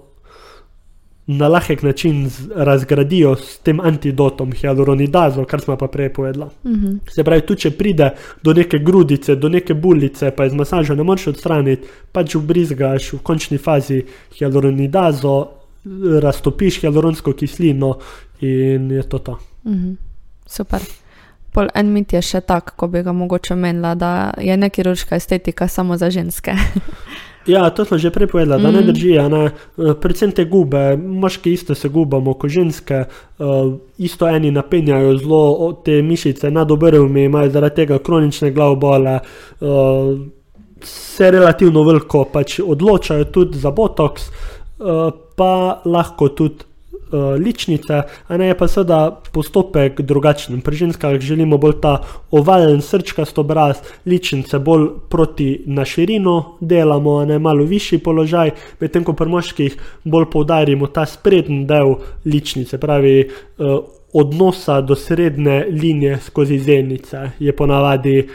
na 1.26 1.48
lahek 1.48 1.82
način 1.82 2.30
razgradijo 2.56 3.36
s 3.36 3.58
tem 3.58 3.80
antidotom, 3.80 4.52
hialuronidazo, 4.52 5.44
kar 5.44 5.60
smo 5.60 5.76
pa 5.76 5.86
prej 5.86 6.12
povedali. 6.12 6.50
Mhm. 6.64 6.96
Se 7.10 7.24
pravi, 7.24 7.46
tu 7.46 7.54
če 7.54 7.70
pride 7.70 8.10
do 8.42 8.52
neke 8.52 8.78
grudice, 8.78 9.36
do 9.36 9.48
neke 9.48 9.74
bulice, 9.74 10.30
pa 10.30 10.46
iz 10.46 10.54
masaža 10.54 10.94
ne 10.94 11.02
moreš 11.02 11.26
odstraniti, 11.26 11.88
pač 12.12 12.34
vbrizgaš 12.34 13.12
v 13.12 13.18
končni 13.22 13.58
fazi 13.58 14.02
hialuronidazo, 14.38 15.57
raztopiš 16.22 16.80
hialuronsko 16.80 17.32
kislino 17.32 17.94
in 18.40 18.90
je 18.90 19.02
to 19.02 19.18
to. 19.18 19.38
Mhm. 19.66 19.92
Super. 20.46 20.80
Pol 21.52 21.66
en 21.74 21.92
mit 21.92 22.12
je 22.12 22.22
še 22.22 22.40
tak, 22.40 22.74
ko 22.76 22.86
bi 22.88 23.02
ga 23.02 23.12
mogoče 23.12 23.54
menila, 23.56 23.94
da 23.94 24.10
je 24.38 24.56
ne 24.56 24.68
kirurška 24.70 25.16
estetika 25.16 25.68
samo 25.68 25.96
za 25.96 26.10
ženske. 26.10 26.52
Ja, 27.48 27.70
to 27.70 27.84
smo 27.84 27.96
že 27.98 28.10
prej 28.12 28.26
povedali, 28.28 28.62
da 28.62 28.70
ne 28.70 28.80
Mhm. 28.80 28.86
drži. 28.86 29.12
Ne? 29.30 29.44
Eh, 29.46 29.94
Predvsem 30.00 30.32
te 30.32 30.44
gube, 30.44 30.96
moški 30.96 31.52
isto 31.52 31.74
se 31.74 31.88
gubamo 31.88 32.34
kot 32.34 32.50
ženske, 32.50 33.04
uh, 33.38 33.46
isto 33.98 34.28
eni 34.28 34.50
napenjajo 34.50 35.16
zelo 35.16 35.72
te 35.84 36.02
mišice 36.02 36.50
nad 36.50 36.70
obrvmi, 36.70 37.24
imajo 37.24 37.50
zaradi 37.50 37.74
tega 37.76 37.98
kronične 37.98 38.50
glavobole, 38.50 39.20
uh, 39.60 40.18
se 40.82 41.30
relativno 41.30 41.82
veliko 41.82 42.24
pač 42.24 42.60
odločajo 42.60 43.24
tudi 43.24 43.58
za 43.58 43.70
botoks, 43.70 44.22
uh, 44.78 45.12
pa 45.38 45.52
lahko 45.84 46.28
tudi. 46.28 46.66
Uh, 47.08 47.40
ličnice, 47.40 48.02
a 48.28 48.36
ne 48.36 48.50
je 48.50 48.54
pa 48.58 48.66
seveda 48.68 48.98
postopek 49.32 50.02
drugačen. 50.04 50.60
Pri 50.60 50.76
ženskah 50.76 51.14
želimo 51.24 51.56
bolj 51.56 51.78
ta 51.80 51.94
ovalen, 52.30 52.82
srčkast 52.84 53.38
obraz, 53.40 53.80
ličnice 54.04 54.58
bolj 54.60 54.90
proti 55.08 55.62
na 55.66 55.86
širino 55.88 56.58
delamo, 56.60 57.16
a 57.22 57.24
ne 57.24 57.38
malo 57.38 57.64
višji 57.64 58.02
položaj, 58.04 58.52
medtem 58.80 59.08
ko 59.08 59.16
pri 59.16 59.32
moških 59.32 59.78
bolj 60.04 60.28
poudarimo 60.34 60.90
ta 60.92 61.06
sprednji 61.08 61.64
del 61.64 61.94
ličnice, 62.28 62.76
pravi 62.76 63.16
uh, 63.24 63.78
odnosa 64.12 64.80
do 64.80 64.94
srednje 64.94 65.64
linije 65.70 66.20
skozi 66.20 66.58
zenice, 66.58 67.30
je 67.38 67.56
ponavadi 67.56 68.28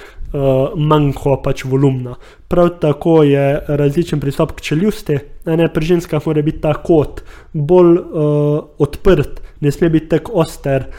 manjko 0.75 1.37
pač 1.43 1.63
volumna. 1.65 2.15
Prav 2.47 2.69
tako 2.81 3.23
je 3.23 3.61
različen 3.67 4.19
pristop 4.19 4.55
k 4.57 4.61
čeljusti, 4.61 5.17
ne 5.45 5.67
pri 5.73 5.85
ženskah 5.85 6.25
mora 6.25 6.41
biti 6.41 6.61
ta 6.61 6.73
kot 6.73 7.21
bolj 7.53 7.97
uh, 7.97 8.63
odprt, 8.81 9.41
ne 9.61 9.71
sme 9.71 9.89
biti 9.93 10.09
tako 10.15 10.41
oster. 10.41 10.89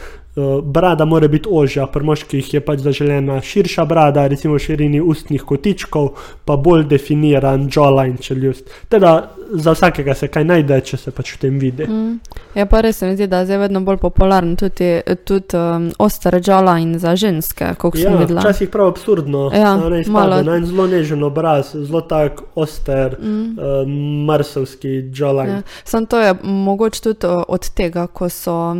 Brada 0.65 1.05
mora 1.05 1.29
biti 1.29 1.49
ožja, 1.51 1.87
pri 1.87 2.03
moških 2.05 2.55
je 2.55 2.61
pač 2.61 2.81
zaželena 2.81 3.41
širša 3.41 3.85
brada, 3.85 4.27
recimo 4.27 4.59
širini 4.59 5.01
ustnih 5.01 5.43
kotičkov, 5.43 6.09
pa 6.45 6.57
bolj 6.57 6.85
definiran 6.85 7.69
jawline 7.69 8.19
čeljust. 8.19 8.65
Teda 8.89 9.31
za 9.53 9.73
vsakega 9.73 10.15
se 10.15 10.29
kaj 10.29 10.45
najde, 10.45 10.81
če 10.81 10.97
se 10.97 11.11
pač 11.11 11.35
v 11.35 11.39
tem 11.39 11.59
vidi. 11.59 11.87
Mm. 11.87 12.19
Ja, 12.55 12.67
pa 12.67 12.81
res 12.81 12.99
se 12.99 13.07
mi 13.07 13.15
zdi, 13.15 13.27
da 13.27 13.39
je 13.39 13.47
zdaj 13.47 13.59
vedno 13.59 13.81
bolj 13.81 13.97
popularen 13.97 14.57
tudi, 14.57 14.89
tudi 15.25 15.55
um, 15.57 15.91
oster 15.99 16.41
jawline 16.41 16.99
za 16.99 17.15
ženske, 17.17 17.75
kot 17.79 17.95
sem 17.95 18.13
Ja, 18.13 18.19
videla. 18.19 18.41
včasih 18.41 18.69
prav 18.69 18.89
absurdno, 18.89 19.51
Ja, 19.55 19.77
ne 19.79 20.01
izpade 20.01 20.43
na 20.43 20.57
en 20.57 20.67
zelo 20.67 20.87
nežen 20.87 21.23
obraz, 21.23 21.75
zelo 21.75 22.01
tak 22.01 22.43
oster, 22.55 23.17
Mm. 23.21 23.59
uh, 23.59 23.87
marsovski 24.27 24.89
jawline. 25.13 25.51
Ja. 25.53 25.63
Sam 25.85 26.07
to 26.07 26.19
je 26.19 26.35
mogoče 26.43 27.03
tudi 27.03 27.27
od 27.49 27.71
tega, 27.71 28.07
ko 28.07 28.29
so 28.29 28.77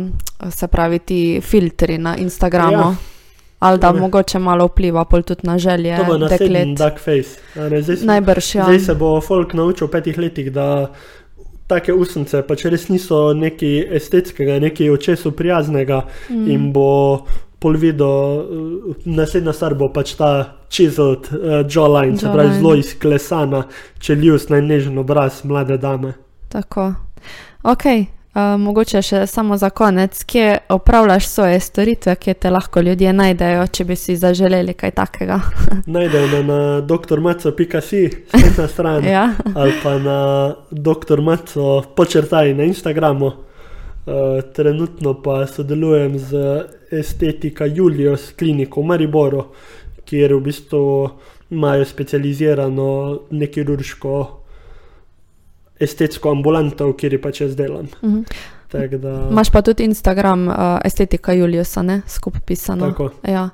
se 0.49 0.67
pravi 0.67 0.99
ti 0.99 1.41
filtri 1.41 1.97
na 1.97 2.15
Instagramu. 2.17 2.73
Ja. 2.73 2.95
Ali 3.59 3.79
da 3.79 3.91
ne. 3.91 3.99
mogoče 3.99 4.39
malo 4.39 4.65
vpliva 4.67 5.05
tudi 5.05 5.41
na 5.43 5.57
želje 5.57 5.97
To 5.97 6.03
bo 6.03 6.17
naslednji 6.17 6.75
duck 6.75 6.99
face. 6.99 7.39
Ne, 7.55 7.81
zdaj, 7.81 7.97
se- 7.97 8.05
Najbrž, 8.05 8.55
ja. 8.55 8.63
zdaj 8.63 8.79
se 8.79 8.95
bo 8.95 9.21
folk 9.21 9.53
naučil 9.53 9.87
v 9.87 9.91
petih 9.91 10.17
letih, 10.17 10.51
da 10.51 10.91
take 11.67 11.93
usnice 11.93 12.41
pač 12.47 12.65
res 12.65 12.89
niso 12.89 13.33
nekaj 13.33 13.95
estetskega, 13.97 14.59
nekaj 14.59 14.89
očesu 14.89 15.31
prijaznega 15.31 16.03
mm. 16.29 16.49
in 16.51 16.71
bo 16.73 17.25
pol 17.59 17.77
videl, 17.81 18.43
naslednja 19.05 19.53
stvar 19.53 19.73
bo 19.73 19.89
pač 19.93 20.13
ta 20.19 20.29
chiseled 20.69 21.31
uh, 21.31 21.63
jawline, 21.65 22.17
se 22.19 22.29
pravi 22.29 22.59
zelo 22.59 22.75
izklesana 22.77 23.63
čeljust, 23.99 24.51
najnežen 24.53 24.97
obraz 25.01 25.41
mlade 25.43 25.77
dame. 25.81 26.13
Tako. 26.53 26.91
Ok, 27.63 27.87
mogoče 28.35 29.01
še 29.01 29.21
samo 29.27 29.57
za 29.57 29.69
konec, 29.69 30.23
kje 30.23 30.57
opravljaš 30.69 31.27
svoje 31.27 31.59
storitve, 31.59 32.15
kje 32.15 32.33
te 32.33 32.49
lahko 32.49 32.81
ljudje 32.81 33.13
najdejo, 33.13 33.67
če 33.67 33.85
bi 33.85 33.95
si 33.95 34.17
zaželeli 34.19 34.73
kaj 34.73 34.91
takega. 34.91 35.39
Najdejo 35.95 36.27
me 36.27 36.43
na 36.43 36.59
drmaco.si, 36.81 38.03
spletna 38.27 38.67
stran. 38.67 39.07
ja. 39.07 39.29
ali 39.55 39.73
pa 39.83 39.97
na 39.99 40.19
dr. 40.71 41.21
Maco 41.21 41.83
počrtaj 41.95 42.53
na 42.53 42.63
Instagramu. 42.63 43.31
Uh, 44.05 44.41
trenutno 44.53 45.15
pa 45.21 45.47
sodelujem 45.47 46.19
z 46.19 46.63
estetika 46.91 47.65
Julius 47.65 48.33
kliniko 48.37 48.81
v 48.81 48.85
Mariboru, 48.85 49.45
kjer 50.05 50.35
v 50.35 50.41
bistvu 50.45 51.09
imajo 51.49 51.85
specializirano 51.85 53.19
nekirurško 53.31 54.44
estetsko 55.79 56.31
ambulanto, 56.31 56.93
kjer 56.93 57.13
je 57.13 57.21
pač 57.21 57.41
jaz 57.41 57.55
delam. 57.55 57.87
Mhm. 58.01 58.21
Tak 58.67 58.95
da, 58.95 59.27
Imaš 59.31 59.49
pa 59.49 59.61
tudi 59.61 59.83
Instagram, 59.83 60.47
uh, 60.47 60.55
estetika 60.83 61.31
Juliusa, 61.33 61.81
ne 61.81 62.01
skupaj 62.07 62.41
pisano. 62.41 62.87
tako. 62.87 63.09
Ja. 63.23 63.49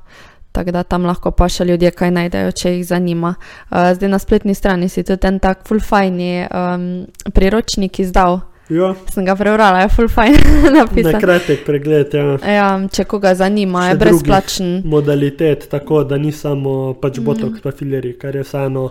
Tako 0.51 0.71
da 0.71 0.83
tam 0.83 1.05
lahko 1.05 1.31
pa 1.31 1.47
še 1.47 1.63
ljudje 1.63 1.91
kaj 1.91 2.11
najdejo, 2.11 2.51
če 2.53 2.71
jih 2.71 2.85
zanima. 2.85 3.35
Uh, 3.65 3.93
zdaj 3.93 4.09
na 4.09 4.19
spletni 4.19 4.53
strani 4.53 4.89
si 4.89 5.03
tudi 5.03 5.27
en 5.27 5.39
tak 5.39 5.63
fulfajni 5.63 6.45
um, 6.45 6.87
priročnik 7.31 7.99
izdal. 7.99 8.41
Ja, 8.69 8.93
Sem 9.07 9.25
ga 9.25 9.35
prebrala, 9.35 9.81
je 9.81 9.89
fulfajn 9.89 10.35
na 10.63 10.71
napisan. 10.77 11.19
kratek 11.19 11.65
pregled, 11.65 12.13
ja. 12.13 12.37
Ja, 12.45 12.67
če 12.87 13.03
koga 13.05 13.35
zanima, 13.35 13.85
je 13.85 13.91
Še 13.91 13.99
brezplačen. 13.99 14.69
modalitet, 14.85 15.69
tako 15.69 16.03
da 16.03 16.17
ni 16.17 16.31
samo 16.31 16.93
pač 16.95 17.17
Mhm. 17.17 17.25
botox, 17.25 17.61
pa 17.61 17.71
fileri, 17.71 18.13
kar 18.13 18.35
je 18.35 18.43
vseeno 18.43 18.89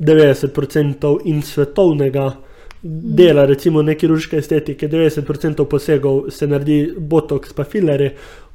90% 0.00 1.18
in 1.24 1.42
svetovnega 1.42 2.32
dela, 2.82 3.44
recimo 3.44 3.82
ne 3.82 3.94
kirurške 3.94 4.38
estetike, 4.38 4.88
90% 4.88 5.64
posegov 5.64 6.30
se 6.30 6.46
naredi 6.46 6.94
botoks 6.98 7.52
pa 7.52 7.64
fileri. 7.64 8.10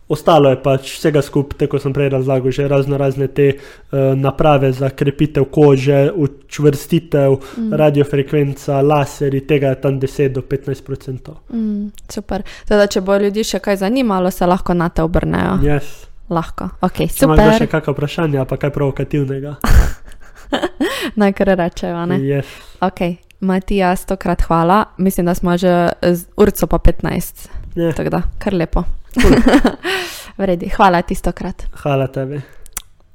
Ostalo 0.08 0.52
je 0.52 0.58
pač 0.62 0.92
vsega 1.00 1.22
skupaj, 1.26 1.58
tako 1.64 1.80
sem 1.82 1.94
prej 1.94 2.12
razlagal, 2.14 2.54
že 2.54 2.68
razno 2.70 2.98
razne 2.98 3.26
te 3.28 3.48
uh, 3.56 4.14
naprave 4.14 4.70
za 4.72 4.92
krepitev 4.94 5.48
kože, 5.50 6.12
učvrstitev, 6.14 7.34
mm. 7.34 7.74
radiofrekvenca, 7.74 8.82
laseri, 8.86 9.42
tega 9.50 9.74
je 9.74 9.80
tam 9.82 9.98
10 10.00 10.38
do 10.38 10.46
15 10.46 10.92
odstotkov. 10.92 11.42
Mm, 11.50 11.90
super. 12.10 12.46
Teda, 12.70 12.86
če 12.86 13.02
bo 13.02 13.18
ljudi 13.18 13.44
še 13.44 13.60
kaj 13.60 13.82
zanimalo, 13.82 14.30
se 14.32 14.46
lahko 14.46 14.78
na 14.78 14.92
te 14.94 15.02
obrnejo. 15.02 15.58
Yes. 15.66 16.06
Lahko. 16.30 16.70
Okay, 16.86 17.10
Če 17.10 17.26
imaš 17.26 17.66
še 17.66 17.70
kakšno 17.70 17.98
vprašanje, 17.98 18.46
pa 18.46 18.62
kaj 18.62 18.74
provokativnega. 18.78 19.58
Naj 21.22 21.34
kar 21.34 21.54
rečejo. 21.58 22.06
ne? 22.06 22.22
Yes. 22.22 22.50
Ok, 22.86 23.25
Matija, 23.46 23.96
stokrat 23.96 24.42
hvala. 24.42 24.86
Mislim, 24.98 25.26
da 25.26 25.34
smo 25.36 25.58
že 25.58 25.90
z 26.02 26.26
urco 26.38 26.68
pa 26.68 26.78
15. 26.78 27.48
Ja, 27.76 27.92
Tako 27.94 28.10
da, 28.10 28.22
kar 28.40 28.54
lepo. 28.54 28.84
Vredi, 30.38 30.70
hvala 30.70 31.02
ti 31.02 31.16
stokrat. 31.16 31.64
hvala 31.74 32.08
tebi. 32.08 32.42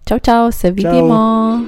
Čau, 0.05 0.19
čau, 0.19 0.52
se 0.52 0.70
vidimo. 0.70 1.59